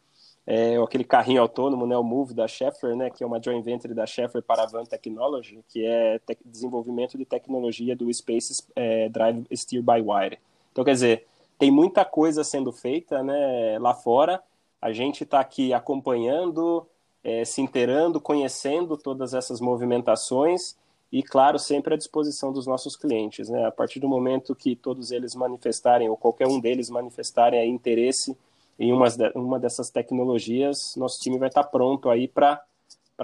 é, 0.48 0.78
aquele 0.78 1.04
carrinho 1.04 1.42
autônomo, 1.42 1.88
né, 1.88 1.98
o 1.98 2.04
Move 2.04 2.34
da 2.34 2.48
Schaeffler, 2.48 2.96
né, 2.96 3.10
que 3.10 3.24
é 3.24 3.28
uma 3.28 3.42
joint 3.42 3.64
venture 3.64 3.94
da 3.94 4.06
Schaeffler 4.06 4.44
para 4.44 4.64
a 4.64 4.66
Van 4.68 4.84
Technology, 4.84 5.64
que 5.68 5.86
é 5.86 6.20
te 6.20 6.38
desenvolvimento 6.46 7.18
de 7.18 7.26
tecnologia 7.26 7.96
do 7.96 8.14
Space 8.14 8.64
é, 8.76 9.10
Drive 9.10 9.46
Steer 9.56 9.82
by 9.82 10.02
Wire. 10.02 10.38
Então, 10.72 10.84
quer 10.84 10.92
dizer, 10.92 11.26
tem 11.58 11.72
muita 11.72 12.06
coisa 12.06 12.44
sendo 12.44 12.72
feita 12.72 13.24
né, 13.24 13.80
lá 13.80 13.94
fora, 13.94 14.42
a 14.80 14.92
gente 14.92 15.24
está 15.24 15.40
aqui 15.40 15.74
acompanhando, 15.74 16.86
é, 17.24 17.44
se 17.44 17.60
inteirando, 17.62 18.22
conhecendo 18.22 18.96
todas 18.96 19.34
essas 19.34 19.60
movimentações 19.60 20.76
e, 21.12 21.24
claro, 21.24 21.58
sempre 21.58 21.96
à 21.96 21.98
disposição 21.98 22.52
dos 22.52 22.68
nossos 22.68 22.96
clientes. 22.96 23.50
Né? 23.50 23.66
A 23.66 23.72
partir 23.72 24.00
do 24.00 24.08
momento 24.08 24.54
que 24.54 24.76
todos 24.76 25.12
eles 25.12 25.34
manifestarem, 25.34 26.08
ou 26.08 26.16
qualquer 26.16 26.46
um 26.46 26.60
deles 26.60 26.90
manifestarem 26.90 27.68
interesse 27.68 28.38
em 28.78 28.92
uma, 28.92 29.08
uma 29.36 29.60
dessas 29.60 29.90
tecnologias, 29.90 30.96
nosso 30.96 31.22
time 31.22 31.38
vai 31.38 31.48
estar 31.48 31.64
pronto 31.64 32.10
aí 32.10 32.28
para 32.28 32.62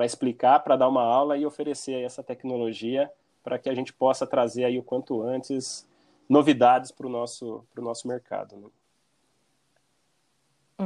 explicar, 0.02 0.60
para 0.60 0.78
dar 0.78 0.88
uma 0.88 1.04
aula 1.04 1.38
e 1.38 1.46
oferecer 1.46 2.04
essa 2.04 2.24
tecnologia 2.24 3.12
para 3.44 3.60
que 3.60 3.70
a 3.70 3.76
gente 3.76 3.92
possa 3.92 4.26
trazer 4.26 4.64
aí 4.64 4.78
o 4.78 4.84
quanto 4.84 5.22
antes 5.22 5.88
novidades 6.30 6.92
para 6.92 7.08
o 7.08 7.10
nosso, 7.10 7.66
nosso 7.76 8.08
mercado. 8.08 8.56
Né? 8.56 8.68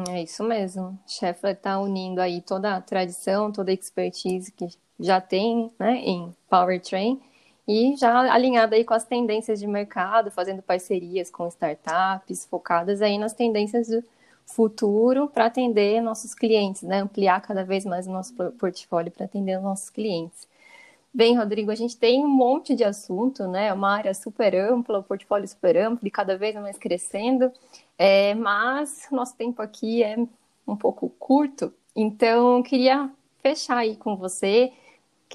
É 0.09 0.23
isso 0.23 0.43
mesmo. 0.43 0.97
Scheffler 1.07 1.53
está 1.53 1.79
unindo 1.79 2.19
aí 2.19 2.41
toda 2.41 2.75
a 2.75 2.81
tradição, 2.81 3.51
toda 3.51 3.71
a 3.71 3.73
expertise 3.73 4.51
que 4.51 4.67
já 4.99 5.21
tem 5.21 5.71
né, 5.77 5.97
em 5.97 6.35
powertrain 6.49 7.21
e 7.67 7.95
já 7.97 8.33
alinhada 8.33 8.75
aí 8.75 8.83
com 8.83 8.93
as 8.93 9.05
tendências 9.05 9.59
de 9.59 9.67
mercado, 9.67 10.31
fazendo 10.31 10.61
parcerias 10.61 11.29
com 11.29 11.47
startups 11.47 12.45
focadas 12.45 13.01
aí 13.01 13.17
nas 13.17 13.33
tendências 13.33 13.87
do 13.87 14.03
futuro 14.45 15.27
para 15.27 15.45
atender 15.45 16.01
nossos 16.01 16.33
clientes, 16.33 16.83
né? 16.83 17.01
Ampliar 17.01 17.41
cada 17.41 17.63
vez 17.63 17.85
mais 17.85 18.07
o 18.07 18.11
nosso 18.11 18.33
portfólio 18.33 19.11
para 19.11 19.25
atender 19.25 19.57
os 19.57 19.63
nossos 19.63 19.89
clientes. 19.89 20.47
Bem, 21.13 21.37
Rodrigo, 21.37 21.71
a 21.71 21.75
gente 21.75 21.95
tem 21.95 22.23
um 22.23 22.27
monte 22.27 22.75
de 22.75 22.83
assunto, 22.83 23.47
né? 23.47 23.71
Uma 23.73 23.95
área 23.95 24.13
super 24.13 24.53
ampla, 24.55 24.97
o 24.97 24.99
um 24.99 25.03
portfólio 25.03 25.47
super 25.47 25.77
amplo 25.77 26.07
e 26.07 26.11
cada 26.11 26.37
vez 26.37 26.55
mais 26.55 26.77
crescendo, 26.77 27.51
é, 27.97 28.33
mas 28.35 29.07
nosso 29.11 29.35
tempo 29.35 29.61
aqui 29.61 30.03
é 30.03 30.17
um 30.67 30.75
pouco 30.75 31.09
curto, 31.17 31.73
então 31.95 32.61
queria 32.63 33.09
fechar 33.41 33.77
aí 33.77 33.95
com 33.95 34.17
você 34.17 34.73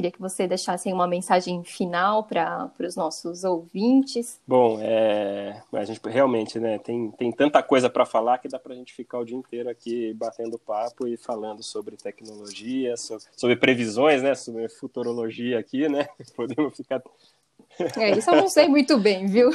Queria 0.01 0.13
que 0.13 0.19
você 0.19 0.49
deixasse 0.49 0.91
uma 0.91 1.07
mensagem 1.07 1.63
final 1.63 2.25
para 2.25 2.73
os 2.81 2.97
nossos 2.97 3.45
ouvintes. 3.45 4.41
Bom, 4.49 4.79
é, 4.81 5.63
a 5.71 5.85
gente 5.85 6.01
realmente 6.09 6.59
né, 6.59 6.79
tem, 6.79 7.11
tem 7.11 7.31
tanta 7.31 7.63
coisa 7.63 7.91
para 7.91 8.07
falar 8.07 8.39
que 8.39 8.49
dá 8.49 8.59
para 8.59 8.73
a 8.73 8.77
gente 8.77 8.95
ficar 8.95 9.19
o 9.19 9.27
dia 9.27 9.37
inteiro 9.37 9.69
aqui 9.69 10.15
batendo 10.15 10.59
papo 10.59 11.07
e 11.07 11.19
falando 11.19 11.63
sobre 11.63 11.99
tecnologia, 11.99 12.97
sobre, 12.97 13.25
sobre 13.37 13.57
previsões, 13.57 14.23
né, 14.23 14.35
sobre 14.35 14.71
futurologia 14.71 15.59
aqui, 15.59 15.87
né? 15.87 16.09
Podemos 16.35 16.75
ficar 16.75 17.03
é, 17.99 18.11
isso 18.19 18.31
eu 18.31 18.37
não 18.37 18.49
sei 18.49 18.69
muito 18.69 18.99
bem, 18.99 19.27
viu? 19.27 19.51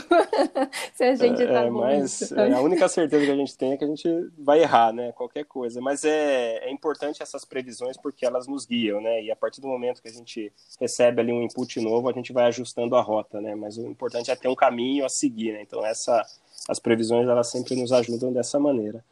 Se 0.94 1.04
a 1.04 1.16
gente 1.16 1.42
é, 1.42 1.48
tá 1.48 1.64
é, 1.64 1.70
Mas 1.70 2.32
é, 2.32 2.54
a 2.54 2.62
única 2.62 2.88
certeza 2.88 3.26
que 3.26 3.32
a 3.32 3.36
gente 3.36 3.58
tem 3.58 3.74
é 3.74 3.78
que 3.78 3.84
a 3.84 3.88
gente 3.88 4.10
vai 4.38 4.62
errar, 4.62 4.94
né? 4.94 5.12
Qualquer 5.12 5.46
coisa. 5.46 5.82
Mas 5.82 6.04
é, 6.04 6.58
é 6.66 6.72
importante 6.72 7.22
essas 7.22 7.46
previsões 7.46 7.98
porque 7.98 8.26
elas 8.26 8.48
nos 8.48 8.66
guiam, 8.66 9.02
né? 9.02 9.24
E 9.24 9.32
a 9.32 9.36
partir 9.36 9.62
do 9.62 9.68
momento 9.68 10.02
que 10.02 10.08
a 10.08 10.14
gente 10.14 10.52
recebe 10.80 11.22
ali 11.22 11.32
um 11.32 11.44
input 11.44 11.80
novo, 11.80 12.10
a 12.10 12.14
gente 12.14 12.34
vai 12.34 12.46
ajustando 12.46 12.96
a 12.96 13.02
rota, 13.02 13.40
né? 13.42 13.56
Mas 13.56 13.78
o 13.78 13.86
importante 13.88 14.32
é 14.32 14.36
ter 14.36 14.48
um 14.48 14.56
caminho 14.56 15.06
a 15.06 15.10
seguir, 15.10 15.54
né? 15.54 15.62
Então 15.62 15.86
essa, 15.86 16.26
as 16.68 16.80
previsões 16.80 17.28
elas 17.28 17.50
sempre 17.50 17.76
nos 17.76 17.92
ajudam 17.92 18.32
dessa 18.32 18.60
maneira. 18.60 19.04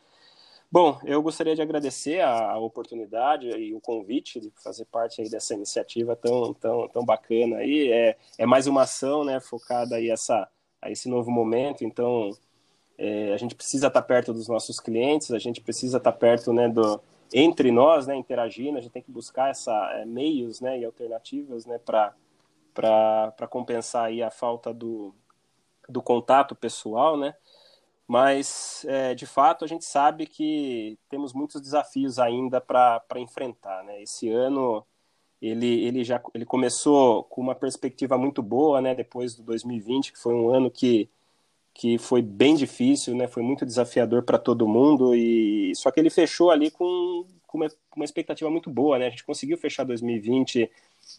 Bom, 0.73 0.99
eu 1.05 1.21
gostaria 1.21 1.55
de 1.55 1.61
agradecer 1.61 2.19
a, 2.21 2.57
oportunidade 2.57 3.47
e 3.47 3.75
o 3.75 3.79
convite 3.79 4.39
de 4.39 4.51
fazer 4.55 4.85
parte 4.85 5.21
aí 5.21 5.29
dessa 5.29 5.53
iniciativa 5.53 6.15
tão, 6.15 6.51
tão, 6.51 6.87
tão 6.87 7.05
bacana 7.05 7.57
aí. 7.57 7.91
É, 7.91 8.17
é 8.39 8.45
mais 8.47 8.65
uma 8.65 8.81
ação, 8.81 9.23
né, 9.23 9.39
focada 9.39 9.97
aí 9.97 10.09
essa, 10.09 10.49
a 10.81 10.89
esse 10.89 11.07
novo 11.07 11.29
momento. 11.29 11.83
Então, 11.85 12.31
é, 12.97 13.33
a 13.33 13.37
gente 13.37 13.53
precisa 13.53 13.85
estar 13.85 14.01
perto 14.01 14.33
dos 14.33 14.47
nossos 14.47 14.79
clientes, 14.79 15.29
a 15.29 15.37
gente 15.37 15.61
precisa 15.61 15.97
estar 15.97 16.11
perto, 16.13 16.51
né, 16.51 16.67
do, 16.67 16.99
entre 17.31 17.69
nós, 17.71 18.07
né, 18.07 18.15
interagindo. 18.15 18.79
A 18.79 18.81
gente 18.81 18.93
tem 18.93 19.03
que 19.03 19.11
buscar 19.11 19.51
essa 19.51 19.71
é, 19.93 20.05
meios, 20.05 20.59
né, 20.59 20.79
e 20.79 20.85
alternativas, 20.85 21.67
né, 21.67 21.77
para 21.77 22.15
para 22.73 23.47
compensar 23.47 24.05
aí 24.05 24.23
a 24.23 24.31
falta 24.31 24.73
do, 24.73 25.13
do 25.87 26.01
contato 26.01 26.55
pessoal, 26.55 27.15
né? 27.15 27.35
Mas 28.07 28.85
é, 28.87 29.15
de 29.15 29.25
fato 29.25 29.63
a 29.63 29.67
gente 29.67 29.85
sabe 29.85 30.25
que 30.25 30.97
temos 31.09 31.33
muitos 31.33 31.61
desafios 31.61 32.19
ainda 32.19 32.59
para 32.59 33.01
enfrentar. 33.17 33.83
Né? 33.83 34.01
Esse 34.01 34.29
ano 34.29 34.85
ele, 35.41 35.85
ele 35.85 36.03
já 36.03 36.21
ele 36.33 36.45
começou 36.45 37.23
com 37.25 37.41
uma 37.41 37.55
perspectiva 37.55 38.17
muito 38.17 38.41
boa, 38.41 38.79
né? 38.81 38.95
depois 38.95 39.35
do 39.35 39.43
2020, 39.43 40.13
que 40.13 40.19
foi 40.19 40.33
um 40.33 40.49
ano 40.49 40.71
que, 40.71 41.09
que 41.73 41.97
foi 41.97 42.21
bem 42.21 42.55
difícil, 42.55 43.15
né? 43.15 43.27
foi 43.27 43.43
muito 43.43 43.65
desafiador 43.65 44.23
para 44.23 44.37
todo 44.37 44.67
mundo, 44.67 45.13
e 45.15 45.73
só 45.75 45.91
que 45.91 45.99
ele 45.99 46.09
fechou 46.09 46.49
ali 46.49 46.71
com, 46.71 47.25
com 47.45 47.57
uma, 47.57 47.67
uma 47.95 48.05
expectativa 48.05 48.49
muito 48.49 48.69
boa. 48.69 48.97
Né? 48.97 49.07
A 49.07 49.09
gente 49.09 49.25
conseguiu 49.25 49.57
fechar 49.57 49.83
2020 49.83 50.69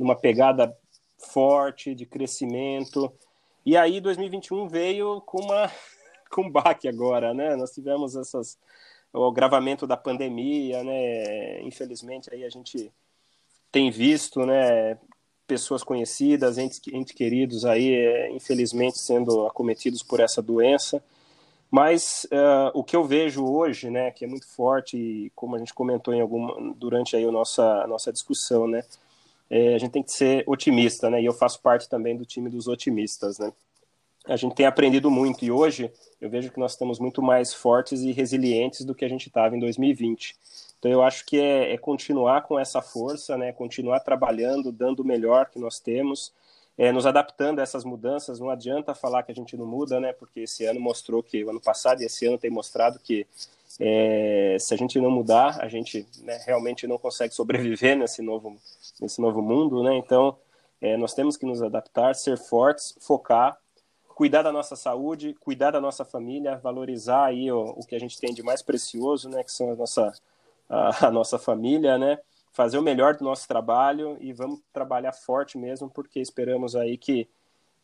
numa 0.00 0.16
pegada 0.16 0.74
forte 1.18 1.94
de 1.94 2.06
crescimento, 2.06 3.12
e 3.64 3.76
aí 3.76 4.00
2021 4.00 4.68
veio 4.68 5.20
com 5.22 5.40
uma 5.40 5.70
com 6.30 6.50
baque 6.50 6.88
agora, 6.88 7.32
né? 7.34 7.56
Nós 7.56 7.72
tivemos 7.72 8.16
essas 8.16 8.58
o 9.12 9.30
gravamento 9.30 9.86
da 9.86 9.96
pandemia, 9.96 10.82
né? 10.82 11.62
Infelizmente 11.62 12.28
aí 12.32 12.44
a 12.44 12.50
gente 12.50 12.92
tem 13.70 13.90
visto, 13.90 14.44
né? 14.44 14.98
Pessoas 15.46 15.84
conhecidas, 15.84 16.58
entes, 16.58 16.80
entes 16.92 17.14
queridos 17.14 17.64
aí, 17.64 17.94
é, 17.94 18.30
infelizmente 18.32 18.98
sendo 18.98 19.46
acometidos 19.46 20.02
por 20.02 20.20
essa 20.20 20.42
doença. 20.42 21.02
Mas 21.70 22.24
uh, 22.26 22.70
o 22.72 22.84
que 22.84 22.94
eu 22.94 23.04
vejo 23.04 23.44
hoje, 23.44 23.90
né, 23.90 24.12
que 24.12 24.24
é 24.24 24.28
muito 24.28 24.46
forte, 24.46 24.96
e 24.96 25.30
como 25.34 25.56
a 25.56 25.58
gente 25.58 25.74
comentou 25.74 26.14
em 26.14 26.20
alguma, 26.20 26.72
durante 26.76 27.16
aí 27.16 27.24
a 27.24 27.32
nossa, 27.32 27.82
a 27.82 27.86
nossa 27.88 28.12
discussão, 28.12 28.68
né, 28.68 28.84
é, 29.50 29.74
a 29.74 29.78
gente 29.78 29.90
tem 29.90 30.02
que 30.02 30.12
ser 30.12 30.44
otimista, 30.46 31.10
né, 31.10 31.20
e 31.20 31.24
eu 31.24 31.32
faço 31.32 31.60
parte 31.60 31.88
também 31.88 32.16
do 32.16 32.24
time 32.24 32.48
dos 32.48 32.68
otimistas, 32.68 33.40
né 33.40 33.52
a 34.26 34.36
gente 34.36 34.54
tem 34.54 34.66
aprendido 34.66 35.10
muito 35.10 35.44
e 35.44 35.50
hoje 35.50 35.92
eu 36.20 36.30
vejo 36.30 36.50
que 36.50 36.58
nós 36.58 36.72
estamos 36.72 36.98
muito 36.98 37.20
mais 37.20 37.52
fortes 37.52 38.00
e 38.00 38.12
resilientes 38.12 38.84
do 38.84 38.94
que 38.94 39.04
a 39.04 39.08
gente 39.08 39.28
estava 39.28 39.54
em 39.54 39.60
2020. 39.60 40.34
Então 40.78 40.90
eu 40.90 41.02
acho 41.02 41.24
que 41.26 41.38
é, 41.38 41.72
é, 41.72 41.78
continuar 41.78 42.42
com 42.42 42.58
essa 42.58 42.80
força, 42.80 43.36
né? 43.36 43.52
Continuar 43.52 44.00
trabalhando, 44.00 44.72
dando 44.72 45.00
o 45.00 45.04
melhor 45.04 45.50
que 45.50 45.58
nós 45.58 45.78
temos, 45.78 46.32
é, 46.76 46.90
nos 46.92 47.06
adaptando 47.06 47.58
a 47.58 47.62
essas 47.62 47.84
mudanças. 47.84 48.40
Não 48.40 48.50
adianta 48.50 48.94
falar 48.94 49.22
que 49.22 49.32
a 49.32 49.34
gente 49.34 49.56
não 49.56 49.66
muda, 49.66 50.00
né? 50.00 50.12
Porque 50.12 50.40
esse 50.40 50.64
ano 50.64 50.80
mostrou 50.80 51.22
que 51.22 51.44
o 51.44 51.50
ano 51.50 51.60
passado 51.60 52.02
e 52.02 52.06
esse 52.06 52.26
ano 52.26 52.38
tem 52.38 52.50
mostrado 52.50 52.98
que 52.98 53.26
é, 53.80 54.56
se 54.60 54.72
a 54.72 54.76
gente 54.76 54.98
não 55.00 55.10
mudar, 55.10 55.58
a 55.60 55.68
gente 55.68 56.06
né, 56.22 56.40
realmente 56.46 56.86
não 56.86 56.96
consegue 56.96 57.34
sobreviver 57.34 57.96
nesse 57.96 58.22
novo 58.22 58.56
nesse 59.00 59.20
novo 59.20 59.42
mundo, 59.42 59.82
né? 59.82 59.96
Então 59.96 60.36
é, 60.80 60.96
nós 60.96 61.14
temos 61.14 61.36
que 61.36 61.44
nos 61.44 61.62
adaptar, 61.62 62.14
ser 62.14 62.38
fortes, 62.38 62.94
focar 63.00 63.58
cuidar 64.14 64.42
da 64.42 64.52
nossa 64.52 64.76
saúde, 64.76 65.34
cuidar 65.40 65.72
da 65.72 65.80
nossa 65.80 66.04
família, 66.04 66.56
valorizar 66.56 67.26
aí 67.26 67.50
o, 67.50 67.62
o 67.70 67.86
que 67.86 67.94
a 67.94 67.98
gente 67.98 68.18
tem 68.18 68.32
de 68.32 68.42
mais 68.42 68.62
precioso, 68.62 69.28
né, 69.28 69.42
que 69.42 69.52
são 69.52 69.72
a 69.72 69.76
nossa, 69.76 70.12
a, 70.68 71.06
a, 71.08 71.10
nossa 71.10 71.38
família, 71.38 71.98
né, 71.98 72.18
fazer 72.52 72.78
o 72.78 72.82
melhor 72.82 73.16
do 73.16 73.24
nosso 73.24 73.46
trabalho 73.48 74.16
e 74.20 74.32
vamos 74.32 74.60
trabalhar 74.72 75.12
forte 75.12 75.58
mesmo, 75.58 75.90
porque 75.90 76.20
esperamos 76.20 76.76
aí 76.76 76.96
que 76.96 77.28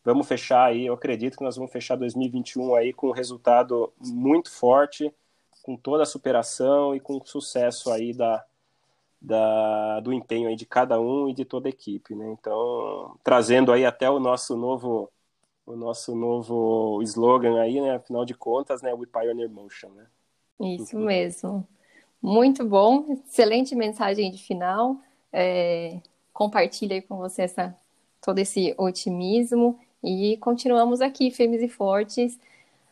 vamos 0.03 0.27
fechar 0.27 0.65
aí, 0.65 0.85
eu 0.85 0.93
acredito 0.93 1.37
que 1.37 1.43
nós 1.43 1.57
vamos 1.57 1.71
fechar 1.71 1.95
2021 1.97 2.75
aí 2.75 2.93
com 2.93 3.09
um 3.09 3.13
resultado 3.13 3.91
muito 3.99 4.49
forte, 4.49 5.13
com 5.61 5.75
toda 5.75 6.03
a 6.03 6.07
superação 6.07 6.95
e 6.95 6.99
com 6.99 7.23
sucesso 7.23 7.91
aí 7.91 8.13
da, 8.13 8.43
da, 9.21 9.99
do 9.99 10.11
empenho 10.11 10.47
aí 10.47 10.55
de 10.55 10.65
cada 10.65 10.99
um 10.99 11.29
e 11.29 11.33
de 11.33 11.45
toda 11.45 11.67
a 11.67 11.69
equipe, 11.69 12.15
né? 12.15 12.31
Então, 12.31 13.15
trazendo 13.23 13.71
aí 13.71 13.85
até 13.85 14.09
o 14.09 14.19
nosso 14.19 14.57
novo 14.57 15.11
o 15.65 15.75
nosso 15.75 16.15
novo 16.15 17.01
slogan 17.03 17.59
aí, 17.59 17.79
né? 17.79 17.95
Afinal 17.95 18.25
de 18.25 18.33
contas, 18.33 18.81
né? 18.81 18.93
We 18.93 19.05
Pioneer 19.05 19.49
Motion, 19.49 19.89
né? 19.89 20.05
Isso 20.59 20.97
mesmo. 20.97 21.67
Muito 22.21 22.63
bom, 22.63 23.17
excelente 23.27 23.75
mensagem 23.75 24.29
de 24.31 24.37
final. 24.37 24.97
É, 25.33 25.99
compartilha 26.33 26.95
aí 26.95 27.01
com 27.01 27.17
você 27.17 27.43
essa, 27.43 27.75
todo 28.21 28.37
esse 28.39 28.75
otimismo 28.77 29.79
e 30.03 30.37
continuamos 30.37 31.01
aqui 31.01 31.31
firmes 31.31 31.61
e 31.61 31.67
fortes 31.67 32.39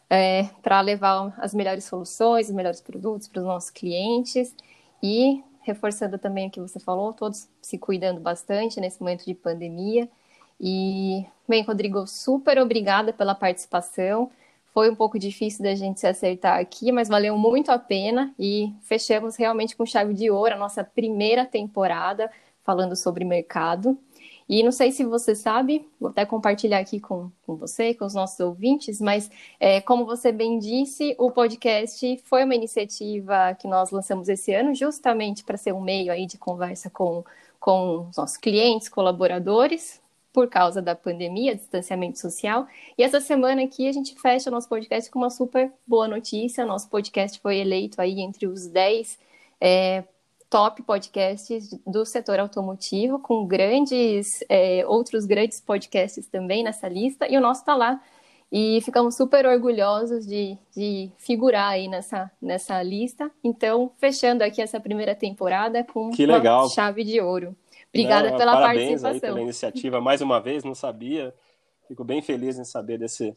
é, 0.10 0.46
para 0.64 0.82
levar 0.82 1.34
as 1.38 1.54
melhores 1.54 1.84
soluções, 1.84 2.48
os 2.50 2.56
melhores 2.56 2.82
produtos 2.82 3.28
para 3.28 3.40
os 3.40 3.46
nossos 3.46 3.70
clientes 3.70 4.56
e 5.02 5.44
reforçando 5.62 6.18
também 6.18 6.48
o 6.48 6.52
que 6.52 6.60
você 6.60 6.80
falou, 6.80 7.14
todos 7.14 7.48
se 7.62 7.78
cuidando 7.78 8.20
bastante 8.20 8.80
nesse 8.80 9.00
momento 9.00 9.26
de 9.26 9.36
pandemia 9.36 10.10
e, 10.60 11.26
bem, 11.50 11.64
Rodrigo, 11.64 12.06
super 12.08 12.60
obrigada 12.60 13.12
pela 13.12 13.34
participação. 13.34 14.30
Foi 14.74 14.90
um 14.90 14.96
pouco 14.96 15.18
difícil 15.18 15.64
da 15.64 15.74
gente 15.74 16.00
se 16.00 16.08
acertar 16.08 16.60
aqui, 16.60 16.92
mas 16.92 17.10
valeu 17.10 17.36
muito 17.38 17.72
a 17.72 17.80
pena 17.80 18.34
e 18.38 18.72
fechamos 18.84 19.36
realmente 19.36 19.76
com 19.76 19.86
chave 19.86 20.14
de 20.14 20.30
ouro 20.30 20.54
a 20.54 20.58
nossa 20.58 20.84
primeira 20.84 21.46
temporada 21.46 22.32
falando 22.64 22.96
sobre 22.96 23.26
mercado. 23.26 23.98
E 24.48 24.64
não 24.64 24.72
sei 24.72 24.92
se 24.92 25.04
você 25.04 25.36
sabe, 25.36 25.88
vou 26.00 26.10
até 26.10 26.26
compartilhar 26.26 26.80
aqui 26.80 27.00
com, 27.00 27.32
com 27.46 27.56
você, 27.56 27.94
com 27.94 28.06
os 28.06 28.16
nossos 28.16 28.40
ouvintes, 28.40 29.00
mas 29.00 29.30
é, 29.60 29.80
como 29.82 30.06
você 30.06 30.32
bem 30.32 30.58
disse, 30.58 31.16
o 31.20 31.30
podcast 31.30 32.18
foi 32.26 32.44
uma 32.44 32.56
iniciativa 32.56 33.56
que 33.60 33.68
nós 33.68 33.92
lançamos 33.92 34.28
esse 34.28 34.54
ano 34.54 34.74
justamente 34.74 35.44
para 35.44 35.58
ser 35.58 35.72
um 35.74 35.82
meio 35.82 36.12
aí 36.12 36.26
de 36.26 36.38
conversa 36.38 36.90
com, 36.90 37.24
com 37.60 38.08
os 38.10 38.18
nossos 38.18 38.38
clientes, 38.38 38.90
colaboradores, 38.90 40.02
por 40.32 40.48
causa 40.48 40.82
da 40.82 40.96
pandemia, 40.96 41.56
distanciamento 41.56 42.20
social. 42.20 42.68
E 42.98 43.04
essa 43.04 43.20
semana 43.20 43.64
aqui 43.64 43.88
a 43.88 43.92
gente 43.92 44.16
fecha 44.20 44.52
nosso 44.52 44.70
podcast 44.70 45.10
com 45.10 45.20
uma 45.20 45.30
super 45.30 45.72
boa 45.88 46.08
notícia. 46.08 46.66
Nosso 46.66 46.90
podcast 46.90 47.40
foi 47.40 47.58
eleito 47.58 48.02
aí 48.02 48.20
entre 48.20 48.48
os 48.48 48.68
10 48.68 49.18
é, 49.60 50.04
top 50.50 50.82
podcasts 50.84 51.70
do 51.86 52.06
setor 52.06 52.40
automotivo, 52.40 53.20
com 53.20 53.46
grandes, 53.46 54.44
é, 54.50 54.84
outros 54.88 55.26
grandes 55.26 55.62
podcasts 55.62 56.28
também 56.28 56.64
nessa 56.64 56.88
lista, 56.88 57.28
e 57.28 57.38
o 57.38 57.42
nosso 57.42 57.62
está 57.62 57.76
lá. 57.76 58.02
E 58.52 58.82
ficamos 58.82 59.16
super 59.16 59.46
orgulhosos 59.46 60.26
de, 60.26 60.58
de 60.76 61.12
figurar 61.20 61.70
aí 61.70 61.88
nessa, 61.88 62.32
nessa 62.42 62.82
lista. 62.82 63.30
Então, 63.44 63.92
fechando 64.00 64.44
aqui 64.44 64.60
essa 64.60 64.80
primeira 64.80 65.14
temporada 65.14 65.84
com 65.84 66.10
que 66.10 66.26
legal. 66.26 66.64
uma 66.64 66.70
chave 66.70 67.04
de 67.04 67.22
ouro. 67.22 67.56
Obrigada 67.94 68.32
Não, 68.32 68.38
pela 68.38 68.54
parabéns 68.54 69.02
participação. 69.02 69.12
Aí 69.12 69.20
pela 69.20 69.42
iniciativa, 69.42 70.02
mais 70.02 70.22
uma 70.22 70.40
vez, 70.40 70.64
não 70.64 70.76
sabia. 70.76 71.34
Fico 71.88 72.04
bem 72.04 72.22
feliz 72.22 72.58
em 72.60 72.64
saber 72.64 73.00
desse, 73.00 73.34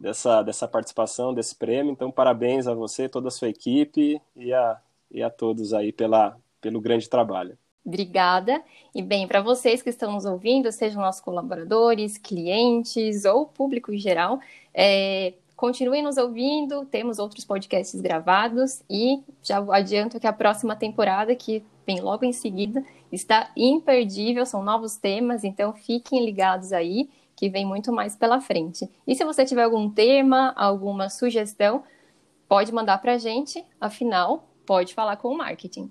dessa, 0.00 0.42
dessa 0.42 0.66
participação, 0.66 1.34
desse 1.34 1.54
prêmio. 1.54 1.92
Então, 1.92 2.10
parabéns 2.10 2.66
a 2.66 2.74
você, 2.74 3.08
toda 3.08 3.28
a 3.28 3.30
sua 3.30 3.48
equipe 3.48 4.20
e 4.34 4.52
a, 4.52 4.80
e 5.10 5.22
a 5.22 5.28
todos 5.28 5.74
aí 5.74 5.92
pela, 5.92 6.36
pelo 6.60 6.80
grande 6.80 7.08
trabalho. 7.08 7.58
Obrigada. 7.84 8.62
E 8.94 9.02
bem, 9.02 9.26
para 9.26 9.40
vocês 9.40 9.82
que 9.82 9.90
estão 9.90 10.12
nos 10.12 10.24
ouvindo, 10.24 10.70
sejam 10.70 11.02
nossos 11.02 11.20
colaboradores, 11.20 12.18
clientes 12.18 13.24
ou 13.24 13.46
público 13.46 13.92
em 13.92 13.98
geral, 13.98 14.38
é, 14.72 15.34
continuem 15.60 16.02
nos 16.02 16.16
ouvindo. 16.16 16.84
Temos 16.86 17.18
outros 17.18 17.44
podcasts 17.44 18.00
gravados 18.00 18.82
e 18.88 19.22
já 19.42 19.58
adianto 19.70 20.18
que 20.18 20.26
a 20.26 20.32
próxima 20.32 20.74
temporada, 20.74 21.36
que 21.36 21.62
vem 21.86 22.00
logo 22.00 22.24
em 22.24 22.32
seguida, 22.32 22.82
Está 23.12 23.50
imperdível, 23.56 24.46
são 24.46 24.62
novos 24.62 24.96
temas, 24.96 25.42
então 25.42 25.72
fiquem 25.72 26.24
ligados 26.24 26.72
aí, 26.72 27.10
que 27.34 27.48
vem 27.48 27.66
muito 27.66 27.92
mais 27.92 28.14
pela 28.14 28.40
frente. 28.40 28.88
E 29.06 29.14
se 29.14 29.24
você 29.24 29.44
tiver 29.44 29.64
algum 29.64 29.90
tema, 29.90 30.52
alguma 30.56 31.08
sugestão, 31.08 31.82
pode 32.48 32.72
mandar 32.72 32.98
para 32.98 33.14
a 33.14 33.18
gente, 33.18 33.64
afinal, 33.80 34.48
pode 34.64 34.94
falar 34.94 35.16
com 35.16 35.28
o 35.28 35.36
marketing. 35.36 35.90